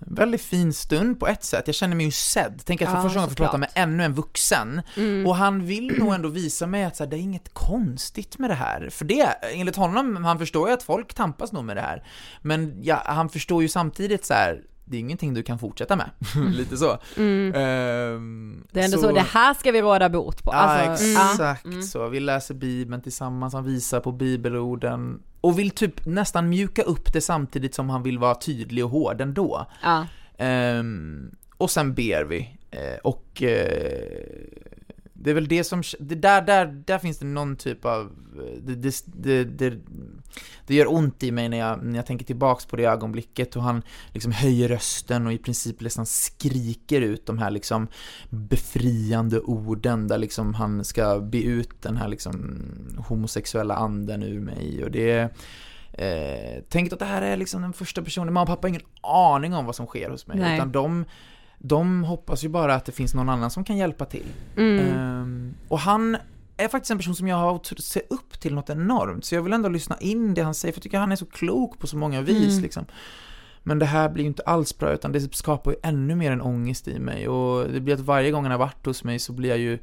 väldigt 0.02 0.42
fin 0.42 0.74
stund 0.74 1.20
på 1.20 1.28
ett 1.28 1.44
sätt, 1.44 1.64
jag 1.66 1.76
känner 1.76 1.96
mig 1.96 2.06
ju 2.06 2.12
sedd. 2.12 2.62
Tänk 2.66 2.82
att 2.82 2.90
för 2.90 2.96
Ja, 2.96 3.04
första 3.04 3.20
gången 3.20 3.30
få 3.30 3.36
prata 3.36 3.58
med 3.58 3.70
ännu 3.74 4.04
en 4.04 4.14
vuxen. 4.14 4.82
Mm. 4.98 5.28
Och 5.28 5.36
han 5.36 5.66
vill 5.66 6.00
nog 6.00 6.14
ändå 6.14 6.30
visa 6.30 6.68
mig 6.68 6.84
att 6.84 6.96
så 6.96 7.04
här, 7.04 7.12
det 7.12 7.18
är 7.18 7.20
inget 7.20 7.54
konstigt 7.54 8.38
med 8.38 8.50
det 8.50 8.56
här. 8.56 8.90
För 8.90 9.06
det, 9.06 9.24
enligt 9.54 9.76
honom, 9.76 10.26
han 10.26 10.40
förstår 10.40 10.68
ju 10.68 10.74
att 10.74 10.84
folk 10.84 11.14
tampas 11.14 11.52
nog 11.52 11.64
med 11.64 11.78
det 11.78 11.82
här. 11.82 12.04
Men 12.42 12.80
ja, 12.84 13.04
han 13.06 13.30
förstår 13.30 13.62
ju 13.62 13.70
samtidigt 13.70 14.26
så 14.26 14.34
här. 14.34 14.62
Det 14.88 14.98
är 14.98 15.02
ingenting 15.02 15.34
du 15.34 15.44
kan 15.44 15.60
fortsätta 15.60 15.96
med. 15.96 16.10
Lite 16.54 16.78
så. 16.78 16.98
Mm. 17.18 17.54
Ehm, 17.56 18.64
Det 18.72 18.80
är 18.80 18.86
ändå 18.86 18.98
så, 18.98 19.12
det 19.12 19.22
här 19.22 19.54
ska 19.54 19.72
vi 19.72 19.82
råda 19.82 20.10
bot 20.10 20.44
på. 20.44 20.52
Ja, 20.54 20.58
Alltså, 20.58 21.06
ja. 21.06 21.30
exakt 21.32 21.66
Mm. 21.66 21.82
så. 21.84 22.08
Vi 22.10 22.20
läser 22.20 22.54
Bibeln 22.54 23.02
tillsammans, 23.02 23.54
han 23.54 23.64
visar 23.66 24.00
på 24.00 24.12
bibelorden 24.12 25.20
och 25.42 25.60
vill 25.60 25.72
typ 25.72 26.06
nästan 26.06 26.50
mjuka 26.50 26.82
upp 26.82 27.14
det 27.14 27.22
samtidigt 27.22 27.76
som 27.76 27.90
han 27.90 28.04
vill 28.04 28.20
vara 28.20 28.36
tydlig 28.36 28.84
och 28.86 28.92
hård 28.92 29.22
ändå. 29.22 29.66
Ja. 29.84 30.06
Ehm, 30.38 31.32
och 31.58 31.72
sen 31.72 31.94
ber 31.94 32.24
vi. 32.24 32.50
Eh, 32.72 32.98
och 33.04 33.44
eh, 33.44 34.08
det 35.20 35.30
är 35.30 35.34
väl 35.34 35.48
det 35.48 35.64
som, 35.64 35.84
det 36.00 36.16
där, 36.16 36.42
där, 36.42 36.66
där 36.66 37.00
finns 37.00 37.20
det 37.20 37.26
någon 37.26 37.56
typ 37.56 37.86
av, 37.86 38.12
det, 38.62 38.76
det, 38.76 39.04
det, 39.06 39.44
det, 39.44 39.74
det 40.68 40.76
gör 40.76 40.94
ont 40.94 41.24
i 41.24 41.32
mig 41.32 41.50
när 41.50 41.58
jag, 41.58 41.84
när 41.84 41.96
jag 41.96 42.06
tänker 42.06 42.26
tillbaks 42.26 42.66
på 42.66 42.76
det 42.76 42.86
ögonblicket 42.86 43.56
och 43.56 43.64
han 43.64 43.82
liksom 44.14 44.32
höjer 44.32 44.68
rösten 44.68 45.28
och 45.28 45.34
i 45.34 45.38
princip 45.38 45.82
nästan 45.82 46.06
skriker 46.06 47.02
ut 47.02 47.26
de 47.26 47.38
här 47.38 47.52
liksom 47.52 47.88
befriande 48.30 49.40
orden 49.40 50.08
där 50.08 50.18
liksom 50.18 50.54
han 50.54 50.86
ska 50.86 51.20
be 51.20 51.42
ut 51.42 51.82
den 51.82 51.98
här 51.98 52.08
liksom 52.08 52.62
homosexuella 53.08 53.76
anden 53.76 54.24
ur 54.24 54.40
mig 54.40 54.84
och 54.84 54.92
det 54.92 55.34
Eh, 55.98 56.64
tänk 56.70 56.94
att 56.94 57.00
det 57.00 57.06
här 57.06 57.22
är 57.22 57.38
liksom 57.38 57.62
den 57.62 57.74
första 57.74 58.02
personen, 58.02 58.34
mamma 58.34 58.42
och 58.42 58.48
pappa 58.48 58.68
har 58.68 58.70
ingen 58.70 58.82
aning 59.02 59.54
om 59.54 59.66
vad 59.66 59.76
som 59.76 59.86
sker 59.86 60.10
hos 60.10 60.28
mig, 60.28 60.38
Nej. 60.38 60.56
utan 60.56 60.72
de, 60.72 61.06
de 61.58 62.04
hoppas 62.04 62.44
ju 62.44 62.50
bara 62.50 62.76
att 62.76 62.86
det 62.86 62.92
finns 62.92 63.14
någon 63.14 63.30
annan 63.30 63.52
som 63.52 63.64
kan 63.64 63.78
hjälpa 63.78 64.06
till. 64.06 64.26
Mm. 64.58 64.80
Ehm, 64.80 65.54
och 65.68 65.80
han 65.80 66.18
är 66.58 66.68
faktiskt 66.68 66.92
en 66.92 66.98
person 66.98 67.16
som 67.16 67.28
jag 67.28 67.38
har 67.38 67.82
ser 67.82 68.02
upp 68.10 68.40
till 68.40 68.54
något 68.54 68.70
enormt, 68.70 69.26
så 69.26 69.36
jag 69.36 69.42
vill 69.42 69.54
ändå 69.54 69.70
lyssna 69.70 69.98
in 70.00 70.34
det 70.34 70.42
han 70.42 70.54
säger, 70.54 70.74
för 70.74 70.80
jag 70.80 70.84
tycker 70.84 71.00
han 71.00 71.12
är 71.12 71.16
så 71.16 71.26
klok 71.26 71.80
på 71.80 71.88
så 71.88 71.98
många 71.98 72.22
vis 72.22 72.52
Mm. 72.52 72.64
liksom. 72.64 72.86
Men 73.64 73.80
det 73.80 73.86
här 73.86 74.10
blir 74.10 74.24
ju 74.24 74.28
inte 74.28 74.44
alls 74.44 74.78
bra, 74.78 74.94
utan 74.94 75.12
det 75.12 75.36
skapar 75.36 75.72
ju 75.72 75.78
ännu 75.84 76.16
mer 76.16 76.32
en 76.32 76.42
ångest 76.42 76.88
i 76.88 77.00
mig, 77.00 77.28
och 77.28 77.72
det 77.72 77.80
blir 77.80 77.94
att 77.94 78.00
varje 78.00 78.32
gång 78.32 78.44
han 78.44 78.52
har 78.52 78.60
varit 78.60 78.86
hos 78.86 79.04
mig 79.04 79.20
så 79.20 79.34
blir 79.34 79.50
jag 79.50 79.60
ju 79.60 79.80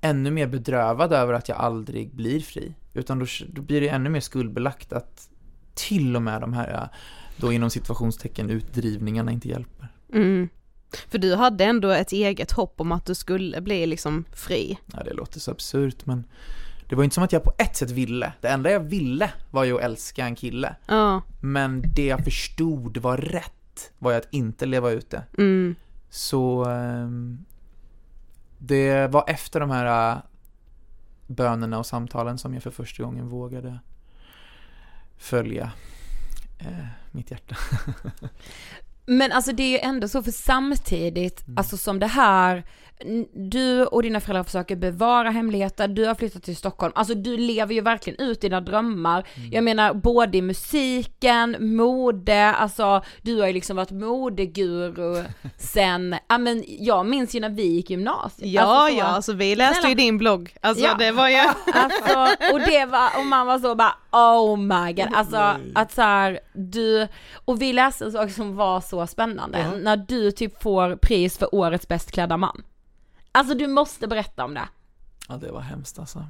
ännu 0.00 0.30
mer 0.30 0.46
bedrövad 0.46 1.12
över 1.12 1.32
att 1.32 1.48
jag 1.48 1.58
aldrig 1.58 2.14
blir 2.14 2.40
fri. 2.40 2.74
Utan 2.94 3.18
då, 3.18 3.26
då 3.48 3.62
blir 3.62 3.80
det 3.80 3.88
ännu 3.88 4.10
mer 4.10 4.20
skuldbelagt 4.20 4.92
att 4.92 5.28
till 5.74 6.16
och 6.16 6.22
med 6.22 6.40
de 6.40 6.52
här, 6.52 6.88
då 7.36 7.52
inom 7.52 7.70
situationstecken, 7.70 8.50
utdrivningarna 8.50 9.32
inte 9.32 9.48
hjälper. 9.48 9.88
Mm. 10.12 10.48
För 11.08 11.18
du 11.18 11.34
hade 11.34 11.64
ändå 11.64 11.90
ett 11.90 12.12
eget 12.12 12.52
hopp 12.52 12.80
om 12.80 12.92
att 12.92 13.06
du 13.06 13.14
skulle 13.14 13.60
bli 13.60 13.86
liksom 13.86 14.24
fri. 14.32 14.78
Ja, 14.92 15.02
det 15.02 15.12
låter 15.12 15.40
så 15.40 15.50
absurt, 15.50 16.06
men 16.06 16.24
det 16.88 16.96
var 16.96 17.04
inte 17.04 17.14
som 17.14 17.24
att 17.24 17.32
jag 17.32 17.44
på 17.44 17.52
ett 17.58 17.76
sätt 17.76 17.90
ville. 17.90 18.32
Det 18.40 18.48
enda 18.48 18.70
jag 18.70 18.80
ville 18.80 19.30
var 19.50 19.64
ju 19.64 19.74
att 19.74 19.82
älska 19.82 20.24
en 20.24 20.34
kille. 20.34 20.76
Ja. 20.86 21.22
Men 21.40 21.82
det 21.94 22.06
jag 22.06 22.24
förstod 22.24 22.96
var 22.96 23.16
rätt 23.16 23.92
var 23.98 24.10
ju 24.10 24.16
att 24.16 24.28
inte 24.30 24.66
leva 24.66 24.90
ut 24.90 25.10
det. 25.10 25.22
Mm. 25.38 25.74
Så 26.10 26.64
ehm, 26.64 27.44
det 28.58 29.06
var 29.06 29.24
efter 29.26 29.60
de 29.60 29.70
här 29.70 30.12
äh, 30.12 30.18
bönerna 31.26 31.78
och 31.78 31.86
samtalen 31.86 32.38
som 32.38 32.54
jag 32.54 32.62
för 32.62 32.70
första 32.70 33.02
gången 33.02 33.28
vågade 33.28 33.78
följa 35.16 35.72
eh, 36.58 36.86
mitt 37.10 37.30
hjärta. 37.30 37.56
Men 39.06 39.32
alltså 39.32 39.52
det 39.52 39.62
är 39.62 39.68
ju 39.70 39.78
ändå 39.78 40.08
så 40.08 40.22
för 40.22 40.30
samtidigt, 40.30 41.46
Mm. 41.46 41.58
alltså 41.58 41.76
som 41.76 41.98
det 41.98 42.06
här, 42.06 42.64
du 43.50 43.84
och 43.84 44.02
dina 44.02 44.20
föräldrar 44.20 44.44
försöker 44.44 44.76
bevara 44.76 45.30
hemligheter, 45.30 45.88
du 45.88 46.04
har 46.06 46.14
flyttat 46.14 46.42
till 46.42 46.56
Stockholm, 46.56 46.92
alltså 46.96 47.14
du 47.14 47.36
lever 47.36 47.74
ju 47.74 47.80
verkligen 47.80 48.20
ut 48.20 48.40
dina 48.40 48.60
drömmar. 48.60 49.26
Mm. 49.34 49.52
Jag 49.52 49.64
menar 49.64 49.94
både 49.94 50.38
i 50.38 50.42
musiken, 50.42 51.56
mode, 51.76 52.44
alltså 52.54 53.02
du 53.22 53.40
har 53.40 53.46
ju 53.46 53.52
liksom 53.52 53.76
varit 53.76 53.90
modeguru 53.90 55.24
sen, 55.58 56.16
ja 56.28 56.38
men 56.38 56.64
jag 56.66 57.06
minns 57.06 57.34
ju 57.34 57.40
när 57.40 57.50
vi 57.50 57.66
gick 57.66 57.90
gymnasiet. 57.90 58.50
Ja, 58.50 58.62
alltså, 58.62 58.94
så- 58.94 58.98
ja, 59.00 59.04
alltså 59.04 59.32
vi 59.32 59.56
läste 59.56 59.74
Snälla. 59.74 59.88
ju 59.88 59.94
din 59.94 60.18
blogg. 60.18 60.56
Alltså 60.60 60.84
Ja. 60.84 60.94
det 60.98 61.10
var 61.10 61.28
ju... 61.28 61.36
Alltså, 61.74 62.18
och 62.54 62.60
det 62.60 62.84
var, 62.86 63.08
och 63.20 63.26
man 63.26 63.46
var 63.46 63.58
så 63.58 63.74
bara 63.74 63.94
oh 64.14 64.56
my 64.56 64.92
god, 64.92 65.08
alltså 65.14 65.56
att 65.74 65.92
så 65.92 66.02
här, 66.02 66.40
du, 66.52 67.08
och 67.44 67.62
vi 67.62 67.72
läste 67.72 68.04
en 68.04 68.12
sak 68.12 68.30
som 68.30 68.56
var 68.56 68.80
så 68.80 69.06
spännande, 69.06 69.70
när 69.82 69.96
du 69.96 70.30
typ 70.30 70.62
får 70.62 70.96
pris 70.96 71.38
för 71.38 71.54
årets 71.54 71.88
bäst 71.88 72.10
klädda 72.10 72.36
man. 72.36 72.62
Alltså 73.32 73.54
du 73.54 73.66
måste 73.66 74.06
berätta 74.08 74.44
om 74.44 74.54
det. 74.54 74.68
Ja, 75.28 75.36
det 75.36 75.50
var 75.52 75.60
hemskt 75.60 75.98
alltså. 75.98 76.24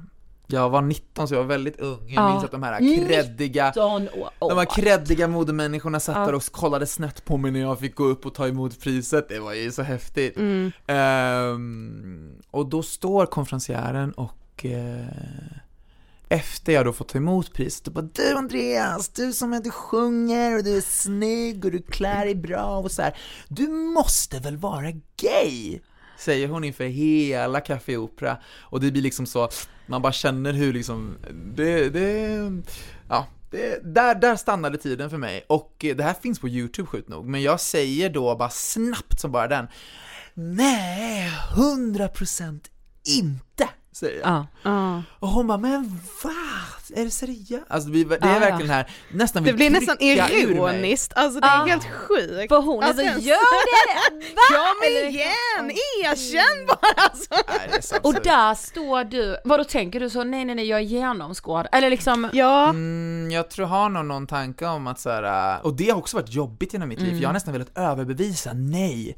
Jag 0.47 0.69
var 0.69 0.81
19 0.81 1.27
så 1.27 1.33
jag 1.33 1.39
var 1.41 1.47
väldigt 1.47 1.79
ung. 1.79 1.99
Jag 2.07 2.23
Ja. 2.23 2.29
minns 2.31 2.43
att 2.43 2.51
de 2.51 2.63
här 2.63 2.77
kreddiga, 3.07 3.65
19 3.67 4.09
år. 4.09 4.29
Oh 4.39 4.49
de 4.49 4.57
här 4.57 4.65
kreddiga 4.65 5.27
modemänniskorna 5.27 5.99
satt 5.99 6.15
Ja. 6.15 6.25
där 6.25 6.35
och 6.35 6.43
kollade 6.51 6.85
snett 6.87 7.25
på 7.25 7.37
mig 7.37 7.51
när 7.51 7.59
jag 7.59 7.79
fick 7.79 7.95
gå 7.95 8.03
upp 8.03 8.25
och 8.25 8.33
ta 8.33 8.47
emot 8.47 8.79
priset. 8.79 9.29
Det 9.29 9.39
var 9.39 9.53
ju 9.53 9.71
så 9.71 9.81
häftigt. 9.81 10.37
Mm. 10.37 10.71
Ehm, 10.87 12.35
och 12.51 12.65
då 12.65 12.83
står 12.83 13.25
konferencieren 13.25 14.11
och 14.11 14.65
eh, 14.65 15.05
efter 16.29 16.73
jag 16.73 16.85
då 16.85 16.93
fått 16.93 17.09
ta 17.09 17.17
emot 17.17 17.53
priset 17.53 17.87
och 17.87 17.93
bara 17.93 18.09
Du 18.13 18.31
Andreas, 18.31 19.09
du 19.09 19.33
som 19.33 19.53
inte 19.53 19.69
sjunger 19.69 20.57
och 20.57 20.63
du 20.63 20.77
är 20.77 20.81
snygg 20.81 21.65
och 21.65 21.71
du 21.71 21.81
klär 21.81 22.25
dig 22.25 22.35
bra 22.35 22.77
och 22.77 22.91
så 22.91 23.01
här. 23.01 23.17
Du 23.47 23.67
måste 23.67 24.39
väl 24.39 24.57
vara 24.57 24.91
gay? 25.21 25.79
Säger 26.17 26.47
hon 26.47 26.63
inför 26.63 26.83
hela 26.83 27.61
Café 27.61 27.97
Opera 27.97 28.37
och 28.59 28.79
det 28.79 28.91
blir 28.91 29.01
liksom 29.01 29.25
så, 29.25 29.49
man 29.87 30.01
bara 30.01 30.13
känner 30.13 30.53
hur 30.53 30.73
liksom, 30.73 31.17
det, 31.55 31.89
det, 31.89 32.51
ja, 33.09 33.27
det, 33.51 33.79
där, 33.95 34.15
där 34.15 34.35
stannade 34.35 34.77
tiden 34.77 35.09
för 35.09 35.17
mig 35.17 35.45
och 35.49 35.75
det 35.79 36.03
här 36.03 36.13
finns 36.13 36.39
på 36.39 36.49
YouTube 36.49 36.87
sjukt 36.87 37.09
nog, 37.09 37.25
men 37.25 37.41
jag 37.41 37.59
säger 37.59 38.09
då 38.09 38.35
bara 38.35 38.49
snabbt 38.49 39.19
som 39.19 39.31
bara 39.31 39.47
den 39.47 39.67
Nej, 40.37 41.31
100% 41.55 42.59
inte, 43.03 43.69
säger 43.95 44.19
jag. 44.19 44.27
Ja. 44.29 44.47
Ja. 44.63 45.03
Och 45.19 45.27
hon 45.27 45.47
bara, 45.47 45.57
men 45.57 45.99
va? 46.23 46.31
Är 46.95 47.03
det 47.05 47.11
seriöst? 47.11 47.65
Alltså 47.67 47.89
vi, 47.89 48.03
det 48.03 48.15
är 48.21 48.33
ja. 48.33 48.39
verkligen 48.39 48.69
här, 48.69 48.89
nästan 49.11 49.43
Det 49.43 49.47
vill 49.51 49.55
blir 49.55 49.69
nästan 49.69 49.97
ironiskt, 49.99 51.13
alltså 51.15 51.39
det 51.39 51.47
är 51.47 51.57
Ja. 51.57 51.65
helt 51.65 51.85
sjukt. 51.85 52.49
För 52.49 52.61
hon 52.61 52.83
är 52.83 52.89
Att 52.89 52.95
så, 52.95 53.01
ens- 53.01 53.25
gör 53.25 53.35
det! 53.35 54.25
Va? 54.35 54.41
Kom 54.49 54.87
Eller- 54.87 55.09
igen, 55.09 55.71
erkänn 56.03 56.65
bara 56.67 56.93
alltså! 56.95 57.27
Nej, 57.31 57.69
det 57.91 57.99
Och 58.03 58.13
där 58.13 58.53
står 58.55 59.03
du, 59.03 59.37
vad 59.43 59.59
då 59.59 59.63
tänker 59.63 59.99
du 59.99 60.09
så, 60.09 60.23
nej 60.23 60.45
nej 60.45 60.55
nej 60.55 60.65
jag 60.67 60.79
är 60.79 60.83
genomskådad, 60.83 61.67
eller 61.71 61.89
liksom, 61.89 62.29
Ja, 62.33 62.69
Mm, 62.69 63.31
jag 63.31 63.49
tror 63.49 63.65
har 63.65 63.89
nog 63.89 64.05
någon 64.05 64.27
tanke 64.27 64.65
om 64.65 64.87
att 64.87 64.99
så 64.99 65.09
här, 65.09 65.53
äh, 65.55 65.65
och 65.65 65.73
det 65.75 65.89
har 65.89 65.97
också 65.97 66.17
varit 66.17 66.33
jobbigt 66.33 66.73
genom 66.73 66.89
mitt 66.89 66.99
liv, 67.01 67.11
för 67.11 67.21
jag 67.21 67.29
har 67.29 67.33
nästan 67.33 67.53
velat 67.53 67.77
överbevisa, 67.77 68.51
nej. 68.53 69.17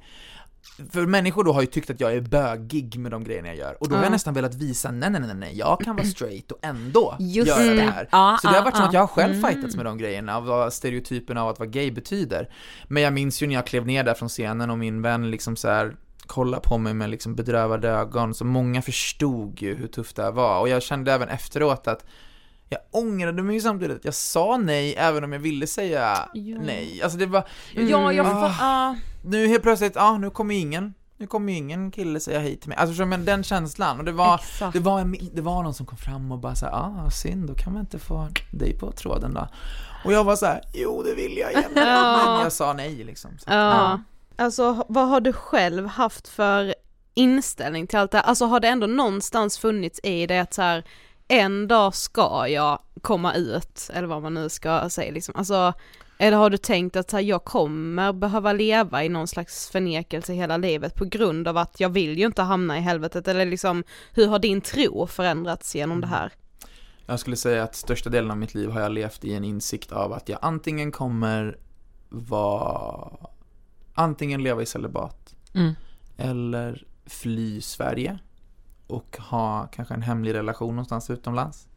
För 0.91 1.05
människor 1.05 1.43
då 1.43 1.53
har 1.53 1.61
ju 1.61 1.67
tyckt 1.67 1.89
att 1.89 1.99
jag 1.99 2.13
är 2.13 2.21
bögig 2.21 2.99
med 2.99 3.11
de 3.11 3.23
grejerna 3.23 3.47
jag 3.47 3.57
gör, 3.57 3.77
och 3.79 3.89
då 3.89 3.95
har 3.95 4.03
jag 4.03 4.11
nästan 4.11 4.33
velat 4.33 4.55
visa, 4.55 4.91
nej 4.91 5.09
nej 5.09 5.21
nej 5.21 5.35
nej, 5.35 5.57
jag 5.57 5.81
kan 5.81 5.95
vara 5.95 6.07
straight 6.07 6.51
och 6.51 6.59
ändå 6.61 7.15
Just 7.19 7.47
göra 7.47 7.73
det 7.73 7.81
här. 7.81 8.09
Ja, 8.11 8.37
så 8.41 8.47
det 8.47 8.53
har 8.53 8.63
varit 8.63 8.75
som 8.75 8.85
att 8.85 8.93
jag 8.93 8.99
har 8.99 9.07
själv 9.07 9.33
Mm. 9.35 9.49
fightats 9.49 9.75
med 9.75 9.85
de 9.85 9.97
grejerna, 9.97 10.37
av 10.37 10.45
vad 10.45 10.73
stereotypen 10.73 11.37
av 11.37 11.49
att 11.49 11.59
vara 11.59 11.69
gay 11.69 11.91
betyder. 11.91 12.49
Men 12.87 13.03
jag 13.03 13.13
minns 13.13 13.43
ju 13.43 13.47
när 13.47 13.55
jag 13.55 13.67
klev 13.67 13.85
ner 13.85 14.03
där 14.03 14.13
från 14.13 14.29
scenen 14.29 14.69
och 14.69 14.77
min 14.77 15.01
vän 15.01 15.31
liksom 15.31 15.55
så 15.55 15.67
här 15.67 15.95
kollade 16.25 16.61
på 16.63 16.77
mig 16.77 16.93
med 16.93 17.09
liksom 17.09 17.35
bedrövade 17.35 17.89
ögon, 17.89 18.33
så 18.33 18.45
många 18.45 18.81
förstod 18.81 19.61
ju 19.61 19.75
hur 19.75 19.87
tufft 19.87 20.15
det 20.15 20.23
här 20.23 20.31
var, 20.31 20.59
och 20.59 20.69
jag 20.69 20.83
kände 20.83 21.13
även 21.13 21.29
efteråt 21.29 21.87
att 21.87 22.05
jag 22.69 22.79
ångrade 22.91 23.43
mig 23.43 23.55
ju 23.55 23.61
samtidigt, 23.61 24.05
jag 24.05 24.13
sa 24.13 24.57
nej 24.57 24.95
även 24.97 25.23
om 25.23 25.33
jag 25.33 25.39
ville 25.39 25.67
säga 25.67 26.29
Ja. 26.33 26.57
nej. 26.61 27.01
Alltså 27.03 27.17
det 27.17 27.25
var, 27.25 27.43
ja 27.73 28.13
jag 28.13 28.25
Ah. 28.25 28.29
fa- 28.29 28.53
ja. 28.59 28.95
nu 29.23 29.47
helt 29.47 29.63
plötsligt, 29.63 29.95
ja 29.95 30.17
nu 30.17 30.29
kommer 30.29 30.55
ingen, 30.55 30.93
nu 31.17 31.27
kommer 31.27 31.51
ju 31.51 31.57
ingen 31.57 31.91
kille 31.91 32.19
säga 32.19 32.39
hej 32.39 32.57
till 32.57 32.69
mig. 32.69 32.77
Alltså 32.77 33.05
men 33.05 33.25
den 33.25 33.43
känslan, 33.43 33.99
och 33.99 34.05
det 34.05 34.11
var, 34.11 34.35
Exakt. 34.35 34.73
det 34.73 34.79
var, 34.79 34.99
en, 34.99 35.15
det 35.33 35.41
var 35.41 35.63
någon 35.63 35.73
som 35.73 35.85
kom 35.85 35.97
fram 35.97 36.31
och 36.31 36.39
bara 36.39 36.55
såhär, 36.55 36.73
ah 36.73 37.09
synd, 37.11 37.47
då 37.47 37.53
kan 37.53 37.73
man 37.73 37.79
inte 37.81 37.99
få 37.99 38.27
dig 38.51 38.77
på 38.79 38.91
tråden 38.91 39.33
då. 39.33 39.47
Och 40.05 40.13
jag 40.13 40.23
var 40.23 40.35
så 40.35 40.45
här, 40.45 40.61
jo 40.73 41.03
det 41.03 41.13
vill 41.15 41.37
jag 41.37 41.51
gärna, 41.53 41.81
Ja. 41.89 42.23
men 42.33 42.43
jag 42.43 42.51
sa 42.51 42.73
nej 42.73 43.03
liksom. 43.03 43.31
Så. 43.37 43.45
ja. 43.51 44.01
Alltså 44.39 44.85
vad 44.89 45.07
har 45.07 45.21
du 45.21 45.33
själv 45.33 45.87
haft 45.87 46.27
för 46.27 46.75
inställning 47.13 47.87
till 47.87 47.99
allt 47.99 48.11
det 48.11 48.17
här? 48.17 48.23
Alltså 48.25 48.45
har 48.45 48.59
det 48.59 48.67
ändå 48.67 48.87
någonstans 48.87 49.57
funnits 49.57 49.99
i 50.03 50.27
det 50.27 50.39
att 50.39 50.53
så 50.53 50.61
här, 50.61 50.83
en 51.27 51.67
dag 51.67 51.95
ska 51.95 52.47
jag 52.47 52.79
komma 53.01 53.33
ut, 53.33 53.89
eller 53.93 54.07
vad 54.07 54.21
man 54.21 54.33
nu 54.33 54.49
ska 54.49 54.89
säga 54.89 55.11
liksom. 55.11 55.35
Alltså, 55.35 55.73
eller 56.17 56.37
har 56.37 56.49
du 56.49 56.57
tänkt 56.57 56.95
att 56.95 57.09
så 57.09 57.15
här, 57.17 57.23
jag 57.23 57.43
kommer 57.43 58.13
behöva 58.13 58.53
leva 58.53 59.03
i 59.03 59.09
någon 59.09 59.27
slags 59.27 59.69
förnekelse 59.69 60.33
hela 60.33 60.57
livet 60.57 60.95
på 60.95 61.05
grund 61.05 61.47
av 61.47 61.57
att 61.57 61.79
jag 61.79 61.89
vill 61.89 62.17
ju 62.19 62.25
inte 62.25 62.41
hamna 62.41 62.77
i 62.77 62.81
helvetet, 62.81 63.27
eller 63.27 63.45
liksom 63.45 63.83
hur 64.13 64.27
har 64.27 64.39
din 64.39 64.61
tro 64.61 65.07
förändrats 65.07 65.75
genom 65.75 66.01
det 66.01 66.07
här? 66.07 66.31
Jag 67.05 67.19
skulle 67.19 67.35
säga 67.35 67.63
att 67.63 67.75
största 67.75 68.09
delen 68.09 68.31
av 68.31 68.37
mitt 68.37 68.53
liv 68.53 68.69
har 68.69 68.81
jag 68.81 68.91
levt 68.91 69.25
i 69.25 69.33
en 69.33 69.43
insikt 69.43 69.91
av 69.91 70.13
att 70.13 70.29
jag 70.29 70.39
antingen 70.41 70.91
kommer 70.91 71.57
vara, 72.09 73.09
antingen 73.93 74.43
leva 74.43 74.61
i 74.61 74.65
celibat, 74.65 75.35
Mm. 75.53 75.73
eller 76.17 76.83
fly 77.05 77.61
Sverige 77.61 78.19
och 78.87 79.17
ha 79.29 79.67
kanske 79.67 79.93
en 79.93 80.01
hemlig 80.01 80.33
relation 80.33 80.69
någonstans 80.75 81.09
utomlands. 81.09 81.67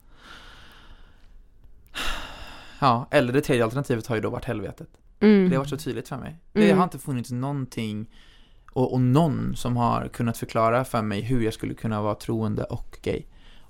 Ja, 2.81 3.07
eller 3.11 3.33
det 3.33 3.41
tredje 3.41 3.65
alternativet 3.65 4.07
har 4.07 4.17
ju 4.17 4.23
då 4.23 4.31
varit 4.31 4.45
helvetet. 4.45 4.89
Mm. 5.21 5.49
Det 5.51 5.57
har 5.57 5.61
varit 5.61 5.71
så 5.71 5.77
tydligt 5.77 6.09
för 6.09 6.17
mig. 6.17 6.37
Det 6.53 6.65
Mm. 6.65 6.77
har 6.79 6.85
inte 6.85 6.99
funnits 6.99 7.31
någonting 7.31 8.07
och, 8.73 8.93
och 8.93 9.01
någon 9.01 9.57
som 9.57 9.77
har 9.77 10.09
kunnat 10.09 10.39
förklara 10.39 10.85
för 10.85 11.03
mig 11.03 11.21
hur 11.21 11.41
jag 11.43 11.55
skulle 11.55 11.75
kunna 11.75 12.03
vara 12.03 12.15
troende 12.15 12.65
och 12.65 12.99
gay. 13.03 13.23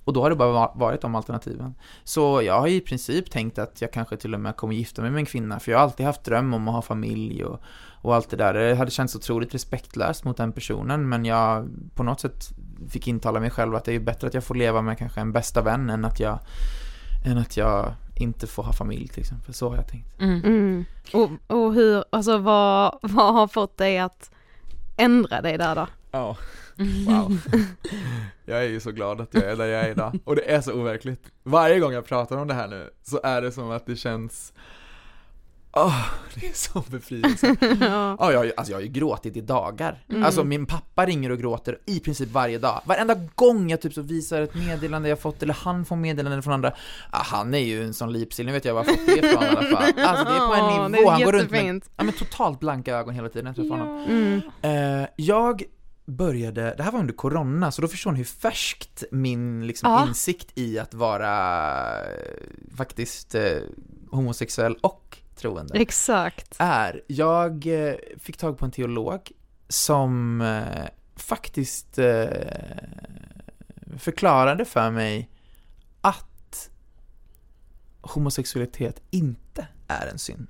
Och 0.05 0.13
då 0.13 0.23
har 0.23 0.31
det 0.31 0.37
bara 0.37 0.53
va- 0.53 0.73
varit 0.77 1.01
de 1.01 1.15
alternativen. 1.15 1.75
Så 2.05 2.43
jag 2.43 2.61
har 2.61 2.69
i 2.69 2.81
princip 2.81 3.31
tänkt 3.31 3.59
att 3.59 3.81
jag 3.81 3.93
kanske 3.93 4.17
till 4.17 4.35
och 4.35 4.41
med 4.41 4.57
kommer 4.57 4.75
gifta 4.75 5.03
mig 5.03 5.11
med 5.11 5.19
en 5.21 5.27
kvinna, 5.27 5.61
för 5.61 5.73
jag 5.73 5.79
har 5.79 5.85
alltid 5.85 6.07
haft 6.07 6.25
dröm 6.25 6.55
om 6.55 6.69
att 6.69 6.75
ha 6.75 6.83
familj 6.83 7.45
och, 7.45 7.61
och 8.03 8.15
allt 8.15 8.31
det 8.31 8.37
där. 8.37 8.55
Det 8.55 8.75
hade 8.75 8.91
känts 8.91 9.17
otroligt 9.17 9.55
respektlöst 9.55 10.25
mot 10.25 10.37
den 10.37 10.53
personen, 10.53 11.09
men 11.09 11.25
jag 11.25 11.69
på 11.95 12.03
något 12.03 12.21
sätt 12.21 12.51
fick 12.89 13.09
intala 13.09 13.41
mig 13.41 13.51
själv 13.51 13.75
att 13.75 13.85
det 13.85 13.95
är 13.95 14.01
bättre 14.01 14.27
att 14.27 14.35
jag 14.35 14.45
får 14.45 14.55
leva 14.55 14.83
med 14.83 14.99
kanske 14.99 15.21
en 15.21 15.33
bästa 15.33 15.63
vän 15.63 15.91
än 15.91 16.05
att 16.05 16.21
jag, 16.21 16.39
än 17.25 17.39
att 17.39 17.57
jag 17.57 17.95
inte 18.17 18.47
får 18.47 18.63
ha 18.63 18.73
familj 18.73 19.09
till 19.09 19.21
exempel. 19.21 19.55
Så 19.55 19.69
har 19.69 19.77
jag 19.77 19.89
tänkt. 19.89 20.21
Mm. 20.21 20.45
Mm. 20.45 20.85
Och, 21.13 21.57
och 21.57 21.75
hur, 21.75 22.05
alltså 22.11 22.39
vad, 22.39 22.99
vad 23.03 23.35
har 23.35 23.49
fått 23.49 23.77
dig 23.77 23.99
att 23.99 24.31
ändra 24.97 25.41
dig 25.41 25.59
där 25.59 25.75
då? 25.75 25.87
Ja, 26.11 26.37
wow. 27.07 27.41
Jag 28.45 28.59
är 28.59 28.69
ju 28.69 28.81
så 28.81 28.93
glad 28.93 29.21
att 29.21 29.35
jag 29.35 29.45
är 29.45 29.57
där 29.57 29.67
jag 29.67 29.85
är 29.85 29.91
idag. 29.91 30.19
Och 30.25 30.37
det 30.37 30.51
är 30.51 30.61
så 30.61 30.73
overkligt. 30.73 31.31
Varje 31.43 31.81
gång 31.81 31.93
jag 31.93 32.07
pratar 32.07 32.37
om 32.37 32.49
det 32.49 32.55
här 32.55 32.69
nu 32.69 32.91
så 33.03 33.21
är 33.23 33.43
det 33.43 33.53
som 33.53 33.71
att 33.71 33.87
det 33.87 33.97
känns 33.97 34.53
Åh, 35.73 36.07
det 36.35 36.47
är 36.49 36.53
så 36.53 36.85
befrielse. 36.91 37.57
ja. 37.81 38.17
Ja, 38.19 38.33
jag, 38.33 38.53
alltså 38.57 38.73
jag 38.73 38.79
har 38.79 38.83
ju 38.83 38.89
gråtit 38.89 39.37
i 39.37 39.41
dagar. 39.41 40.05
Alltså 40.25 40.45
min 40.45 40.67
pappa 40.67 41.07
ringer 41.07 41.31
och 41.31 41.39
gråter 41.39 41.79
i 41.87 42.01
princip 42.01 42.31
varje 42.33 42.59
dag. 42.59 42.83
Varenda 42.85 43.15
gång 43.35 43.71
jag 43.71 43.81
typ 43.81 43.95
så 43.95 44.03
visar 44.03 44.43
ett 44.43 44.55
meddelande 44.55 45.09
jag 45.09 45.21
fått, 45.21 45.43
eller 45.43 45.55
han 45.55 45.85
får 45.85 45.97
meddelande 45.97 46.43
från 46.43 46.53
andra. 46.53 46.73
Ah, 47.11 47.23
han 47.23 47.55
är 47.55 47.59
ju 47.59 47.85
en 47.85 47.95
sån 47.95 48.13
lipsill, 48.13 48.47
nu 48.47 48.53
vet 48.53 48.65
jag 48.65 48.75
var 48.75 48.85
jag 48.85 48.97
fått 48.97 49.07
det 49.07 49.19
ifrån 49.19 49.43
i 49.43 49.47
alla 49.47 49.63
fall. 49.63 49.93
Alltså 50.07 50.25
det 50.25 50.31
är 50.31 50.47
på 50.47 50.55
en 50.55 50.93
nivå, 50.93 51.11
han 51.11 51.23
går 51.23 51.33
runt 51.33 51.51
med 51.51 51.83
ja, 51.97 52.05
men 52.05 52.15
totalt 52.15 52.61
blanka 52.61 52.97
ögon 52.97 53.15
hela 53.15 53.29
tiden 53.29 53.45
när 53.45 53.51
jag 53.51 53.57
träffar 53.57 53.79
honom. 53.79 54.05
Mm. 54.05 55.03
Eh, 55.03 55.09
jag 55.17 55.63
började, 56.07 56.75
det 56.77 56.83
här 56.83 56.93
var 56.93 57.01
under 57.01 57.15
corona, 57.15 57.73
så 57.73 57.83
då 57.83 57.89
förstår 57.89 58.13
ni 58.13 58.19
hur 58.19 58.25
färskt 58.25 59.05
min 59.11 59.67
liksom, 59.67 59.91
Ja. 59.91 60.07
insikt 60.09 60.59
i 60.59 60.79
att 60.79 60.95
vara 60.95 61.31
eh, 62.01 62.77
faktiskt 62.77 63.35
eh, 63.35 63.43
homosexuell 64.11 64.77
och 64.81 65.17
troende 65.41 65.79
Exakt. 65.79 66.57
är. 66.59 67.03
Jag 67.07 67.67
eh, 67.67 67.95
fick 68.19 68.37
tag 68.37 68.59
på 68.59 68.65
en 68.65 68.71
teolog 68.71 69.33
som 69.69 70.41
eh, 70.41 70.89
faktiskt 71.17 71.99
eh, 71.99 72.27
förklarade 73.99 74.65
för 74.65 74.91
mig 74.91 75.31
att 76.01 76.71
homosexualitet 78.01 79.03
inte 79.11 79.69
är 79.89 80.07
en 80.07 80.19
synd. 80.19 80.49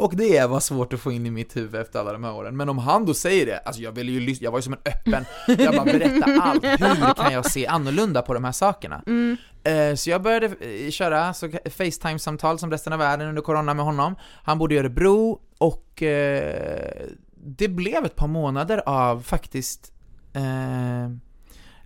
Och 0.00 0.16
det 0.16 0.46
var 0.50 0.60
svårt 0.60 0.92
att 0.92 1.00
få 1.00 1.12
in 1.12 1.26
i 1.26 1.30
mitt 1.30 1.56
huvud 1.56 1.80
efter 1.80 2.00
alla 2.00 2.12
de 2.12 2.24
här 2.24 2.34
åren. 2.34 2.56
Men 2.56 2.68
om 2.68 2.78
han 2.78 3.06
då 3.06 3.14
säger 3.14 3.46
det, 3.46 3.58
alltså 3.58 3.82
jag 3.82 3.92
ville 3.92 4.12
ju 4.12 4.20
lyssna, 4.20 4.44
jag 4.44 4.50
var 4.50 4.58
ju 4.58 4.62
som 4.62 4.72
en 4.72 4.78
öppen, 4.92 5.24
jag 5.58 5.74
bara 5.74 5.84
berätta 5.84 6.42
allt, 6.42 6.64
hur 6.64 7.14
kan 7.14 7.32
jag 7.32 7.50
se 7.50 7.66
annorlunda 7.66 8.22
på 8.22 8.34
de 8.34 8.44
här 8.44 8.52
sakerna? 8.52 9.02
Mm. 9.06 9.36
Eh, 9.64 9.94
Så 9.94 10.10
jag 10.10 10.22
började 10.22 10.46
eh, 10.46 10.90
köra 10.90 11.32
Facetime-samtal 11.70 12.58
som 12.58 12.70
resten 12.70 12.92
av 12.92 12.98
världen 12.98 13.28
under 13.28 13.42
corona 13.42 13.74
med 13.74 13.84
honom. 13.84 14.14
Han 14.44 14.58
bodde 14.58 14.74
i 14.74 14.78
Örebro 14.78 15.40
och 15.58 16.02
eh, 16.02 17.06
det 17.44 17.68
blev 17.68 18.04
ett 18.04 18.16
par 18.16 18.28
månader 18.28 18.82
av 18.86 19.22
faktiskt 19.22 19.92
eh, 20.32 20.42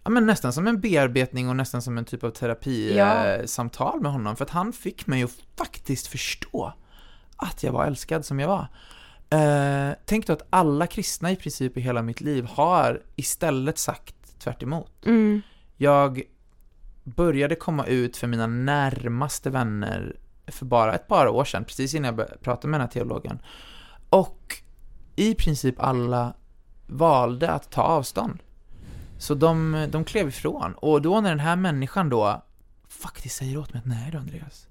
Ja 0.07 0.11
men 0.11 0.27
nästan 0.27 0.53
som 0.53 0.67
en 0.67 0.81
bearbetning 0.81 1.49
och 1.49 1.57
nästan 1.57 1.83
som 1.83 1.99
en 1.99 2.05
typ 2.05 2.25
av 2.25 2.29
Ja. 2.29 2.35
terapisamtal 2.35 4.01
med 4.01 4.13
honom 4.13 4.37
för 4.37 4.45
att 4.45 4.51
han 4.51 4.73
fick 4.73 5.07
mig 5.07 5.23
att 5.23 5.31
faktiskt 5.59 6.07
förstå 6.07 6.73
att 7.45 7.63
jag 7.63 7.73
var 7.73 7.87
älskad 7.87 8.25
som 8.25 8.41
jag 8.41 8.49
var. 8.49 8.67
Eh, 9.31 9.95
tänk 10.05 10.27
då 10.27 10.33
att 10.33 10.47
alla 10.51 10.87
kristna 10.87 11.31
i 11.31 11.37
princip 11.37 11.77
i 11.77 11.81
hela 11.81 12.03
mitt 12.03 12.21
liv 12.21 12.45
har 12.45 13.03
istället 13.17 13.79
sagt 13.79 14.39
tvärt 14.39 14.63
emot. 14.63 15.07
Mm. 15.07 15.43
Jag 15.77 16.23
började 17.05 17.55
komma 17.55 17.87
ut 17.87 18.17
för 18.17 18.27
mina 18.27 18.47
närmaste 18.47 19.51
vänner 19.51 20.17
för 20.47 20.67
bara 20.67 20.95
ett 20.95 21.09
par 21.09 21.27
år 21.27 21.45
sedan, 21.45 21.65
precis 21.65 21.95
innan 21.95 22.07
jag 22.07 22.17
började 22.17 22.37
prata 22.37 22.69
med 22.69 22.81
den 22.81 22.87
här 22.87 22.93
teologen. 22.93 23.39
Och 24.09 24.63
i 25.17 25.35
princip 25.35 25.81
alla 25.81 26.35
valde 26.87 27.51
att 27.51 27.71
ta 27.71 27.83
avstånd. 27.83 28.39
Så 29.19 29.35
de, 29.35 29.87
de 29.91 30.05
klev 30.05 30.29
ifrån. 30.29 30.75
Och 30.75 31.03
då 31.03 31.21
när 31.21 31.31
den 31.31 31.41
här 31.41 31.57
människan 31.57 32.09
då 32.09 32.43
faktiskt 32.89 33.37
säger 33.37 33.59
åt 33.59 33.73
mig 33.73 33.81
att 33.81 33.87
nej 33.87 34.11
då 34.13 34.19
Andreas, 34.19 34.67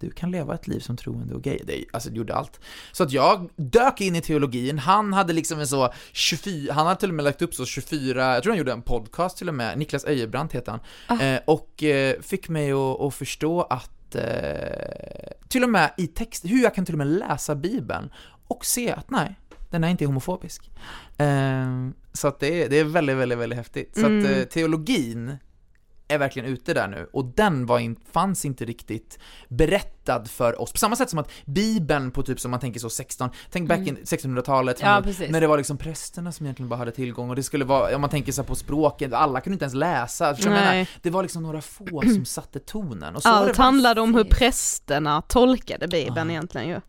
du 0.00 0.10
kan 0.10 0.30
leva 0.30 0.54
ett 0.54 0.66
liv 0.66 0.80
som 0.80 0.96
troende 0.96 1.34
och 1.34 1.42
gay. 1.42 1.58
Det, 1.64 1.84
alltså 1.92 2.10
det 2.10 2.16
gjorde 2.16 2.34
allt. 2.34 2.60
Så 2.92 3.02
att 3.02 3.12
jag 3.12 3.50
dök 3.56 4.00
in 4.00 4.16
i 4.16 4.20
teologin, 4.20 4.78
han 4.78 5.12
hade 5.12 5.32
liksom 5.32 5.60
en 5.60 5.66
så 5.66 5.92
24, 6.12 6.72
han 6.72 6.86
hade 6.86 7.00
till 7.00 7.08
och 7.08 7.14
med 7.14 7.24
lagt 7.24 7.42
upp 7.42 7.54
så 7.54 7.64
24, 7.64 8.34
jag 8.34 8.42
tror 8.42 8.50
han 8.50 8.58
gjorde 8.58 8.72
en 8.72 8.82
podcast 8.82 9.36
till 9.36 9.48
och 9.48 9.54
med, 9.54 9.78
Niklas 9.78 10.04
Öjebrant 10.04 10.52
heter 10.52 10.78
han, 11.06 11.20
eh, 11.20 11.40
och 11.44 11.82
eh, 11.82 12.20
fick 12.20 12.48
mig 12.48 12.72
att, 12.72 13.00
att 13.00 13.14
förstå 13.14 13.62
att 13.62 14.14
eh, 14.14 14.22
till 15.48 15.64
och 15.64 15.70
med 15.70 15.90
i 15.96 16.06
text, 16.06 16.44
hur 16.44 16.62
jag 16.62 16.74
kan 16.74 16.84
till 16.84 16.94
och 16.94 16.98
med 16.98 17.06
läsa 17.06 17.54
bibeln 17.54 18.10
och 18.48 18.64
se 18.64 18.92
att 18.92 19.10
nej, 19.10 19.38
den 19.70 19.84
är 19.84 19.88
inte 19.88 20.06
homofobisk. 20.06 20.70
Eh, 21.18 21.88
så 22.12 22.28
att 22.28 22.40
det 22.40 22.62
är, 22.62 22.68
det 22.68 22.78
är 22.78 22.84
väldigt, 22.84 23.16
väldigt, 23.16 23.38
väldigt 23.38 23.56
häftigt. 23.56 23.94
Så 23.94 24.06
att 24.06 24.24
eh, 24.24 24.42
teologin 24.42 25.36
är 26.08 26.18
verkligen 26.18 26.48
ute 26.48 26.74
där 26.74 26.88
nu 26.88 27.08
och 27.12 27.24
den 27.24 27.66
var 27.66 27.78
in, 27.78 27.96
fanns 28.12 28.44
inte 28.44 28.64
riktigt 28.64 29.18
berättad 29.48 30.24
för 30.28 30.60
oss. 30.60 30.72
På 30.72 30.78
samma 30.78 30.96
sätt 30.96 31.10
som 31.10 31.18
att 31.18 31.30
Bibeln 31.44 32.10
på 32.10 32.22
typ 32.22 32.40
som 32.40 32.50
man 32.50 32.60
tänker 32.60 32.80
så 32.80 32.90
16, 32.90 33.30
tänk 33.50 33.68
back 33.68 33.78
in 33.78 33.96
1600-talet 33.96 34.80
Ja, 34.80 35.02
när 35.28 35.40
det 35.40 35.46
var 35.46 35.56
liksom 35.56 35.78
prästerna 35.78 36.32
som 36.32 36.46
egentligen 36.46 36.68
bara 36.68 36.76
hade 36.76 36.92
tillgång 36.92 37.30
och 37.30 37.36
det 37.36 37.42
skulle 37.42 37.64
vara, 37.64 37.94
om 37.94 38.00
man 38.00 38.10
tänker 38.10 38.32
så 38.32 38.44
på 38.44 38.54
språket, 38.54 39.12
alla 39.12 39.40
kunde 39.40 39.54
inte 39.54 39.64
ens 39.64 39.74
läsa. 39.74 40.36
Jag 40.38 40.50
menar? 40.50 40.88
Det 41.02 41.10
var 41.10 41.22
liksom 41.22 41.42
några 41.42 41.60
få 41.60 42.02
som 42.02 42.24
satte 42.24 42.58
tonen. 42.58 43.16
Och 43.16 43.22
så 43.22 43.28
Allt 43.28 43.56
handlade 43.56 44.00
om 44.00 44.14
hur 44.14 44.24
prästerna 44.24 45.22
tolkade 45.22 45.88
bibeln 45.88 46.28
Ja. 46.28 46.32
egentligen 46.32 46.68
ju. 46.68 46.80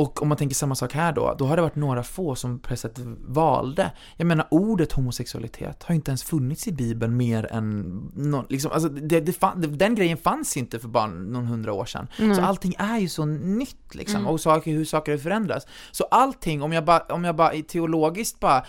Och 0.00 0.22
om 0.22 0.28
man 0.28 0.36
tänker 0.38 0.54
samma 0.54 0.74
sak 0.74 0.92
här 0.92 1.12
då, 1.12 1.34
då 1.38 1.46
har 1.46 1.56
det 1.56 1.62
varit 1.62 1.76
några 1.76 2.02
få 2.02 2.34
som 2.34 2.58
prästet 2.58 2.92
valde. 3.26 3.92
Jag 4.16 4.26
menar, 4.26 4.46
ordet 4.50 4.92
homosexualitet 4.92 5.82
har 5.82 5.92
ju 5.92 5.96
inte 5.96 6.10
ens 6.10 6.22
funnits 6.22 6.68
i 6.68 6.72
Bibeln 6.72 7.16
mer 7.16 7.52
än, 7.52 7.80
nå- 8.14 8.44
liksom, 8.48 8.72
alltså 8.72 8.88
det, 8.88 9.20
det 9.20 9.32
fan, 9.32 9.76
den 9.78 9.94
grejen 9.94 10.16
fanns 10.16 10.56
inte 10.56 10.78
för 10.78 10.88
bara 10.88 11.06
någon 11.06 11.46
hundra 11.46 11.72
år 11.72 11.84
sedan. 11.84 12.06
Så 12.36 12.42
allting 12.42 12.74
är 12.78 12.98
ju 12.98 13.08
så 13.08 13.24
nytt 13.24 13.94
liksom, 13.94 14.26
och 14.26 14.40
saker, 14.40 14.70
hur 14.72 14.84
saker 14.84 15.18
förändras. 15.18 15.66
Så 15.90 16.04
allting, 16.04 16.62
om 16.62 16.72
jag 16.72 16.84
bara, 16.84 17.00
om 17.00 17.24
jag 17.24 17.36
bara 17.36 17.50
teologiskt 17.68 18.40
bara 18.40 18.64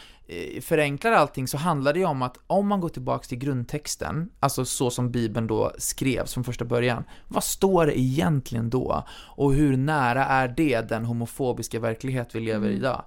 förenklar 0.62 1.12
allting 1.12 1.48
så 1.48 1.58
handlar 1.58 1.94
det 1.94 2.00
ju 2.00 2.06
om 2.06 2.22
att 2.22 2.38
om 2.48 2.68
man 2.68 2.82
går 2.82 2.90
tillbaks 2.90 3.28
till 3.28 3.38
grundtexten, 3.38 4.30
alltså 4.40 4.66
så 4.66 4.90
som 4.90 5.12
Bibeln 5.12 5.48
då 5.48 5.72
skrevs 5.78 6.34
från 6.34 6.44
första 6.44 6.66
början, 6.66 7.04
vad 7.28 7.44
står 7.44 7.86
det 7.86 8.00
egentligen 8.00 8.70
då? 8.70 9.06
Och 9.12 9.54
hur 9.54 9.78
nära 9.78 10.26
är 10.26 10.48
det 10.48 10.90
den 10.90 11.06
homofobiska 11.06 11.80
verklighet 11.80 12.36
vi 12.36 12.40
lever 12.40 12.70
i 12.70 12.74
idag? 12.74 13.04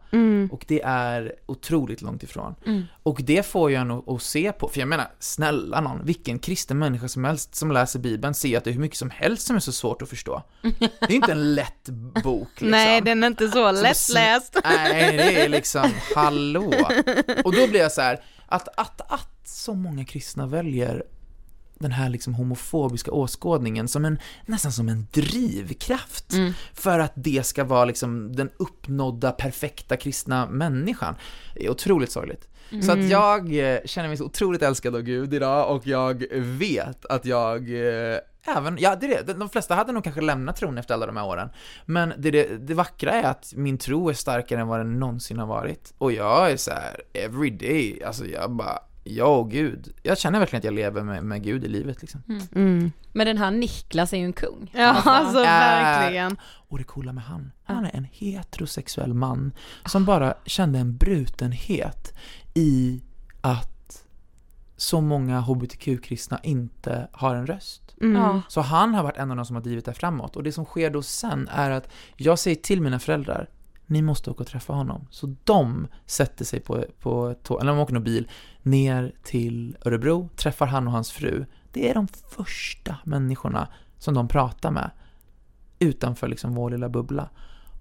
Och 0.51 0.65
det 0.69 0.83
är 0.85 1.33
otroligt 1.47 2.03
långt 2.03 2.23
ifrån. 2.23 2.55
Och 3.03 3.21
det 3.23 3.47
får 3.47 3.71
ju 3.71 3.77
en 3.77 3.91
att, 3.91 4.23
se 4.23 4.53
på, 4.53 4.69
för 4.69 4.81
jag 4.81 4.89
menar, 4.89 5.07
snälla 5.19 5.81
någon, 5.81 6.05
vilken 6.05 6.39
kristen 6.39 6.79
människa 6.79 7.09
som 7.09 7.25
helst 7.25 7.55
som 7.55 7.73
läser 7.73 7.99
Bibeln 7.99 8.35
ser 8.35 8.59
att 8.59 8.65
det 8.65 8.71
är 8.71 8.75
hur 8.75 8.81
mycket 8.81 8.99
som 8.99 9.11
helst 9.11 9.47
som 9.47 9.57
är 9.57 9.61
så 9.61 9.73
svårt 9.73 10.03
att 10.03 10.09
förstå. 10.09 10.43
Det 10.81 11.13
är 11.13 11.13
inte 11.13 11.33
en 11.33 11.55
lätt 11.55 11.89
bok 12.25 12.49
liksom. 12.55 12.71
Nej, 12.71 13.01
den 13.01 13.23
är 13.23 13.27
inte 13.27 13.49
så 13.49 13.73
lättläst. 13.73 14.57
Nej, 14.65 15.17
det 15.17 15.45
är 15.45 15.49
liksom, 15.49 15.91
hallå. 16.15 16.73
Och 17.45 17.55
då 17.55 17.67
blir 17.67 17.81
jag 17.81 17.93
så 17.93 18.01
här, 18.01 18.21
att, 18.47 18.69
att, 18.69 19.13
att 19.13 19.41
så 19.45 19.75
många 19.75 20.05
kristna 20.05 20.47
väljer 20.47 21.03
den 21.79 21.93
här 21.93 22.09
liksom 22.09 22.35
homofobiska 22.35 23.11
åskådningen 23.11 23.89
som 23.89 24.05
en, 24.05 24.19
nästan 24.47 24.73
som 24.73 24.89
en 24.89 25.07
drivkraft 25.13 26.35
för 26.75 26.99
att 26.99 27.13
det 27.15 27.47
ska 27.47 27.65
vara 27.65 27.85
liksom 27.85 28.37
den 28.37 28.51
uppnådda 28.57 29.33
perfekta 29.33 29.97
kristna 29.97 30.47
människan. 30.47 31.15
Det 31.55 31.67
är 31.67 31.71
otroligt 31.71 32.13
sorgligt. 32.13 32.49
Så 32.83 32.93
att 32.93 33.09
jag 33.09 33.41
eh, 33.41 33.79
känner 33.85 34.09
mig 34.09 34.17
så 34.17 34.25
otroligt 34.25 34.63
älskad 34.63 34.95
av 34.95 35.03
Gud 35.03 35.35
idag 35.35 35.77
och 35.77 35.87
jag 35.87 36.25
vet 36.39 37.07
att 37.07 37.25
jag 37.25 37.71
eh, 38.13 38.19
Även, 38.47 38.79
ja 38.81 38.97
det 38.97 39.07
är 39.07 39.25
det, 39.25 39.33
de 39.33 39.49
flesta 39.49 39.75
hade 39.75 39.93
nog 39.93 40.05
kanske 40.05 40.21
lämnat 40.21 40.57
tron 40.57 40.79
efter 40.79 40.95
alla 40.95 41.07
de 41.07 41.17
här 41.17 41.27
åren. 41.27 41.49
Men 41.87 42.13
det, 42.19 42.31
det, 42.31 42.59
det 42.59 42.75
vackra 42.75 43.13
är 43.13 43.25
att 43.25 43.53
min 43.57 43.79
tro 43.79 44.09
är 44.09 44.13
starkare 44.15 44.61
än 44.61 44.69
vad 44.69 44.81
den 44.81 44.99
någonsin 45.01 45.39
har 45.39 45.47
varit. 45.47 45.95
Och 45.99 46.13
jag 46.13 46.51
är 46.51 46.57
så 46.57 46.71
här 46.71 47.03
every 47.13 47.51
day, 47.51 48.03
alltså 48.05 48.27
jag 48.27 48.51
bara, 48.51 48.79
ja 49.05 49.37
och 49.37 49.51
Gud 49.51 49.93
Jag 50.03 50.19
känner 50.19 50.39
verkligen 50.39 50.61
att 50.61 50.65
jag 50.65 50.75
lever 50.75 51.03
med, 51.03 51.25
med 51.25 51.43
Gud 51.43 51.65
i 51.65 51.69
livet 51.69 52.01
liksom 52.01 52.23
Mm. 52.55 52.93
Men 53.13 53.27
den 53.27 53.39
här 53.39 53.51
Niklas 53.51 54.13
är 54.13 54.17
ju 54.17 54.25
en 54.25 54.33
kung. 54.33 54.71
Ja, 54.75 55.03
alltså 55.05 55.39
Äh, 55.39 55.45
verkligen. 55.45 56.37
Och 56.43 56.79
det 56.79 56.85
coola 56.85 57.13
med 57.13 57.25
han, 57.25 57.53
han 57.65 57.85
är 57.85 57.97
en 57.97 58.07
heterosexuell 58.13 59.15
man 59.15 59.53
som 59.87 60.05
bara 60.05 60.35
kände 60.47 60.79
en 60.79 60.97
brutenhet 60.97 62.15
i 62.55 63.03
att 63.41 64.05
så 64.77 65.01
många 65.01 65.41
hbtq-kristna 65.41 66.41
inte 66.43 67.09
har 67.13 67.35
en 67.35 67.47
röst. 67.47 67.97
Mm. 68.01 68.23
Ja. 68.23 68.43
Så 68.49 68.61
han 68.61 68.95
har 68.95 69.03
varit 69.03 69.17
en 69.17 69.31
av 69.31 69.37
de 69.37 69.47
som 69.47 69.57
har 69.57 69.63
drivit 69.63 69.85
det 69.85 69.95
framåt. 69.95 70.37
Och 70.37 70.43
det 70.43 70.53
som 70.53 70.65
sker 70.65 70.91
då 70.91 71.03
sen 71.03 71.49
är 71.53 71.71
att 71.71 71.89
jag 72.17 72.39
säger 72.39 72.57
till 72.57 72.81
mina 72.81 72.99
föräldrar, 72.99 73.49
ni 73.87 74.03
måste 74.03 74.31
åka 74.31 74.43
och 74.43 74.49
träffa 74.49 74.73
honom. 74.73 75.07
Så 75.11 75.35
de 75.45 75.87
sätter 76.07 76.45
sig 76.45 76.61
på, 76.61 76.85
på 77.01 77.35
tåg, 77.43 77.61
eller 77.61 77.73
de 77.73 77.81
åker 77.81 77.95
någon 77.95 78.05
bil, 78.05 78.29
ner 78.65 79.13
till 79.23 79.77
Örebro, 79.85 80.29
träffar 80.37 80.67
han 80.67 80.87
och 80.87 80.93
hans 80.93 81.13
fru. 81.13 81.47
Det 81.73 81.91
är 81.91 81.95
de 81.95 82.09
första 82.09 82.97
människorna 83.05 83.69
som 83.99 84.15
de 84.15 84.29
pratar 84.29 84.71
med 84.71 84.91
utanför 85.79 86.29
liksom 86.29 86.55
vår 86.55 86.71
lilla 86.71 86.89
bubbla. 86.89 87.31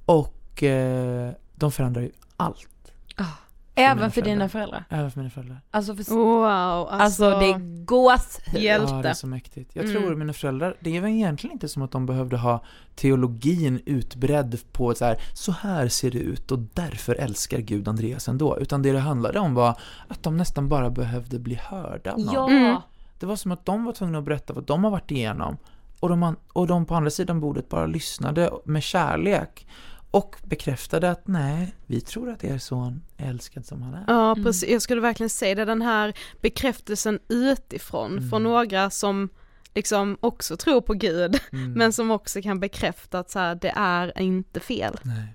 Och 0.05 0.63
eh, 0.63 1.31
de 1.55 1.71
förändrar 1.71 2.01
ju 2.01 2.11
allt. 2.37 2.93
Ah. 3.15 3.42
Även 3.91 4.11
för 4.11 4.21
dina 4.21 4.49
föräldrar. 4.49 4.77
föräldrar. 4.89 4.99
Även 4.99 5.11
för 5.11 5.19
mina 5.19 5.29
föräldrar. 5.29 5.61
Alltså, 5.71 5.95
för, 5.95 6.13
Wow, 6.15 6.43
alltså, 6.89 6.95
alltså, 7.25 7.39
det 7.39 7.45
är 7.45 7.85
gåshud. 7.85 8.61
Hjälp. 8.63 8.89
Ja, 8.89 8.95
det 9.01 9.09
är 9.09 9.13
så 9.13 9.27
mäktigt. 9.27 9.71
Jag 9.75 9.85
Mm. 9.85 10.01
tror 10.01 10.15
mina 10.15 10.33
föräldrar, 10.33 10.75
det 10.79 10.97
är 10.97 11.01
väl 11.01 11.11
egentligen 11.11 11.53
inte 11.53 11.69
som 11.69 11.81
att 11.81 11.91
de 11.91 12.05
behövde 12.05 12.37
ha 12.37 12.63
teologin 12.95 13.79
utbredd 13.85 14.59
på 14.71 14.91
ett 14.91 14.97
så 14.97 15.05
här, 15.05 15.17
så 15.33 15.51
här 15.51 15.87
ser 15.87 16.11
det 16.11 16.17
ut 16.19 16.51
och 16.51 16.59
därför 16.59 17.15
älskar 17.15 17.57
Gud 17.59 17.87
Andreas 17.87 18.27
ändå. 18.27 18.57
Utan 18.59 18.81
det 18.81 18.91
det 18.91 18.99
handlade 18.99 19.39
om 19.39 19.53
var 19.53 19.79
att 20.07 20.23
de 20.23 20.37
nästan 20.37 20.69
bara 20.69 20.89
behövde 20.89 21.39
bli 21.39 21.55
hörda 21.55 22.11
av 22.11 22.19
någon. 22.19 22.33
Ja. 22.33 22.49
Mm. 22.49 22.77
Det 23.19 23.25
var 23.25 23.35
som 23.35 23.51
att 23.51 23.65
de 23.65 23.85
var 23.85 23.93
tvungna 23.93 24.17
att 24.17 24.23
berätta 24.23 24.53
vad 24.53 24.63
de 24.63 24.83
har 24.83 24.91
varit 24.91 25.11
igenom. 25.11 25.57
Och 25.99 26.09
de, 26.09 26.35
och 26.53 26.67
de 26.67 26.85
på 26.85 26.95
andra 26.95 27.09
sidan 27.09 27.39
bordet 27.39 27.69
bara 27.69 27.85
lyssnade 27.85 28.51
med 28.65 28.83
kärlek. 28.83 29.67
Och 30.13 30.35
bekräftade 30.43 31.11
att 31.11 31.27
nej, 31.27 31.75
vi 31.87 32.01
tror 32.01 32.29
att 32.29 32.43
er 32.43 32.57
son 32.57 33.01
är 33.17 33.29
älskad 33.29 33.65
som 33.65 33.81
han 33.81 33.93
är. 33.93 34.03
Ja 34.07 34.35
precis, 34.43 34.69
jag 34.69 34.81
skulle 34.81 35.01
verkligen 35.01 35.29
säga 35.29 35.55
det, 35.55 35.65
den 35.65 35.81
här 35.81 36.13
bekräftelsen 36.41 37.19
utifrån 37.29 38.29
från 38.29 38.43
några 38.43 38.89
som 38.89 39.29
liksom 39.75 40.17
också 40.19 40.57
tror 40.57 40.81
på 40.81 40.93
Gud 40.93 41.39
Mm. 41.51 41.73
men 41.73 41.93
som 41.93 42.11
också 42.11 42.41
kan 42.41 42.59
bekräfta 42.59 43.19
att 43.19 43.31
så 43.31 43.39
här, 43.39 43.55
det 43.55 43.73
är 43.75 44.21
inte 44.21 44.59
fel. 44.59 44.97
Nej. 45.03 45.27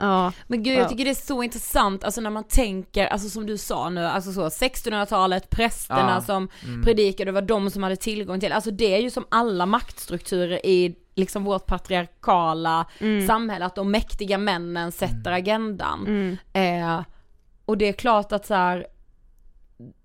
Ja, 0.00 0.32
Men 0.46 0.62
gud 0.62 0.74
Ja. 0.74 0.78
jag 0.80 0.88
tycker 0.88 1.04
det 1.04 1.10
är 1.10 1.26
så 1.26 1.42
intressant, 1.42 2.04
alltså 2.04 2.20
när 2.20 2.30
man 2.30 2.44
tänker, 2.44 3.06
alltså 3.06 3.28
som 3.28 3.46
du 3.46 3.58
sa 3.58 3.90
nu, 3.90 4.06
alltså 4.06 4.32
så 4.32 4.50
1600-talet, 4.50 5.50
prästerna 5.50 6.14
Ja. 6.14 6.20
som 6.20 6.48
Mm. 6.64 6.82
predikade, 6.82 7.28
det 7.30 7.32
var 7.32 7.42
de 7.42 7.70
som 7.70 7.82
hade 7.82 7.96
tillgång 7.96 8.40
till, 8.40 8.52
alltså 8.52 8.70
det 8.70 8.94
är 8.94 8.98
ju 8.98 9.10
som 9.10 9.24
alla 9.28 9.66
maktstrukturer 9.66 10.66
i 10.66 10.94
liksom 11.14 11.44
vårt 11.44 11.66
patriarkala 11.66 12.86
samhälle, 13.26 13.64
att 13.64 13.74
de 13.74 13.90
mäktiga 13.90 14.38
männen 14.38 14.92
sätter 14.92 15.32
agendan. 15.32 16.06
mm. 16.06 16.36
Eh, 16.52 17.04
och 17.64 17.78
det 17.78 17.88
är 17.88 17.92
klart 17.92 18.32
att 18.32 18.46
så 18.46 18.54
här, 18.54 18.86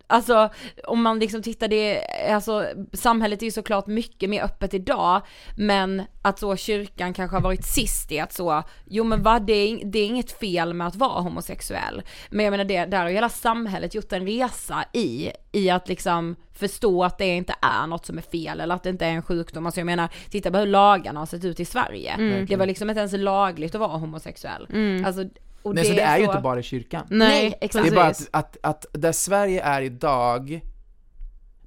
alltså 0.09 0.49
om 0.87 1.01
man 1.01 1.19
liksom 1.19 1.41
tittar 1.41 1.67
det, 1.67 2.05
alltså 2.31 2.65
samhället 2.93 3.41
är 3.41 3.45
ju 3.45 3.51
såklart 3.51 3.87
mycket 3.87 4.29
mer 4.29 4.43
öppet 4.43 4.73
idag, 4.73 5.21
men 5.57 6.03
att 6.21 6.39
så 6.39 6.55
kyrkan 6.55 7.13
kanske 7.13 7.35
har 7.35 7.41
varit 7.41 7.65
sist 7.65 8.11
i 8.11 8.19
att 8.19 8.33
så, 8.33 8.63
jo 8.85 9.03
men 9.03 9.23
vad 9.23 9.45
det 9.45 9.53
är, 9.53 9.85
det 9.85 9.99
är 9.99 10.05
inget 10.05 10.31
fel 10.31 10.73
med 10.73 10.87
att 10.87 10.95
vara 10.95 11.21
homosexuell. 11.21 12.01
Men 12.29 12.45
jag 12.45 12.51
menar 12.51 12.65
det, 12.65 12.85
där 12.85 13.01
har 13.01 13.09
ju 13.09 13.15
hela 13.15 13.29
samhället 13.29 13.95
gjort 13.95 14.13
en 14.13 14.25
resa 14.25 14.85
i, 14.93 15.31
i 15.51 15.69
att 15.69 15.87
liksom 15.87 16.35
förstå 16.53 17.03
att 17.03 17.17
det 17.17 17.35
inte 17.35 17.55
är 17.61 17.87
något 17.87 18.05
som 18.05 18.17
är 18.17 18.21
fel 18.21 18.59
eller 18.59 18.75
att 18.75 18.83
det 18.83 18.89
inte 18.89 19.05
är 19.05 19.11
en 19.11 19.21
sjukdom. 19.21 19.65
Alltså 19.65 19.79
jag 19.79 19.85
menar, 19.85 20.09
titta 20.29 20.51
på 20.51 20.57
hur 20.57 20.65
lagarna 20.65 21.19
har 21.19 21.25
sett 21.25 21.45
ut 21.45 21.59
i 21.59 21.65
Sverige. 21.65 22.11
Mm. 22.11 22.45
Det 22.45 22.55
var 22.55 22.65
liksom 22.65 22.89
inte 22.89 22.99
ens 22.99 23.13
lagligt 23.13 23.75
att 23.75 23.81
vara 23.81 23.97
homosexuell. 23.97 24.67
Alltså, 25.05 25.23
och 25.63 25.75
Nej, 25.75 25.85
så 25.85 25.93
det 25.93 26.01
är 26.01 26.17
ju 26.17 26.25
så- 26.25 26.31
inte 26.31 26.41
bara 26.41 26.59
i 26.59 26.63
kyrkan. 26.63 27.05
Nej, 27.09 27.57
exakt. 27.61 27.85
Det 27.85 27.91
är 27.91 27.95
bara 27.95 28.05
att, 28.07 28.27
att, 28.31 28.57
att 28.63 28.85
där 28.91 29.11
Sverige 29.11 29.61
är 29.61 29.81
idag, 29.81 30.61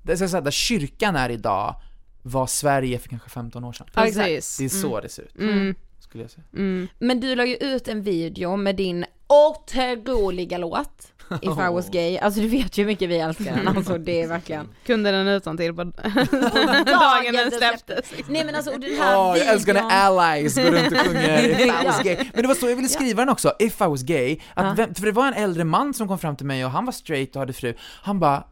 det 0.02 0.16
ska 0.16 0.22
jag 0.24 0.30
säga, 0.30 0.40
där 0.40 0.50
kyrkan 0.50 1.16
är 1.16 1.28
idag, 1.30 1.74
var 2.22 2.46
Sverige 2.46 2.98
för 2.98 3.08
kanske 3.08 3.30
15 3.30 3.64
år 3.64 3.72
sedan. 3.72 3.86
Ja, 3.94 4.06
exakt. 4.06 4.26
Det 4.58 4.64
är 4.64 4.68
så 4.68 5.00
det 5.00 5.08
ser 5.08 5.22
ut, 5.22 5.38
Mm. 5.38 5.74
skulle 5.98 6.24
jag 6.24 6.30
säga. 6.30 6.44
Mm. 6.52 6.88
Men 6.98 7.20
du 7.20 7.34
la 7.34 7.44
ju 7.44 7.56
ut 7.56 7.88
en 7.88 8.02
video 8.02 8.56
med 8.56 8.76
din 8.76 9.04
otroliga 9.26 10.58
låt, 10.58 11.11
If 11.42 11.58
I 11.58 11.72
was 11.72 11.88
gay. 11.90 12.18
Alltså 12.18 12.40
du 12.40 12.48
vet 12.48 12.78
ju 12.78 12.82
hur 12.82 12.86
mycket 12.86 13.08
vi 13.10 13.18
älskar 13.18 13.44
den, 13.56 13.68
alltså 13.68 13.98
det 13.98 14.22
är 14.22 14.28
verkligen 14.28 14.68
Kunde 14.86 15.10
den 15.10 15.28
utan 15.28 15.56
till 15.56 15.74
på 15.74 15.84
dagen 15.84 16.84
dagen 16.84 17.32
den 17.32 17.50
släpptes. 17.50 18.12
Nej 18.28 18.44
men 18.44 18.54
alltså 18.54 18.70
och 18.70 18.80
den 18.80 18.94
här 19.00 19.18
Åh, 19.18 19.38
jag 19.38 19.46
älskar 19.46 19.74
när 19.74 19.90
allies 19.90 20.54
går 20.54 20.62
runt 20.62 20.92
och 20.92 20.98
sjunger 20.98 21.48
If 21.48 21.60
I 21.82 21.86
was 21.86 22.02
gay. 22.02 22.16
Men 22.34 22.42
det 22.42 22.48
var 22.48 22.54
så 22.54 22.68
jag 22.68 22.76
ville 22.76 22.88
skriva 22.88 23.22
den 23.22 23.28
också, 23.28 23.52
If 23.58 23.80
I 23.80 23.84
was 23.84 24.02
gay, 24.02 24.38
att 24.54 24.64
Ja. 24.66 24.74
vem, 24.76 24.94
för 24.94 25.02
det 25.06 25.12
var 25.12 25.26
en 25.28 25.34
äldre 25.34 25.64
man 25.64 25.94
som 25.94 26.08
kom 26.08 26.18
fram 26.18 26.36
till 26.36 26.46
mig 26.46 26.64
och 26.64 26.70
han 26.70 26.84
var 26.84 26.92
straight 26.92 27.36
och 27.36 27.40
hade 27.40 27.52
fru, 27.52 27.74
han 28.02 28.20
bara 28.20 28.44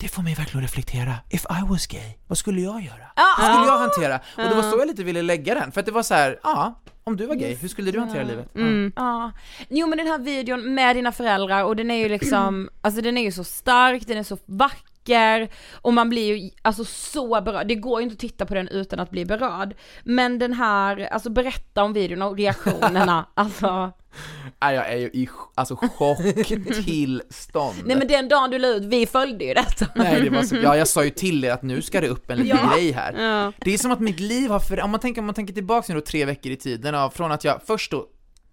det 0.00 0.08
får 0.08 0.22
mig 0.22 0.34
verkligen 0.34 0.64
att 0.64 0.70
reflektera. 0.70 1.14
If 1.28 1.44
I 1.50 1.68
was 1.68 1.86
gay, 1.86 2.12
vad 2.26 2.38
skulle 2.38 2.60
jag 2.60 2.82
göra? 2.82 3.06
Vad 3.16 3.50
skulle 3.50 3.66
jag 3.66 3.78
hantera? 3.78 4.20
Och 4.36 4.48
det 4.50 4.54
var 4.54 4.62
så 4.70 4.78
jag 4.78 4.88
lite 4.88 5.04
ville 5.04 5.22
lägga 5.22 5.54
den, 5.54 5.72
för 5.72 5.80
att 5.80 5.86
det 5.86 5.92
var 5.92 6.02
så 6.02 6.14
här, 6.14 6.40
ja, 6.42 6.80
om 7.04 7.16
du 7.16 7.26
var 7.26 7.34
gay, 7.34 7.54
hur 7.54 7.68
skulle 7.68 7.90
du 7.90 7.98
hantera 7.98 8.22
livet? 8.22 8.48
Ja. 8.52 8.60
Mm. 8.60 8.92
Ja, 8.96 9.32
jo 9.68 9.86
men 9.86 9.98
den 9.98 10.06
här 10.06 10.18
videon 10.18 10.74
med 10.74 10.96
dina 10.96 11.12
föräldrar 11.12 11.64
och 11.64 11.76
den 11.76 11.90
är 11.90 11.94
ju 11.96 12.08
liksom, 12.08 12.70
alltså 12.80 13.00
den 13.00 13.18
är 13.18 13.22
ju 13.22 13.32
så 13.32 13.44
stark, 13.44 14.06
den 14.06 14.18
är 14.18 14.22
så 14.22 14.38
vacker 14.46 15.48
och 15.72 15.94
man 15.94 16.08
blir 16.08 16.36
ju 16.36 16.50
alltså 16.62 16.84
så 16.84 17.40
berörd, 17.40 17.68
det 17.68 17.74
går 17.74 18.00
ju 18.00 18.04
inte 18.04 18.14
att 18.14 18.18
titta 18.18 18.46
på 18.46 18.54
den 18.54 18.68
utan 18.68 19.00
att 19.00 19.10
bli 19.10 19.24
berörd. 19.24 19.74
Men 20.04 20.38
den 20.38 20.52
här, 20.52 21.08
alltså 21.12 21.30
berätta 21.30 21.82
om 21.82 21.92
videon 21.92 22.22
och 22.22 22.36
reaktionerna, 22.36 23.26
alltså. 23.34 23.92
Nej, 24.62 24.74
jag 24.74 24.92
är 24.92 24.96
ju 24.96 25.06
i 25.06 25.28
alltså, 25.54 25.76
chocktillstånd. 25.76 27.76
Nej 27.84 27.96
men 27.96 28.08
den 28.08 28.28
dagen 28.28 28.50
du 28.50 28.58
la 28.58 28.68
ut, 28.68 28.84
vi 28.84 29.06
följde 29.06 29.44
ju 29.44 29.54
detta. 29.54 29.86
Nej, 29.94 30.20
det 30.22 30.30
var 30.30 30.42
så, 30.42 30.56
ja, 30.56 30.76
jag 30.76 30.88
sa 30.88 31.04
ju 31.04 31.10
till 31.10 31.44
er 31.44 31.50
att 31.52 31.62
nu 31.62 31.82
ska 31.82 32.00
det 32.00 32.08
upp 32.08 32.30
en 32.30 32.38
liten 32.38 32.58
Ja. 32.64 32.74
grej 32.76 32.92
här. 32.92 33.12
Ja. 33.12 33.52
Det 33.60 33.74
är 33.74 33.78
som 33.78 33.90
att 33.90 34.00
mitt 34.00 34.20
liv 34.20 34.50
har 34.50 34.60
för, 34.60 34.80
om 34.80 34.90
man 34.90 35.00
tänker, 35.00 35.20
om 35.20 35.26
man 35.26 35.34
tänker 35.34 35.54
tillbaka 35.54 35.92
nu 35.92 36.00
då 36.00 36.06
tre 36.06 36.24
veckor 36.24 36.52
i 36.52 36.56
tiden, 36.56 36.94
av, 36.94 37.10
från 37.10 37.32
att 37.32 37.44
jag 37.44 37.60
först 37.66 37.90
då 37.90 38.06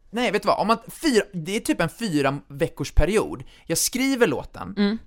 Nej, 0.10 0.32
vet 0.32 0.41
du 0.41 0.47
vad? 0.47 0.60
Om 0.60 0.68
man, 0.68 0.78
fyra, 0.88 1.24
det 1.34 1.55
är 1.55 1.60
typ 1.60 1.82
en 1.82 1.89
fyra 1.89 2.38
veckors 2.47 2.91
period. 2.91 3.43
Jag 3.66 3.78
skriver 3.78 4.28
låten, 4.28 4.74
Mm. 4.78 4.97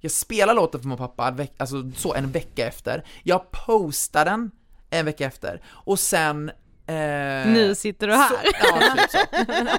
jag 0.00 0.12
spelar 0.12 0.54
låten 0.54 0.80
för 0.82 0.92
och 0.92 0.98
pappa, 0.98 1.30
veck, 1.30 1.52
alltså 1.58 1.90
så 1.96 2.14
en 2.14 2.30
vecka 2.32 2.66
efter. 2.66 3.04
Jag 3.22 3.50
postar 3.50 4.24
den 4.24 4.50
en 4.90 5.04
vecka 5.04 5.26
efter, 5.26 5.62
och 5.66 5.98
sen 5.98 6.50
eh, 6.88 7.52
Nu 7.52 7.74
sitter 7.74 8.06
du 8.06 8.14
här. 8.14 8.28
Så, 8.28 8.34
ja, 8.62 8.96
typ 8.96 9.10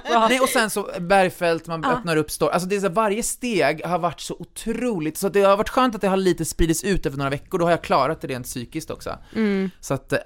så. 0.08 0.18
Nej, 0.28 0.40
och 0.40 0.48
sen 0.48 0.70
så 0.70 0.90
Bergfält, 1.00 1.66
man 1.66 1.84
öppnar 1.84 2.16
upp 2.16 2.30
store, 2.30 2.52
alltså 2.52 2.68
det 2.68 2.76
är 2.76 2.80
så, 2.80 2.86
här, 2.86 2.94
varje 2.94 3.22
steg 3.22 3.84
har 3.84 3.98
varit 3.98 4.20
så 4.20 4.36
otroligt, 4.38 5.16
så 5.16 5.28
det 5.28 5.42
har 5.42 5.56
varit 5.56 5.68
skönt 5.68 5.94
att 5.94 6.00
det 6.00 6.08
har 6.08 6.16
lite 6.16 6.44
spridits 6.44 6.84
ut 6.84 7.06
över 7.06 7.16
några 7.16 7.30
veckor, 7.30 7.58
då 7.58 7.64
har 7.64 7.70
jag 7.70 7.82
klarat 7.82 8.20
det 8.20 8.28
rent 8.28 8.46
psykiskt 8.46 8.90
också. 8.90 9.18
Mm. 9.36 9.70
Så 9.80 9.94
att, 9.94 10.12
äh, 10.12 10.18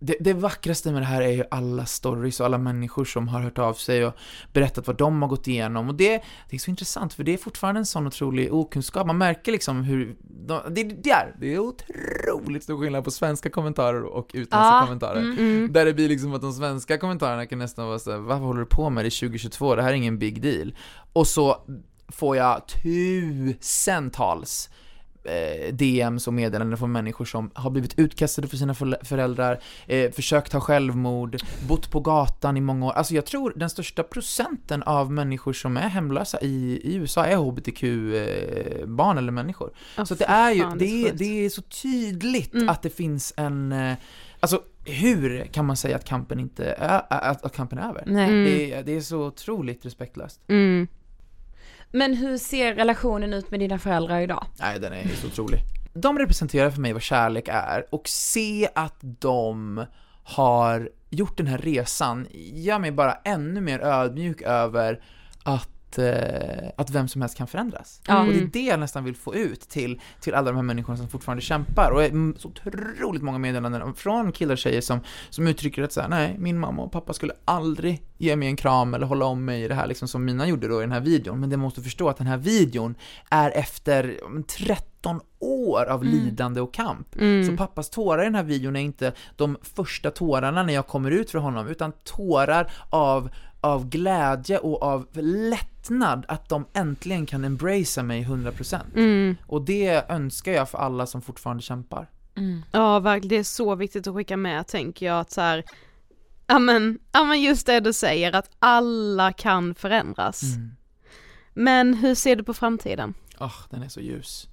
det, 0.00 0.16
det 0.20 0.32
vackraste 0.32 0.92
med 0.92 1.02
det 1.02 1.06
här 1.06 1.22
är 1.22 1.30
ju 1.30 1.44
alla 1.50 1.86
stories 1.86 2.40
och 2.40 2.46
alla 2.46 2.58
människor 2.58 3.04
som 3.04 3.28
har 3.28 3.40
hört 3.40 3.58
av 3.58 3.74
sig 3.74 4.06
och 4.06 4.14
berättat 4.52 4.86
vad 4.86 4.96
de 4.96 5.22
har 5.22 5.28
gått 5.28 5.48
igenom, 5.48 5.88
och 5.88 5.94
det, 5.94 6.22
det 6.50 6.56
är 6.56 6.58
så 6.58 6.70
intressant, 6.70 7.14
för 7.14 7.24
det 7.24 7.32
är 7.32 7.38
fortfarande 7.38 7.78
en 7.78 7.86
sån 7.86 8.06
otrolig 8.06 8.54
okunskap, 8.54 9.06
man 9.06 9.18
märker 9.18 9.52
liksom 9.52 9.82
hur, 9.82 10.16
de, 10.20 10.60
det, 10.70 10.82
det 10.84 11.10
är, 11.10 11.36
det 11.40 11.54
är 11.54 11.58
otroligt 11.58 12.62
stor 12.62 12.80
skillnad 12.80 13.04
på 13.04 13.10
svenska 13.10 13.50
kommentarer 13.50 14.02
och 14.02 14.30
utländska 14.34 14.58
Ja, 14.58 14.82
kommentarer. 14.84 15.20
Mm. 15.20 15.72
Där 15.72 15.84
det 15.84 15.94
blir 15.94 16.08
liksom 16.08 16.34
att 16.34 16.42
de 16.42 16.52
svenska 16.52 16.98
kommentarerna 16.98 17.46
kan 17.46 17.58
nästan 17.58 17.86
vara 17.86 17.98
såhär, 17.98 18.18
vad 18.18 18.38
håller 18.38 18.60
du 18.60 18.66
på 18.66 18.90
med? 18.90 19.04
Det 19.04 19.08
är 19.08 19.20
2022, 19.20 19.74
det 19.74 19.82
här 19.82 19.90
är 19.90 19.94
ingen 19.94 20.18
big 20.18 20.42
deal. 20.42 20.74
Och 21.12 21.26
så 21.26 21.56
får 22.08 22.36
jag 22.36 22.62
tusentals 22.82 24.70
DMs 25.72 26.26
och 26.26 26.34
meddelanden 26.34 26.78
från 26.78 26.92
människor 26.92 27.24
som 27.24 27.50
har 27.54 27.70
blivit 27.70 27.98
utkastade 27.98 28.48
för 28.48 28.56
sina 28.56 28.74
föräldrar, 29.02 29.60
eh, 29.86 30.10
försökt 30.10 30.52
ha 30.52 30.60
självmord, 30.60 31.36
bott 31.68 31.90
på 31.90 32.00
gatan 32.00 32.56
i 32.56 32.60
många 32.60 32.86
år. 32.86 32.92
Alltså 32.92 33.14
jag 33.14 33.26
tror 33.26 33.52
den 33.56 33.70
största 33.70 34.02
procenten 34.02 34.82
av 34.82 35.12
människor 35.12 35.52
som 35.52 35.76
är 35.76 35.88
hemlösa 35.88 36.40
i, 36.40 36.80
i 36.84 36.94
USA 36.94 37.24
är 37.26 37.36
HBTQ-barn 37.36 39.18
eller 39.18 39.32
människor. 39.32 39.70
Ja, 39.96 40.06
Så 40.06 40.14
det 40.14 40.24
är 40.24 40.52
ju, 40.52 40.62
fan, 40.62 40.78
det, 40.78 41.08
är, 41.08 41.12
det 41.12 41.44
är 41.44 41.48
så 41.48 41.62
tydligt 41.62 42.54
Mm. 42.54 42.68
att 42.68 42.82
det 42.82 42.90
finns 42.90 43.34
en, 43.36 43.72
eh, 43.72 43.94
alltså 44.40 44.62
hur 44.84 45.44
kan 45.44 45.64
man 45.66 45.76
säga 45.76 45.96
att 45.96 46.04
kampen 46.04 46.40
inte 46.40 46.64
är, 46.78 47.02
att, 47.10 47.44
att 47.44 47.56
kampen 47.56 47.78
är 47.78 47.88
över? 47.88 48.02
Nej. 48.06 48.24
Mm. 48.28 48.44
Det, 48.44 48.72
är, 48.72 48.82
det 48.82 48.96
är 48.96 49.00
så 49.00 49.18
otroligt 49.26 49.86
respektlöst. 49.86 50.40
Mm. 50.48 50.88
Men 51.92 52.14
hur 52.14 52.38
ser 52.38 52.74
relationen 52.74 53.34
ut 53.34 53.50
med 53.50 53.60
dina 53.60 53.78
föräldrar 53.78 54.20
idag? 54.20 54.46
Nej, 54.58 54.80
den 54.80 54.92
är 54.92 54.96
helt 54.96 55.24
otrolig. 55.24 55.60
De 55.92 56.18
representerar 56.18 56.70
för 56.70 56.80
mig 56.80 56.92
vad 56.92 57.02
kärlek 57.02 57.48
är, 57.48 57.86
och 57.90 58.08
se 58.08 58.68
att 58.74 58.96
de 59.00 59.84
har 60.22 60.90
gjort 61.10 61.36
den 61.36 61.46
här 61.46 61.58
resan 61.58 62.26
gör 62.54 62.78
mig 62.78 62.92
bara 62.92 63.12
ännu 63.12 63.60
mer 63.60 63.80
ödmjuk 63.80 64.42
över 64.42 65.02
att, 65.42 65.68
eh, 65.98 66.70
att 66.76 66.90
vem 66.90 67.08
som 67.08 67.20
helst 67.22 67.36
kan 67.36 67.46
förändras. 67.46 68.00
Ja. 68.06 68.20
Och 68.20 68.26
det 68.26 68.32
är 68.32 68.38
Mm. 68.38 68.50
det 68.52 68.60
jag 68.62 68.80
nästan 68.80 69.04
vill 69.04 69.16
få 69.16 69.34
ut 69.34 69.60
till, 69.60 70.00
till 70.20 70.34
alla 70.34 70.50
de 70.50 70.56
här 70.56 70.62
människorna 70.62 70.96
som 70.96 71.08
fortfarande 71.08 71.42
kämpar. 71.42 71.90
Och 71.90 72.02
mm, 72.04 72.34
så 72.38 72.48
otroligt 72.48 73.22
många 73.22 73.38
meddelanden 73.38 73.94
från 73.94 74.32
killar 74.32 74.52
och 74.52 74.58
tjejer 74.58 74.80
som, 74.80 75.00
som 75.30 75.46
uttrycker 75.46 75.82
att 75.82 75.92
säga 75.92 76.08
nej, 76.08 76.36
min 76.38 76.58
mamma 76.58 76.82
och 76.82 76.92
pappa 76.92 77.12
skulle 77.12 77.32
aldrig 77.44 78.02
ge 78.18 78.36
mig 78.36 78.48
en 78.48 78.56
kram 78.56 78.94
eller 78.94 79.06
hålla 79.06 79.24
om 79.24 79.44
mig 79.44 79.62
i 79.64 79.68
det 79.68 79.74
här 79.74 79.86
liksom 79.86 80.08
som 80.08 80.24
mina 80.24 80.46
gjorde 80.48 80.68
då 80.68 80.78
i 80.78 80.80
den 80.80 80.92
här 80.92 81.00
videon. 81.00 81.40
Men 81.40 81.50
det 81.50 81.56
måste 81.56 81.82
förstå 81.82 82.08
att 82.08 82.16
den 82.16 82.26
här 82.26 82.36
videon 82.36 82.94
är 83.30 83.50
efter 83.50 84.18
mm, 84.26 84.42
13 84.42 85.20
år 85.38 85.84
av 85.84 86.04
lidande 86.04 86.60
och 86.60 86.74
kamp. 86.74 87.16
Mm. 87.16 87.46
Så 87.46 87.56
pappas 87.56 87.90
tårar 87.90 88.22
i 88.22 88.24
den 88.24 88.34
här 88.34 88.42
videon 88.42 88.76
är 88.76 88.80
inte 88.80 89.12
de 89.36 89.56
första 89.62 90.10
tårarna 90.10 90.62
när 90.62 90.74
jag 90.74 90.86
kommer 90.86 91.10
ut 91.10 91.30
för 91.30 91.38
honom, 91.38 91.68
utan 91.68 91.92
tårar 92.04 92.72
av, 92.90 93.30
av 93.60 93.88
glädje 93.88 94.58
och 94.58 94.82
av 94.82 95.06
lättnad 95.80 96.24
att 96.28 96.48
de 96.48 96.66
äntligen 96.72 97.26
kan 97.26 97.44
embracea 97.44 98.04
mig 98.04 98.24
100%. 98.24 98.80
Mm. 98.96 99.36
Och 99.46 99.62
det 99.62 100.10
önskar 100.10 100.52
jag 100.52 100.70
för 100.70 100.78
alla 100.78 101.06
som 101.06 101.22
fortfarande 101.22 101.62
kämpar. 101.62 102.08
Ja 102.72 102.98
verkligen, 102.98 103.28
det 103.28 103.36
är 103.36 103.44
så 103.44 103.74
viktigt 103.74 104.06
att 104.06 104.14
skicka 104.14 104.36
med 104.36 104.66
tänker 104.66 105.06
jag 105.06 105.20
att 105.20 105.30
så 105.30 105.40
här, 105.40 105.64
ja 106.46 106.58
men, 106.58 106.98
ja 107.12 107.24
men 107.24 107.42
just 107.42 107.66
det 107.66 107.80
du 107.80 107.92
säger 107.92 108.32
att 108.32 108.50
alla 108.58 109.32
kan 109.32 109.74
förändras. 109.74 110.42
Mm. 110.42 110.70
Men 111.54 111.94
hur 111.94 112.14
ser 112.14 112.36
du 112.36 112.44
på 112.44 112.54
framtiden? 112.54 113.14
Ah, 113.38 113.52
den 113.70 113.82
är 113.82 113.88
så 113.88 114.00
ljus. 114.00 114.48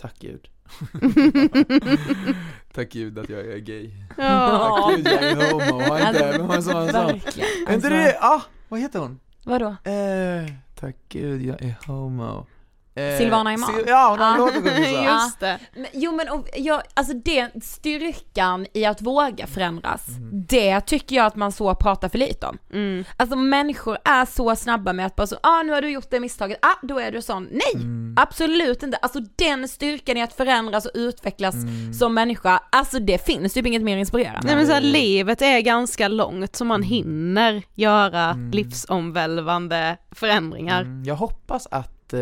Tack 0.00 0.14
Gud. 0.18 0.48
Tack 2.72 2.90
Gud 2.90 3.18
att 3.18 3.28
jag 3.28 3.40
är 3.40 3.58
gay. 3.58 3.90
Ja. 4.16 4.88
Tack 4.88 4.96
Gud 4.96 5.06
jag 5.06 5.22
är 5.22 5.52
homo. 5.52 5.82
Har 5.82 6.08
inte, 6.08 6.38
vem 6.38 6.48
det 6.48 6.62
som 6.62 6.72
sa? 6.72 7.06
Verkligen. 7.06 7.48
Är 7.68 7.74
inte 7.74 7.88
det, 7.88 8.18
ah, 8.20 8.42
vad 8.68 8.80
heter 8.80 8.98
hon? 8.98 9.20
Vadå? 9.48 9.76
Eh, 9.84 10.52
tack 10.74 10.96
Gud 11.08 11.42
jag 11.42 11.62
är 11.62 11.76
homo. 11.86 12.46
Eh, 12.96 13.18
Silvana 13.18 13.52
Imam. 13.52 13.70
Sil- 13.74 13.84
ja, 13.88 14.08
hon 14.10 14.18
har 14.18 14.34
Ah. 14.34 14.36
låt 14.36 14.52
som 14.54 14.62
sjunger 14.62 14.84
så. 14.84 15.02
Just 15.24 15.40
det. 15.40 15.58
Men, 15.74 15.86
jo 15.92 16.12
men 16.12 16.28
och, 16.28 16.48
jag, 16.56 16.82
alltså 16.94 17.12
det, 17.14 17.50
styrkan 17.64 18.66
i 18.72 18.84
att 18.84 19.02
våga 19.02 19.46
förändras, 19.46 20.08
Mm. 20.08 20.30
det 20.48 20.80
tycker 20.80 21.16
jag 21.16 21.26
att 21.26 21.36
man 21.36 21.52
så 21.52 21.74
pratar 21.74 22.08
för 22.08 22.18
lite 22.18 22.46
om. 22.46 22.58
Mm. 22.72 23.04
Alltså 23.16 23.36
människor 23.36 23.98
är 24.04 24.24
så 24.24 24.56
snabba 24.56 24.92
med 24.92 25.06
att 25.06 25.16
bara 25.16 25.26
så, 25.26 25.36
ah 25.42 25.62
nu 25.62 25.72
har 25.72 25.82
du 25.82 25.90
gjort 25.90 26.10
det 26.10 26.20
misstaget, 26.20 26.58
ah 26.62 26.76
då 26.82 26.98
är 26.98 27.12
du 27.12 27.22
sån. 27.22 27.44
Nej! 27.50 27.74
Mm. 27.74 28.14
Absolut 28.18 28.82
inte. 28.82 28.96
Alltså 28.96 29.20
den 29.36 29.68
styrkan 29.68 30.16
i 30.16 30.22
att 30.22 30.32
förändras 30.32 30.86
och 30.86 30.92
utvecklas 30.94 31.54
Mm. 31.54 31.94
som 31.94 32.14
människa, 32.14 32.60
alltså 32.72 32.98
det 32.98 33.26
finns 33.26 33.52
typ 33.54 33.66
inget 33.66 33.82
mer 33.82 33.96
inspirerande. 33.96 34.40
Nej 34.46 34.56
men 34.56 34.66
så 34.66 34.72
här, 34.72 34.80
livet 34.80 35.42
är 35.42 35.60
ganska 35.60 36.08
långt 36.08 36.56
så 36.56 36.64
man 36.64 36.76
Mm. 36.82 36.88
hinner 36.88 37.62
göra 37.74 38.36
livsomvälvande 38.52 39.96
förändringar. 40.10 40.80
Mm, 40.82 41.04
jag 41.04 41.14
hoppas 41.14 41.66
att, 41.70 42.12
eh, 42.12 42.20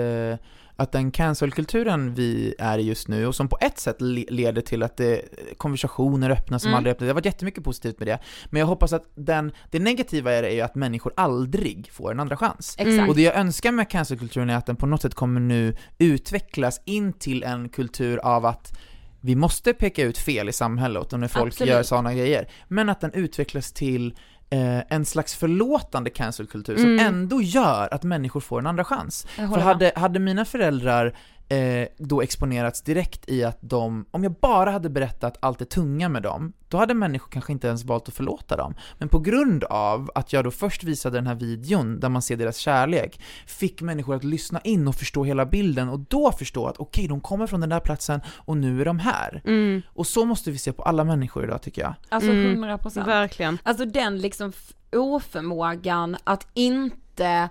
att 0.77 0.93
den 0.93 1.11
cancelkulturen 1.11 2.15
vi 2.15 2.55
är 2.59 2.79
i 2.79 2.83
just 2.83 3.09
nu, 3.09 3.27
och 3.27 3.35
som 3.35 3.49
på 3.49 3.59
ett 3.61 3.79
sätt 3.79 3.97
le- 4.01 4.25
leder 4.29 4.63
till 4.63 4.83
att 4.83 4.97
det, 4.97 5.23
konversationer 5.57 6.31
öppnas 6.31 6.63
som 6.63 6.69
Mm. 6.69 6.77
aldrig 6.79 6.91
öppnats, 6.93 7.07
det 7.07 7.11
har 7.11 7.15
varit 7.15 7.25
jättemycket 7.25 7.65
positivt 7.65 7.99
med 7.99 8.09
det, 8.09 8.19
men 8.51 8.61
jag 8.61 8.67
hoppas 8.67 8.93
att 8.93 9.05
den, 9.15 9.53
det 9.71 9.79
negativa 9.79 10.39
i 10.39 10.41
det 10.41 10.49
är 10.49 10.55
ju 10.55 10.61
att 10.61 10.75
människor 10.75 11.13
aldrig 11.17 11.91
får 11.93 12.11
en 12.13 12.21
andra 12.21 12.37
chans. 12.37 12.77
Exakt. 12.79 13.09
Och 13.09 13.17
det 13.17 13.23
jag 13.23 13.35
önskar 13.37 13.73
med 13.73 13.91
cancelkulturen 13.91 14.51
är 14.51 14.57
att 14.57 14.67
den 14.67 14.77
på 14.77 14.87
något 14.87 15.03
sätt 15.03 15.15
kommer 15.15 15.41
nu 15.41 15.77
utvecklas 15.99 16.81
in 16.85 17.13
till 17.13 17.43
en 17.43 17.69
kultur 17.69 18.19
av 18.19 18.47
att 18.47 18.79
vi 19.21 19.35
måste 19.37 19.73
peka 19.73 20.03
ut 20.03 20.19
fel 20.19 20.49
i 20.49 20.53
samhället 20.53 21.13
och 21.13 21.21
när 21.21 21.29
folk 21.29 21.53
Absolut. 21.55 21.71
gör 21.73 21.83
sådana 21.83 22.15
grejer, 22.15 22.49
men 22.69 22.89
att 22.89 23.01
den 23.01 23.13
utvecklas 23.13 23.73
till 23.73 24.15
eh, 24.55 24.83
en 24.89 25.05
slags 25.05 25.35
förlåtande 25.35 26.11
cancelkultur 26.11 26.77
som 26.77 26.85
Mm. 26.85 27.07
ändå 27.07 27.43
gör 27.43 27.89
att 27.95 28.03
människor 28.03 28.41
får 28.41 28.59
en 28.59 28.67
andra 28.67 28.85
chans. 28.85 29.27
För 29.37 29.61
hade, 29.61 29.93
hade 29.97 30.19
mina 30.19 30.45
föräldrar 30.45 31.15
eh, 31.49 31.89
då 31.99 32.23
exponerats 32.23 32.83
direkt 32.83 33.29
i 33.29 33.45
att 33.45 33.59
de, 33.61 34.07
om 34.11 34.23
jag 34.23 34.33
bara 34.33 34.71
hade 34.71 34.91
berättat 34.91 35.37
allt 35.41 35.59
det 35.59 35.65
tunga 35.65 36.09
med 36.09 36.23
dem, 36.23 36.53
då 36.69 36.79
hade 36.79 36.95
människor 36.95 37.31
kanske 37.31 37.53
inte 37.53 37.67
ens 37.67 37.85
valt 37.85 38.09
att 38.09 38.15
förlåta 38.15 38.57
dem. 38.57 38.75
Men 38.99 39.09
på 39.09 39.19
grund 39.19 39.65
av 39.65 40.11
att 40.15 40.33
jag 40.33 40.45
då 40.45 40.51
först 40.51 40.85
visade 40.85 41.17
den 41.19 41.27
här 41.27 41.35
videon 41.35 42.01
där 42.01 42.09
man 42.09 42.23
ser 42.23 42.37
deras 42.37 42.57
kärlek, 42.57 43.21
fick 43.47 43.83
människor 43.83 44.15
att 44.17 44.25
lyssna 44.25 44.61
in 44.61 44.89
och 44.89 44.95
förstå 44.95 45.25
hela 45.25 45.47
bilden 45.47 45.89
och 45.89 46.01
då 46.01 46.33
förstå 46.33 46.67
att 46.67 46.77
okej, 46.79 47.09
de 47.09 47.21
kommer 47.21 47.47
från 47.47 47.61
den 47.61 47.71
där 47.71 47.81
platsen 47.81 48.21
och 48.37 48.57
nu 48.57 48.81
är 48.81 48.85
de 48.85 48.99
här. 48.99 49.43
Mm, 49.45 49.83
Och 49.89 50.07
så 50.07 50.25
måste 50.25 50.51
vi 50.51 50.59
se 50.59 50.73
på 50.73 50.83
alla 50.83 51.05
människor 51.05 51.45
idag 51.45 51.63
tycker 51.63 51.83
jag. 51.83 51.95
Alltså 52.09 52.31
Mm. 52.31 52.45
100 52.51 52.79
procent. 52.79 53.07
verkligen. 53.07 53.59
Alltså 53.63 53.85
den 53.85 54.19
liksom 54.19 54.53
oförmågan 54.97 56.17
att 56.25 56.47
inte, 56.55 57.49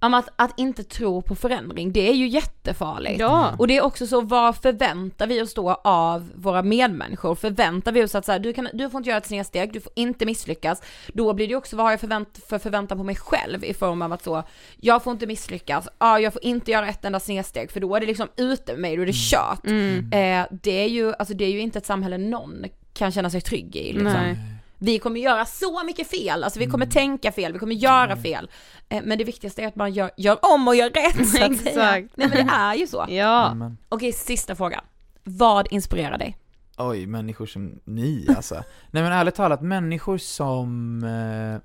men 0.00 0.14
att, 0.14 0.28
att 0.36 0.52
inte 0.56 0.84
tro 0.84 1.22
på 1.22 1.34
förändring, 1.34 1.92
det 1.92 2.08
är 2.08 2.14
ju 2.14 2.28
jättefarligt. 2.28 3.20
Ja. 3.20 3.54
Och 3.58 3.66
det 3.66 3.76
är 3.76 3.82
också 3.82 4.06
så, 4.06 4.20
vad 4.20 4.56
förväntar 4.56 5.26
vi 5.26 5.42
oss 5.42 5.54
då 5.54 5.80
av 5.84 6.30
våra 6.34 6.62
medmänniskor? 6.62 7.34
Förväntar 7.34 7.92
vi 7.92 8.04
oss 8.04 8.14
att 8.14 8.24
så 8.24 8.32
här, 8.32 8.38
du, 8.38 8.52
kan, 8.52 8.68
du 8.72 8.90
får 8.90 8.98
inte 8.98 9.10
göra 9.10 9.18
ett 9.18 9.26
snedsteg, 9.26 9.72
du 9.72 9.80
får 9.80 9.92
inte 9.96 10.26
misslyckas. 10.26 10.82
Då 11.14 11.32
blir 11.32 11.46
det 11.46 11.50
ju 11.50 11.56
också, 11.56 11.76
vad 11.76 11.86
har 11.86 11.90
jag 11.90 12.00
förvänt, 12.00 12.40
för 12.48 12.58
förväntan 12.58 12.98
på 12.98 13.04
mig 13.04 13.16
själv 13.16 13.64
i 13.64 13.74
form 13.74 14.02
av 14.02 14.12
att 14.12 14.22
så, 14.22 14.42
jag 14.80 15.02
får 15.04 15.12
inte 15.12 15.26
misslyckas, 15.26 15.88
ja, 15.98 16.20
jag 16.20 16.32
får 16.32 16.44
inte 16.44 16.70
göra 16.70 16.88
ett 16.88 17.04
enda 17.04 17.20
snedsteg, 17.20 17.70
för 17.70 17.80
då 17.80 17.96
är 17.96 18.00
det 18.00 18.06
liksom 18.06 18.28
ute 18.36 18.72
med 18.72 18.80
mig, 18.80 18.96
då 18.96 19.02
är 19.02 19.06
det 19.06 19.14
kört. 19.14 19.66
Mm. 19.66 20.12
Eh, 20.12 20.46
det, 20.62 20.84
är 20.84 20.88
ju, 20.88 21.14
alltså 21.14 21.34
det 21.34 21.44
är 21.44 21.50
ju 21.50 21.60
inte 21.60 21.78
ett 21.78 21.86
samhälle 21.86 22.18
någon 22.18 22.64
kan 22.92 23.12
känna 23.12 23.30
sig 23.30 23.40
trygg 23.40 23.76
i. 23.76 23.92
Liksom. 23.92 24.12
Nej. 24.12 24.36
Vi 24.78 24.98
kommer 24.98 25.20
göra 25.20 25.44
så 25.44 25.84
mycket 25.84 26.10
fel, 26.10 26.44
alltså 26.44 26.60
vi 26.60 26.66
kommer 26.66 26.86
tänka 26.86 27.32
fel, 27.32 27.52
vi 27.52 27.58
kommer 27.58 27.74
göra 27.74 28.16
fel. 28.16 28.50
Eh, 28.88 29.02
men 29.04 29.18
det 29.18 29.24
viktigaste 29.24 29.62
är 29.62 29.66
att 29.68 29.76
man 29.76 29.92
gör, 29.92 30.10
gör 30.16 30.38
om 30.54 30.68
och 30.68 30.76
gör 30.76 30.90
rätt 30.90 31.28
så 31.28 31.44
att 31.44 31.56
säga. 31.58 31.96
Exakt. 31.96 32.16
Nej 32.16 32.28
men 32.28 32.46
det 32.46 32.52
är 32.52 32.74
ju 32.74 32.86
så. 32.86 33.06
Ja. 33.10 33.56
Okej, 33.88 34.12
sista 34.12 34.54
frågan. 34.54 34.84
Vad 35.24 35.66
inspirerar 35.70 36.18
dig? 36.18 36.36
oj, 36.78 37.06
människor 37.06 37.46
som 37.46 37.80
ni 37.84 38.26
alltså. 38.36 38.54
Nej 38.90 39.02
men 39.02 39.12
ärligt 39.12 39.34
talat, 39.34 39.62
människor 39.62 40.18
som 40.18 41.02
eh, 41.04 41.60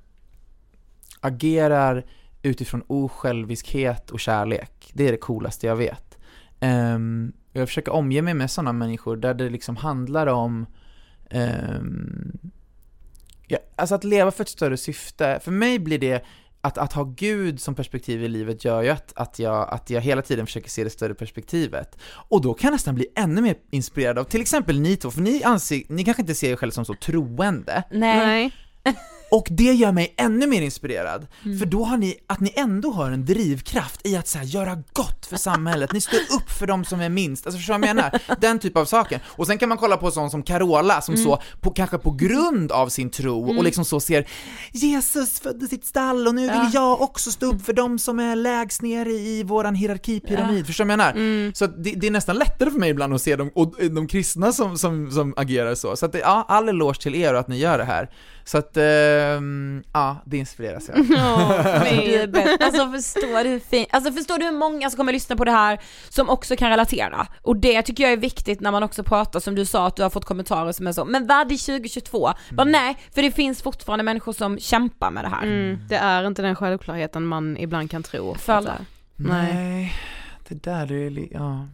agerar 1.19 2.05
utifrån 2.41 2.83
osjälviskhet 2.87 4.11
och 4.11 4.19
kärlek, 4.19 4.91
det 4.93 5.07
är 5.07 5.11
det 5.11 5.17
coolaste 5.17 5.67
jag 5.67 5.75
vet. 5.75 6.17
Ehm, 6.59 7.33
jag 7.51 7.67
försöker 7.67 7.93
omge 7.93 8.21
mig 8.21 8.33
med 8.33 8.51
sådana 8.51 8.73
människor 8.73 9.17
där 9.17 9.33
det 9.33 9.49
liksom 9.49 9.75
handlar 9.75 10.27
om 10.27 10.65
ehm, 11.29 12.39
ja, 13.53 13.59
alltså 13.75 13.95
att 13.95 14.03
leva 14.03 14.31
för 14.31 14.43
ett 14.43 14.49
större 14.49 14.77
syfte. 14.77 15.39
För 15.43 15.51
mig 15.51 15.79
blir 15.79 15.99
det 15.99 16.23
att, 16.61 16.77
att 16.77 16.93
ha 16.93 17.03
Gud 17.03 17.61
som 17.61 17.75
perspektiv 17.75 18.23
i 18.23 18.27
livet 18.27 18.65
gör 18.65 18.81
ju 18.81 18.89
att, 18.89 19.13
att, 19.15 19.39
jag, 19.39 19.73
att 19.73 19.89
jag 19.89 20.01
hela 20.01 20.21
tiden 20.21 20.45
försöker 20.45 20.69
se 20.69 20.83
det 20.83 20.89
större 20.89 21.13
perspektivet. 21.13 21.97
Och 22.29 22.41
då 22.41 22.53
kan 22.53 22.67
jag 22.67 22.71
nästan 22.71 22.95
bli 22.95 23.07
ännu 23.15 23.41
mer 23.41 23.55
inspirerad 23.71 24.19
av 24.19 24.23
till 24.23 24.41
exempel 24.41 24.79
ni 24.79 24.95
två, 24.95 25.11
för 25.11 25.21
ni 25.21 25.43
anser, 25.43 25.81
ni 25.89 26.03
kanske 26.03 26.21
inte 26.21 26.35
ser 26.35 26.51
er 26.51 26.55
själva 26.55 26.71
som 26.71 26.85
så 26.85 26.93
troende, 26.93 27.83
Nej. 27.91 28.51
och 29.33 29.47
det 29.51 29.73
gör 29.73 29.91
mig 29.91 30.13
ännu 30.17 30.47
mer 30.47 30.61
inspirerad, 30.61 31.27
för 31.59 31.65
då 31.65 31.83
har 31.83 31.97
ni, 31.97 32.15
att 32.27 32.39
ni 32.39 32.53
ändå 32.55 32.91
har 32.91 33.11
en 33.11 33.25
drivkraft 33.25 34.07
i 34.07 34.15
att 34.15 34.27
så 34.27 34.37
här, 34.37 34.45
göra 34.45 34.83
gott 34.93 35.25
för 35.25 35.37
samhället, 35.37 35.93
ni 35.93 36.01
står 36.01 36.17
upp 36.17 36.51
för 36.59 36.67
de 36.67 36.85
som 36.85 37.01
är 37.01 37.09
minst, 37.09 37.45
alltså 37.45 37.57
förstår 37.57 37.73
du 37.73 37.79
vad 37.79 37.89
jag 37.89 37.95
menar? 37.95 38.19
Den 38.41 38.59
typ 38.59 38.77
av 38.77 38.85
saker. 38.85 39.21
Och 39.25 39.47
sen 39.47 39.57
kan 39.57 39.69
man 39.69 39.77
kolla 39.77 39.97
på 39.97 40.11
sån 40.11 40.29
som 40.31 40.43
Carola 40.43 41.01
som 41.01 41.17
så, 41.17 41.41
på, 41.61 41.71
kanske 41.71 41.97
på 41.97 42.11
grund 42.11 42.71
av 42.71 42.89
sin 42.89 43.09
tro 43.09 43.57
och 43.57 43.63
liksom 43.63 43.85
så 43.85 43.99
ser 43.99 44.27
Jesus 44.71 45.39
födde 45.39 45.67
sitt 45.67 45.85
stall 45.85 46.27
och 46.27 46.35
nu 46.35 46.41
vill 46.41 46.69
jag 46.73 47.01
också 47.01 47.31
stå 47.31 47.45
upp 47.45 47.65
för 47.65 47.73
de 47.73 47.99
som 47.99 48.19
är 48.19 48.35
lägst 48.35 48.81
ner 48.81 49.07
i 49.07 49.43
våran 49.43 49.75
hierarkipyramid, 49.75 50.65
förstår 50.67 50.85
du 50.85 50.87
vad 50.87 50.99
jag 50.99 51.15
menar? 51.15 51.53
Så 51.53 51.65
att 51.65 51.83
det, 51.83 51.91
det 51.91 52.07
är 52.07 52.11
nästan 52.11 52.35
lättare 52.35 52.71
för 52.71 52.79
mig 52.79 52.89
ibland 52.89 53.13
att 53.13 53.21
se 53.21 53.35
de, 53.35 53.51
och, 53.55 53.75
de 53.91 54.07
kristna 54.07 54.51
som, 54.51 54.77
som, 54.77 55.11
som 55.11 55.33
agerar 55.37 55.75
så. 55.75 55.95
Så 55.95 56.05
att 56.05 56.11
det, 56.11 56.19
ja, 56.19 56.45
all 56.47 56.69
eloge 56.69 57.01
till 57.01 57.15
er 57.15 57.33
och 57.33 57.39
att 57.39 57.47
ni 57.47 57.57
gör 57.57 57.77
det 57.77 57.83
här. 57.83 58.09
Så 58.45 58.57
att, 58.57 58.77
ehm, 58.77 59.83
ja, 59.93 60.17
det 60.25 60.37
inspireras 60.37 60.89
jag. 60.89 60.97
Är 61.87 62.27
bäst. 62.27 62.61
Alltså 62.61 62.91
förstår 62.91 63.43
du 63.43 63.49
hur 63.49 63.59
fint, 63.59 63.87
alltså 63.91 64.11
förstår 64.11 64.37
du 64.37 64.45
hur 64.45 64.51
många 64.51 64.89
som 64.89 64.97
kommer 64.97 65.13
lyssna 65.13 65.35
på 65.35 65.45
det 65.45 65.51
här 65.51 65.79
som 66.09 66.29
också 66.29 66.55
kan 66.55 66.69
relatera? 66.69 67.27
Och 67.41 67.55
det 67.57 67.81
tycker 67.81 68.03
jag 68.03 68.13
är 68.13 68.17
viktigt 68.17 68.61
när 68.61 68.71
man 68.71 68.83
också 68.83 69.03
pratar 69.03 69.39
som 69.39 69.55
du 69.55 69.65
sa 69.65 69.87
att 69.87 69.95
du 69.95 70.03
har 70.03 70.09
fått 70.09 70.25
kommentarer 70.25 70.71
som 70.71 70.87
är 70.87 70.91
så, 70.91 71.05
men 71.05 71.27
vad 71.27 71.37
är 71.37 71.43
2022? 71.77 72.29
Bara 72.51 72.63
nej, 72.63 72.97
för 73.15 73.21
det 73.21 73.31
finns 73.31 73.61
fortfarande 73.61 74.03
människor 74.03 74.33
som 74.33 74.59
kämpar 74.59 75.11
med 75.11 75.23
det 75.23 75.29
här. 75.29 75.43
Mm, 75.43 75.79
det 75.89 75.95
är 75.95 76.27
inte 76.27 76.41
den 76.41 76.55
självklarheten 76.55 77.25
man 77.25 77.57
ibland 77.57 77.91
kan 77.91 78.03
tro. 78.03 78.35
För 78.35 78.53
alla. 78.53 78.73
Nej. 79.15 79.53
Nej, 79.53 79.93
det 80.47 80.63
där 80.63 80.85
det 80.85 80.95
är 81.05 81.09
li- 81.09 81.31
ja. 81.33 81.67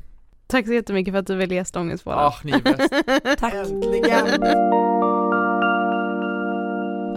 Tack 0.47 0.65
så 0.65 0.73
jättemycket 0.73 1.13
för 1.13 1.19
att 1.19 1.27
du 1.27 1.35
ville 1.35 1.55
gästa 1.55 1.79
Ångestpodden. 1.79 2.19
Ah, 2.19 2.33
ni 2.43 2.51
är 2.51 2.59
bäst. 2.59 2.93
Tack. 3.39 3.53
Äntligen! 3.53 4.98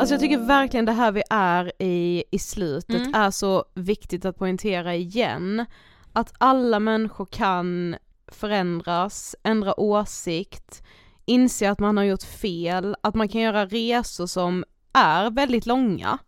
Alltså 0.03 0.15
jag 0.15 0.21
tycker 0.21 0.39
verkligen 0.39 0.85
det 0.85 0.93
här 0.93 1.13
vi 1.13 1.23
är 1.31 1.73
i, 1.79 2.25
i 2.31 2.39
slutet 2.39 3.01
Mm. 3.01 3.15
är 3.15 3.31
så 3.31 3.65
viktigt 3.75 4.25
att 4.25 4.39
poängtera 4.39 4.95
igen. 4.95 5.67
Att 6.13 6.33
alla 6.39 6.81
människor 6.81 7.27
kan 7.27 7.97
förändras, 8.29 9.37
ändra 9.43 9.81
åsikt, 9.81 10.83
inse 11.25 11.71
att 11.71 11.79
man 11.81 11.97
har 11.97 12.05
gjort 12.05 12.23
fel, 12.23 12.97
att 13.03 13.15
man 13.15 13.29
kan 13.29 13.41
göra 13.41 13.67
resor 13.67 14.27
som 14.27 14.65
är 14.93 15.31
väldigt 15.31 15.67
långa. 15.67 16.19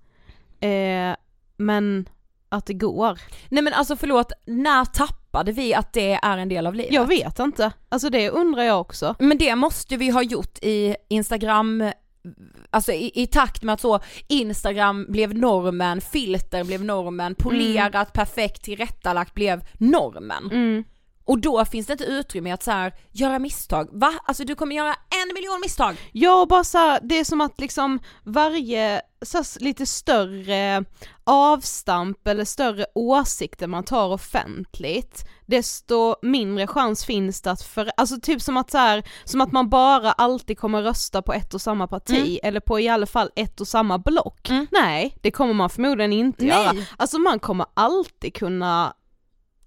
Eh, 0.61 1.16
men 1.57 2.09
att 2.49 2.66
det 2.66 2.75
går. 2.75 3.20
Nej 3.49 3.62
men 3.62 3.72
alltså 3.72 3.97
förlåt, 3.97 4.33
när 4.47 4.85
tappade 4.85 5.53
vi 5.53 5.75
att 5.75 5.93
det 5.93 6.12
är 6.22 6.39
en 6.39 6.49
del 6.49 6.66
av 6.66 6.75
livet? 6.75 6.93
Jag 6.93 7.07
vet 7.07 7.39
inte, 7.39 7.72
alltså 7.89 8.11
det 8.11 8.31
undrar 8.31 8.62
jag 8.62 8.81
också. 8.81 9.14
Men 9.18 9.39
det 9.39 9.57
måste 9.57 9.97
vi 9.97 10.11
ha 10.11 10.22
gjort 10.22 10.59
i 10.62 10.97
Instagram, 11.09 11.91
alltså 12.70 12.93
i, 12.93 13.11
i 13.14 13.27
takt 13.27 13.62
med 13.62 13.72
att 13.72 13.81
så 13.81 14.01
Instagram 14.29 15.07
blev 15.09 15.35
normen, 15.35 16.01
filter 16.01 16.64
blev 16.64 16.85
normen, 16.85 17.35
polerat, 17.35 18.12
perfekt, 18.12 18.62
tillrättalagt 18.62 19.35
blev 19.35 19.64
normen. 19.79 20.51
Mm. 20.53 20.85
Och 21.25 21.39
då 21.39 21.64
finns 21.64 21.87
det 21.87 21.93
inte 21.93 22.05
utrymme 22.05 22.53
att 22.53 22.62
så 22.62 22.70
här, 22.70 22.93
göra 23.12 23.39
misstag. 23.39 23.89
Va? 23.93 24.12
Alltså 24.25 24.45
du 24.45 24.55
kommer 24.55 24.77
göra 24.77 24.95
en 24.95 25.35
miljon 25.35 25.61
misstag. 25.62 25.97
Ja, 26.12 26.47
bara 26.49 26.64
så 26.64 26.79
här, 26.79 27.01
det 27.03 27.18
är 27.18 27.25
som 27.25 27.41
att 27.41 27.61
liksom 27.61 27.99
varje 28.25 29.03
så 29.22 29.39
här, 29.39 29.61
lite 29.61 29.87
större 29.87 30.85
avstamp 31.25 32.27
eller 32.27 32.45
större 32.45 32.87
åsikter 32.95 33.66
man 33.66 33.85
tar 33.85 34.09
offentligt, 34.09 35.25
desto 35.47 36.14
mindre 36.22 36.66
chans 36.66 37.05
finns 37.05 37.43
det 37.43 37.51
att 37.51 37.62
för, 37.62 37.91
alltså 37.97 38.20
typ 38.20 38.43
som 38.43 38.57
att 38.57 38.70
så 38.70 38.79
här, 38.79 39.03
som 39.25 39.41
att 39.41 39.53
man 39.53 39.68
bara 39.68 40.12
alltid 40.12 40.59
kommer 40.59 40.83
rösta 40.83 41.22
på 41.22 41.33
ett 41.33 41.55
och 41.55 41.61
samma 41.61 41.87
parti, 41.87 42.39
eller 42.43 42.61
på 42.61 42.81
i 42.81 42.89
alla 42.89 43.07
fall 43.07 43.31
ett 43.37 43.61
och 43.61 43.68
samma 43.68 43.99
block. 43.99 44.51
Mm. 44.51 44.66
Nej, 44.72 45.16
det 45.22 45.31
kommer 45.31 45.55
man 45.55 45.70
förmodligen 45.70 46.12
inte 46.12 46.45
Nej. 46.45 46.51
göra. 46.51 46.87
Alltså 46.97 47.18
man 47.18 47.39
kommer 47.39 47.66
alltid 47.75 48.35
kunna 48.35 48.95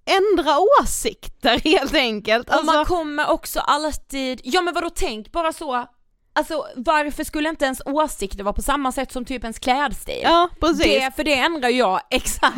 ändra 0.07 0.55
åsikter 0.81 1.59
helt 1.63 1.93
enkelt. 1.95 2.49
Och 2.49 2.55
Alltså, 2.55 2.73
man 2.73 2.85
kommer 2.85 3.29
också 3.29 3.59
alltid, 3.59 4.41
ja 4.43 4.61
men 4.61 4.73
vadå 4.73 4.89
tänk 4.89 5.31
bara 5.31 5.53
så, 5.53 5.87
alltså 6.37 6.65
varför 6.75 7.23
skulle 7.23 7.49
inte 7.49 7.65
ens 7.65 7.81
åsikter 7.85 8.43
vara 8.43 8.53
på 8.53 8.61
samma 8.61 8.91
sätt 8.91 9.11
som 9.11 9.25
typ 9.25 9.43
ens 9.43 9.59
klädstil? 9.59 10.19
ja 10.23 10.49
precis. 10.59 10.83
det, 10.83 11.11
för 11.15 11.23
det 11.23 11.33
ändrar 11.39 11.69
jag 11.69 11.99
exakt. 12.09 12.55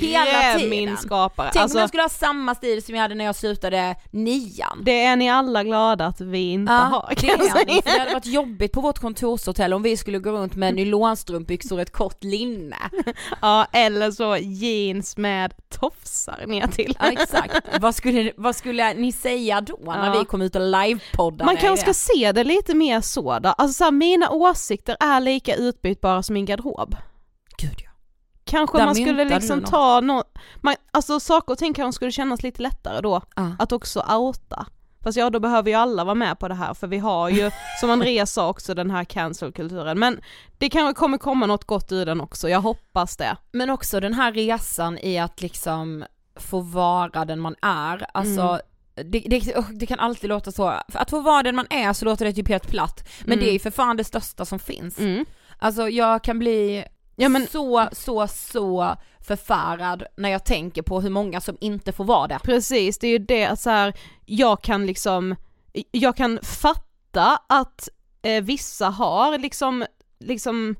Hela 0.00 0.24
Herre 0.24 0.58
tiden. 0.58 0.70
min 0.70 0.96
skapare. 0.96 1.50
Tänk 1.52 1.62
Alltså, 1.62 1.78
om 1.78 1.80
jag 1.80 1.88
skulle 1.88 2.02
ha 2.02 2.08
samma 2.08 2.54
stil 2.54 2.82
som 2.82 2.94
jag 2.94 3.02
hade 3.02 3.14
när 3.14 3.24
jag 3.24 3.36
slutade 3.36 3.96
nian. 4.10 4.82
det 4.84 5.02
är 5.04 5.16
ni 5.16 5.30
alla 5.30 5.64
glada 5.64 6.06
att 6.06 6.20
vi 6.20 6.50
inte 6.52 6.72
har 6.72 7.06
det 7.08 7.14
kan 7.14 7.28
jag 7.28 7.40
är 7.60 7.66
ni, 7.66 7.82
för 7.82 7.90
det 7.92 7.98
hade 7.98 8.12
varit 8.14 8.26
jobbigt 8.26 8.72
på 8.72 8.80
vårt 8.80 8.98
kontorshotell 8.98 9.72
om 9.74 9.82
vi 9.82 9.96
skulle 9.96 10.18
gå 10.18 10.30
runt 10.30 10.54
med 10.56 10.74
nylonstrumpbyxor 10.74 11.76
och 11.76 11.82
ett 11.82 11.92
kort 11.92 12.24
linne. 12.24 12.76
Ja, 13.42 13.66
eller 13.72 14.10
så 14.10 14.36
jeans 14.36 15.16
med 15.16 15.52
tofsar 15.80 16.44
ner 16.46 16.66
till. 16.66 16.96
Ja 17.00 17.10
exakt, 17.12 17.54
vad 17.80 17.94
skulle, 17.94 18.32
vad 18.36 18.56
skulle 18.56 18.94
ni 18.94 19.12
säga 19.12 19.60
då 19.60 19.78
när 19.84 20.06
Ja. 20.06 20.18
vi 20.18 20.24
kom 20.24 20.42
ut 20.42 20.54
och 20.56 20.62
livepoddade? 20.62 21.44
Man 21.44 21.56
kanske 21.56 21.82
ska 21.84 21.94
se 21.94 22.32
det 22.32 22.44
lite 22.44 22.74
mer 22.74 22.99
så 23.02 23.38
då. 23.38 23.48
Alltså 23.48 23.74
så 23.74 23.84
här, 23.84 23.90
mina 23.90 24.30
åsikter 24.30 24.96
är 25.00 25.20
lika 25.20 25.54
utbytbara 25.54 26.22
som 26.22 26.34
min 26.34 26.44
garderob. 26.44 26.96
Gud 27.58 27.74
ja. 27.84 27.90
kanske 28.44 28.78
Där 28.78 28.84
man 28.84 28.94
skulle 28.94 29.24
liksom 29.24 29.58
något. 29.58 29.70
ta 29.70 30.00
no, 30.00 30.22
man, 30.60 30.74
alltså 30.90 31.20
saker 31.20 31.52
och 31.52 31.58
ting 31.58 31.74
kanske 31.74 31.96
skulle 31.96 32.12
kännas 32.12 32.42
lite 32.42 32.62
lättare 32.62 33.00
då, 33.00 33.22
Ja. 33.36 33.52
att 33.58 33.72
också 33.72 34.00
outa. 34.00 34.66
Fast 35.02 35.18
ja, 35.18 35.30
då 35.30 35.40
behöver 35.40 35.70
ju 35.70 35.76
alla 35.76 36.04
vara 36.04 36.14
med 36.14 36.38
på 36.38 36.48
det 36.48 36.54
här 36.54 36.74
för 36.74 36.86
vi 36.86 36.98
har 36.98 37.28
ju, 37.28 37.50
som 37.80 37.90
Andreas 37.90 38.32
sa 38.32 38.48
också, 38.48 38.74
den 38.74 38.90
här 38.90 39.04
cancel-kulturen. 39.04 39.98
Men 39.98 40.20
det 40.58 40.70
kanske 40.70 40.94
kommer 40.98 41.18
komma 41.18 41.46
något 41.46 41.64
gott 41.64 41.92
ur 41.92 42.06
den 42.06 42.20
också, 42.20 42.48
jag 42.48 42.60
hoppas 42.60 43.16
det. 43.16 43.36
Men 43.52 43.70
också 43.70 44.00
den 44.00 44.14
här 44.14 44.32
resan 44.32 44.98
i 44.98 45.18
att 45.18 45.42
liksom 45.42 46.04
få 46.36 46.60
vara 46.60 47.24
den 47.24 47.40
man 47.40 47.54
är, 47.62 48.06
alltså 48.14 48.40
Mm. 48.40 48.60
Det, 48.94 49.20
det, 49.20 49.56
oh, 49.56 49.70
det 49.70 49.86
kan 49.86 49.98
alltid 50.00 50.28
låta 50.28 50.52
så, 50.52 50.66
att 50.92 51.10
få 51.10 51.20
vara 51.20 51.42
den 51.42 51.56
man 51.56 51.66
är 51.70 51.92
så 51.92 52.04
låter 52.04 52.24
det 52.24 52.32
typ 52.32 52.48
helt 52.48 52.68
platt, 52.70 53.08
men 53.20 53.32
Mm. 53.32 53.44
det 53.44 53.50
är 53.50 53.52
ju 53.52 53.58
för 53.58 53.70
fan 53.70 53.96
det 53.96 54.04
största 54.04 54.44
som 54.44 54.58
finns. 54.58 54.98
Mm. 54.98 55.24
Alltså 55.58 55.88
jag 55.88 56.24
kan 56.24 56.38
bli 56.38 56.84
Ja, 57.16 57.28
men- 57.28 57.46
så, 57.46 57.88
så, 57.92 58.26
så 58.28 58.96
förfärad 59.20 60.02
när 60.16 60.28
jag 60.28 60.44
tänker 60.44 60.82
på 60.82 61.00
hur 61.00 61.10
många 61.10 61.40
som 61.40 61.56
inte 61.60 61.92
får 61.92 62.04
vara 62.04 62.26
det. 62.28 62.38
Precis, 62.42 62.98
det 62.98 63.06
är 63.06 63.10
ju 63.10 63.18
det 63.18 63.44
att 63.46 63.60
så 63.60 63.70
här, 63.70 63.92
jag 64.26 64.62
kan 64.62 64.86
liksom, 64.86 65.36
jag 65.90 66.16
kan 66.16 66.38
fatta 66.42 67.38
att 67.48 67.88
eh, 68.22 68.42
vissa 68.42 68.88
har 68.88 69.38
liksom, 69.38 69.84
liksom 70.20 70.76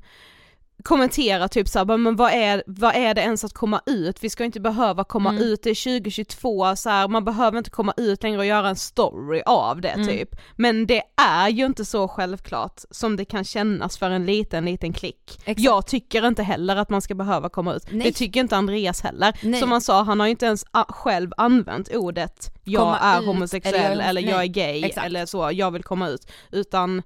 kommentera 0.83 1.47
typ 1.47 1.67
såhär, 1.67 1.97
men 1.97 2.15
vad 2.15 2.31
är, 2.33 2.63
vad 2.67 2.95
är 2.95 3.13
det 3.13 3.21
ens 3.21 3.43
att 3.43 3.53
komma 3.53 3.81
ut? 3.85 4.23
Vi 4.23 4.29
ska 4.29 4.43
inte 4.43 4.59
behöva 4.59 5.03
komma 5.03 5.29
Mm. 5.29 5.41
ut, 5.43 5.63
det 5.63 5.69
är 5.69 5.99
2022, 5.99 6.75
så 6.75 6.89
här, 6.89 7.07
man 7.07 7.25
behöver 7.25 7.57
inte 7.57 7.69
komma 7.69 7.93
ut 7.97 8.23
längre 8.23 8.37
och 8.39 8.45
göra 8.45 8.69
en 8.69 8.75
story 8.75 9.41
av 9.45 9.81
det 9.81 9.89
Mm. 9.89 10.07
typ. 10.07 10.29
Men 10.55 10.87
det 10.87 11.01
är 11.21 11.49
ju 11.49 11.65
inte 11.65 11.85
så 11.85 12.07
självklart 12.07 12.81
som 12.91 13.15
det 13.15 13.25
kan 13.25 13.43
kännas 13.43 13.97
för 13.97 14.09
en 14.09 14.25
liten, 14.25 14.65
liten 14.65 14.93
klick. 14.93 15.37
Exakt. 15.45 15.59
Jag 15.59 15.87
tycker 15.87 16.27
inte 16.27 16.43
heller 16.43 16.75
att 16.75 16.89
man 16.89 17.01
ska 17.01 17.15
behöva 17.15 17.49
komma 17.49 17.73
ut, 17.73 17.83
Nej. 17.91 18.03
det 18.07 18.11
tycker 18.11 18.39
inte 18.39 18.57
Andreas 18.57 19.01
heller. 19.01 19.33
Nej. 19.43 19.59
Som 19.59 19.71
han 19.71 19.81
sa, 19.81 20.03
han 20.03 20.19
har 20.19 20.27
ju 20.27 20.31
inte 20.31 20.45
ens 20.45 20.65
a- 20.71 20.85
själv 20.89 21.31
använt 21.37 21.89
ordet 21.95 22.47
jag 22.63 22.79
Komma 22.81 22.99
är 22.99 23.19
ut, 23.21 23.25
homosexuell 23.25 23.75
eller 23.75 23.91
jag 23.91 24.05
är- 24.05 24.09
eller 24.09 24.21
jag 24.31 24.41
är 24.41 24.45
gay 24.47 24.83
exakt. 24.83 25.05
eller 25.07 25.25
så, 25.25 25.49
jag 25.53 25.71
vill 25.71 25.83
komma 25.83 26.07
ut. 26.09 26.31
Utan 26.51 27.01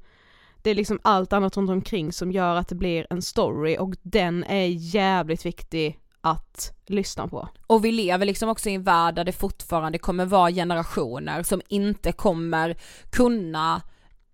det 0.65 0.71
är 0.71 0.75
liksom 0.75 0.99
allt 1.01 1.33
annat 1.33 1.57
runt 1.57 1.69
omkring 1.69 2.13
som 2.13 2.31
gör 2.31 2.55
att 2.55 2.67
det 2.67 2.75
blir 2.75 3.07
en 3.09 3.21
story 3.21 3.77
och 3.79 3.95
den 4.01 4.43
är 4.43 4.65
jävligt 4.67 5.45
viktig 5.45 5.99
att 6.21 6.73
lyssna 6.85 7.27
på. 7.27 7.49
Och 7.67 7.85
vi 7.85 7.91
lever 7.91 8.25
liksom 8.25 8.49
också 8.49 8.69
i 8.69 8.73
en 8.73 8.83
värld 8.83 9.15
där 9.15 9.23
det 9.23 9.31
fortfarande 9.31 9.97
kommer 9.97 10.25
vara 10.25 10.51
generationer 10.51 11.43
som 11.43 11.61
inte 11.67 12.11
kommer 12.11 12.77
kunna 13.09 13.81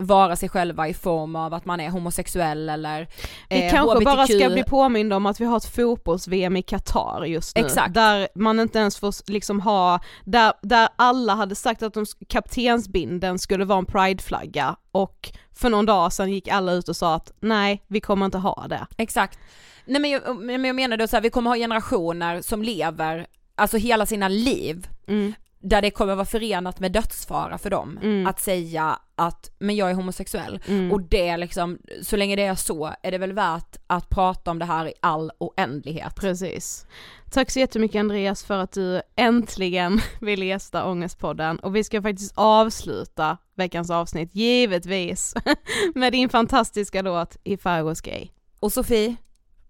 vara 0.01 0.35
sig 0.35 0.49
själva 0.49 0.87
i 0.87 0.93
form 0.93 1.35
av 1.35 1.53
att 1.53 1.65
man 1.65 1.79
är 1.79 1.89
homosexuell 1.89 2.69
eller 2.69 3.07
Vi 3.49 3.65
eh, 3.65 3.71
kanske 3.71 4.05
bara 4.05 4.21
HBTQ. 4.21 4.33
ska 4.39 4.49
bli 4.49 4.63
påminda 4.63 5.15
om 5.15 5.25
att 5.25 5.41
vi 5.41 5.45
har 5.45 5.57
ett 5.57 5.65
fotbolls-VM 5.75 6.57
i 6.57 6.61
Qatar 6.61 7.25
just 7.25 7.55
nu. 7.55 7.65
Exakt. 7.65 7.93
Där 7.93 8.27
man 8.35 8.59
inte 8.59 8.79
ens 8.79 8.97
får 8.97 9.31
liksom 9.31 9.61
ha, 9.61 9.99
där, 10.25 10.53
där 10.61 10.89
alla 10.95 11.35
hade 11.35 11.55
sagt 11.55 11.83
att 11.83 11.93
de, 11.93 12.05
kaptensbinden 12.27 13.39
skulle 13.39 13.65
vara 13.65 13.79
en 13.79 13.85
prideflagga 13.85 14.75
och 14.91 15.31
för 15.55 15.69
någon 15.69 15.85
dag 15.85 16.13
sedan 16.13 16.31
gick 16.31 16.47
alla 16.47 16.71
ut 16.71 16.89
och 16.89 16.95
sa 16.95 17.15
att 17.15 17.31
nej, 17.39 17.83
vi 17.87 17.99
kommer 18.01 18.25
inte 18.25 18.37
ha 18.37 18.65
det. 18.69 18.87
Exakt. 18.97 19.39
Nej 19.85 20.01
men 20.01 20.11
jag, 20.11 20.35
men 20.35 20.65
jag 20.65 20.75
menar 20.75 20.97
då 20.97 21.07
så 21.07 21.15
här, 21.15 21.21
vi 21.21 21.29
kommer 21.29 21.49
ha 21.49 21.57
generationer 21.57 22.41
som 22.41 22.63
lever, 22.63 23.27
alltså 23.55 23.77
hela 23.77 24.05
sina 24.05 24.27
liv, 24.27 24.87
Mm. 25.07 25.33
Där 25.61 25.81
det 25.81 25.91
kommer 25.91 26.15
vara 26.15 26.25
förenat 26.25 26.79
med 26.79 26.91
dödsfara 26.91 27.57
för 27.57 27.69
dem 27.69 27.99
Mm. 28.03 28.27
att 28.27 28.39
säga 28.39 28.99
att 29.15 29.51
men 29.59 29.75
jag 29.75 29.89
är 29.89 29.93
homosexuell 29.93 30.59
Mm. 30.67 30.91
och 30.91 31.01
det 31.01 31.37
liksom, 31.37 31.77
så 32.01 32.15
länge 32.17 32.35
det 32.35 32.43
är 32.43 32.55
så 32.55 32.93
är 33.03 33.11
det 33.11 33.17
väl 33.17 33.33
värt 33.33 33.77
att 33.87 34.09
prata 34.09 34.51
om 34.51 34.59
det 34.59 34.65
här 34.65 34.87
i 34.87 34.93
all 34.99 35.31
oändlighet. 35.37 36.15
Precis. 36.15 36.85
Tack 37.31 37.51
så 37.51 37.59
jättemycket 37.59 37.99
Andreas 37.99 38.43
för 38.43 38.57
att 38.57 38.71
du 38.71 39.01
äntligen 39.15 40.01
ville 40.21 40.45
gästa 40.45 40.85
Ångestpodden 40.85 41.59
och 41.59 41.75
vi 41.75 41.83
ska 41.83 42.01
faktiskt 42.01 42.33
avsluta 42.35 43.37
veckans 43.55 43.89
avsnitt, 43.89 44.35
givetvis, 44.35 45.33
med 45.95 46.11
din 46.13 46.29
fantastiska 46.29 47.01
låt 47.01 47.37
If 47.43 47.65
I 47.65 47.81
was 47.81 48.01
gay. 48.01 48.27
Och 48.59 48.73
Sofie, 48.73 49.15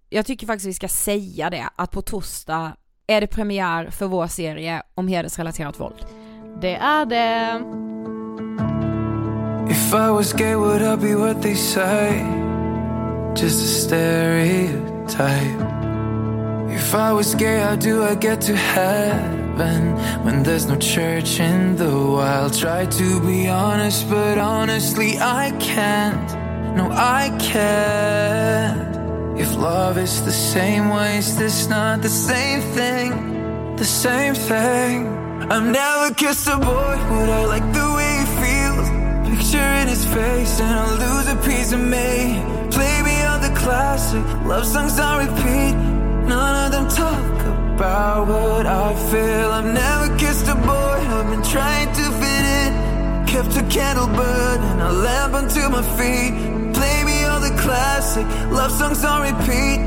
jag 0.10 0.26
tycker 0.26 0.48
faktiskt 0.48 0.68
vi 0.68 0.74
ska 0.74 0.88
säga 0.88 1.50
det 1.50 1.70
att 1.76 1.92
på 1.92 2.02
torsdag 2.02 2.72
är 3.08 3.22
det 3.22 3.28
premiär 3.28 3.90
för 3.90 4.06
vår 4.06 4.28
serie 4.28 4.82
om 4.96 5.08
hedersrelaterat 5.08 5.80
våld. 5.80 6.06
Det 6.62 6.76
är 6.76 7.06
det. 7.06 7.62
If 9.72 9.94
I 9.94 10.10
was 10.10 10.34
gay, 10.34 10.56
would 10.56 10.82
I 10.82 10.98
be 10.98 11.16
what 11.16 11.42
they 11.42 11.56
say? 11.56 12.26
Just 13.36 13.64
a 13.64 13.68
stereotype. 13.68 15.62
If 16.70 16.94
I 16.94 17.14
was 17.14 17.36
gay, 17.36 17.60
how 17.60 17.76
do 17.76 18.04
I 18.04 18.16
get 18.16 18.42
to 18.42 18.54
heaven 18.54 19.96
when 20.24 20.44
there's 20.44 20.68
no 20.68 20.76
church 20.76 21.40
in 21.40 21.78
the 21.78 21.92
wild? 21.92 22.54
Try 22.54 22.86
to 22.86 23.20
be 23.22 23.48
honest, 23.48 24.10
but 24.10 24.38
honestly, 24.38 25.18
I 25.18 25.52
can't. 25.60 26.36
No, 26.76 26.90
I 26.92 27.30
can't. 27.40 28.91
If 29.38 29.56
love 29.56 29.98
is 29.98 30.24
the 30.24 30.32
same 30.32 30.90
way, 30.90 31.18
is 31.18 31.38
this 31.38 31.68
not 31.68 32.02
the 32.02 32.10
same 32.10 32.62
thing? 32.76 33.76
The 33.78 33.86
same 33.86 34.36
thing. 34.36 35.08
I've 35.50 35.64
never 35.64 36.14
kissed 36.14 36.48
a 36.48 36.58
boy, 36.58 36.96
would 37.12 37.30
I 37.30 37.46
like 37.46 37.68
the 37.74 37.88
way 37.96 38.12
he 38.20 38.26
feels? 38.42 38.88
Picture 39.30 39.70
in 39.82 39.88
his 39.88 40.06
face, 40.06 40.60
and 40.60 40.72
I'll 40.80 40.98
lose 41.06 41.28
a 41.28 41.36
piece 41.50 41.72
of 41.72 41.80
me. 41.80 42.44
Play 42.72 43.02
me 43.02 43.24
on 43.24 43.42
the 43.42 43.54
classic 43.56 44.24
love 44.46 44.66
songs 44.66 45.00
on 45.00 45.26
repeat. 45.26 45.76
None 46.28 46.66
of 46.66 46.72
them 46.74 46.88
talk 46.90 47.76
about 47.76 48.28
what 48.28 48.66
I 48.66 48.94
feel. 49.10 49.52
I've 49.52 49.66
never 49.66 50.18
kissed 50.18 50.48
a 50.48 50.56
boy, 50.56 50.98
I've 51.16 51.30
been 51.30 51.44
trying 51.44 51.88
to 51.88 52.04
fit 52.22 52.46
in. 52.60 53.26
Kept 53.26 53.56
a 53.58 53.64
candle 53.70 54.08
burning, 54.08 54.82
a 54.82 54.92
lamp 54.92 55.34
unto 55.34 55.70
my 55.70 55.82
feet. 55.98 56.61
Classic 57.62 58.26
love 58.52 58.72
songs 58.72 59.04
on 59.06 59.22
repeat. 59.22 59.80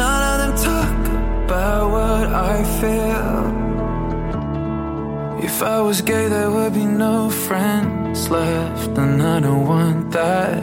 None 0.00 0.22
of 0.30 0.36
them 0.40 0.52
talk 0.68 0.98
about 1.44 1.90
what 1.96 2.26
I 2.52 2.56
feel. 2.80 3.68
If 5.44 5.62
I 5.62 5.80
was 5.80 6.00
gay, 6.02 6.28
there 6.28 6.50
would 6.50 6.74
be 6.74 6.84
no 6.84 7.30
friends 7.30 8.28
left, 8.28 8.98
and 8.98 9.22
I 9.22 9.40
don't 9.40 9.66
want 9.66 10.10
that. 10.12 10.62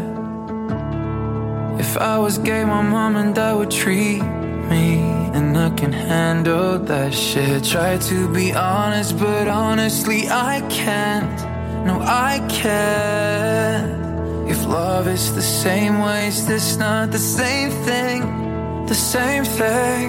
If 1.79 1.97
I 1.97 2.17
was 2.17 2.37
gay, 2.37 2.63
my 2.65 2.81
mom 2.81 3.15
and 3.15 3.33
dad 3.33 3.53
would 3.57 3.71
treat 3.71 4.21
me, 4.69 4.99
and 5.37 5.57
I 5.57 5.69
can 5.71 5.93
handle 5.93 6.79
that 6.79 7.13
shit. 7.13 7.63
Try 7.63 7.97
to 7.97 8.27
be 8.33 8.53
honest, 8.53 9.17
but 9.17 9.47
honestly, 9.47 10.29
I 10.29 10.61
can't. 10.69 11.37
No, 11.85 11.99
I 12.01 12.45
can't. 12.49 14.04
If 14.47 14.63
love 14.67 15.07
is 15.07 15.33
the 15.33 15.41
same 15.41 15.99
way, 15.99 16.27
is 16.27 16.45
this 16.45 16.77
not 16.77 17.11
the 17.11 17.17
same 17.17 17.71
thing? 17.87 18.85
The 18.85 18.93
same 18.93 19.43
thing. 19.43 20.05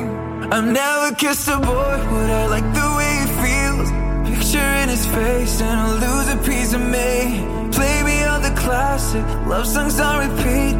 I've 0.53 0.71
never 0.83 1.15
kissed 1.15 1.49
a 1.49 1.59
boy, 1.59 1.97
would 2.13 2.31
I 2.31 2.47
like 2.55 2.69
the 2.81 2.89
way 2.99 3.13
he 3.23 3.27
feels? 3.43 3.89
Picture 4.29 4.71
in 4.83 4.89
his 4.91 5.07
face, 5.07 5.61
and 5.63 5.81
I'll 5.81 5.99
lose 6.07 6.29
a 6.29 6.37
piece 6.51 6.73
of 6.75 6.83
me. 6.83 7.41
Play 7.73 8.03
me 8.03 8.25
all 8.25 8.41
the 8.41 8.55
classic 8.65 9.25
love 9.47 9.67
songs 9.67 9.99
on 9.99 10.29
repeat. 10.29 10.75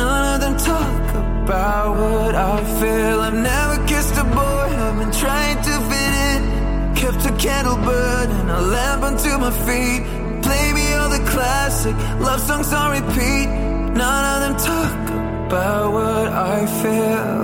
None 0.00 0.24
of 0.34 0.40
them 0.40 0.56
talk 0.56 1.04
about 1.44 1.90
what 2.00 2.34
I 2.34 2.56
feel. 2.80 3.20
I've 3.20 3.34
never 3.34 3.86
kissed 3.86 4.16
a 4.16 4.24
boy, 4.24 4.66
I've 4.84 4.98
been 4.98 5.12
trying 5.12 5.58
to 5.68 5.72
fit 5.90 6.14
in. 6.30 6.40
Kept 6.96 7.26
a 7.26 7.32
candle 7.36 7.76
burning, 7.76 8.48
a 8.48 8.60
lamp 8.62 9.02
unto 9.02 9.30
my 9.38 9.52
feet. 9.66 10.02
Play 10.42 10.72
me 10.72 10.83
classic 11.34 11.96
love 12.20 12.40
songs 12.40 12.72
on 12.72 12.92
repeat. 12.92 13.48
None 14.02 14.24
of 14.32 14.38
them 14.42 14.56
talk 14.70 15.00
about 15.46 15.92
what 15.92 16.26
I 16.52 16.58
feel. 16.80 17.36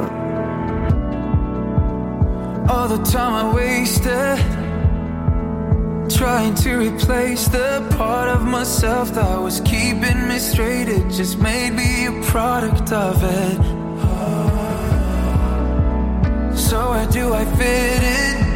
All 2.70 2.88
the 2.88 3.02
time 3.14 3.32
I 3.42 3.44
wasted 3.60 4.38
trying 6.20 6.54
to 6.54 6.76
replace 6.76 7.48
the 7.48 7.70
part 7.96 8.28
of 8.28 8.42
myself 8.42 9.12
that 9.14 9.40
was 9.40 9.60
keeping 9.60 10.28
me 10.28 10.38
straight. 10.38 10.88
It 10.88 11.08
just 11.10 11.38
made 11.38 11.72
me 11.72 12.06
a 12.06 12.12
product 12.24 12.92
of 12.92 13.16
it. 13.22 13.58
So 16.56 16.90
where 16.90 17.06
do 17.08 17.32
I 17.32 17.44
fit 17.56 18.02
in? 18.02 18.49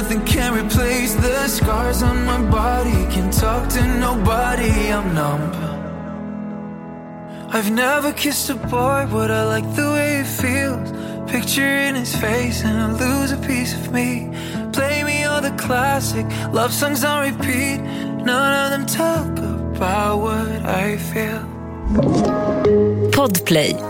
Nothing 0.00 0.24
can 0.24 0.54
replace 0.54 1.14
the 1.14 1.46
scars 1.46 2.02
on 2.02 2.24
my 2.24 2.40
body. 2.50 3.04
Can 3.12 3.30
talk 3.30 3.68
to 3.68 3.82
nobody. 3.98 4.90
I'm 4.90 5.14
numb. 5.14 5.42
I've 7.50 7.70
never 7.70 8.10
kissed 8.14 8.48
a 8.48 8.54
boy, 8.54 9.06
but 9.10 9.30
I 9.30 9.44
like 9.44 9.68
the 9.76 9.90
way 9.92 10.20
it 10.20 10.26
feels. 10.26 10.90
Picture 11.30 11.76
in 11.86 11.96
his 11.96 12.16
face, 12.16 12.64
and 12.64 12.78
I 12.78 12.86
lose 13.04 13.32
a 13.32 13.36
piece 13.46 13.74
of 13.74 13.92
me. 13.92 14.30
Play 14.72 15.04
me 15.04 15.24
all 15.24 15.42
the 15.42 15.54
classic 15.58 16.24
love 16.50 16.72
songs 16.72 17.04
on 17.04 17.34
repeat. 17.34 17.80
None 18.24 18.52
of 18.62 18.70
them 18.72 18.86
talk 18.86 19.38
about 19.76 20.16
what 20.16 20.48
I 20.64 20.96
feel. 20.96 21.44
Podplay. 23.12 23.89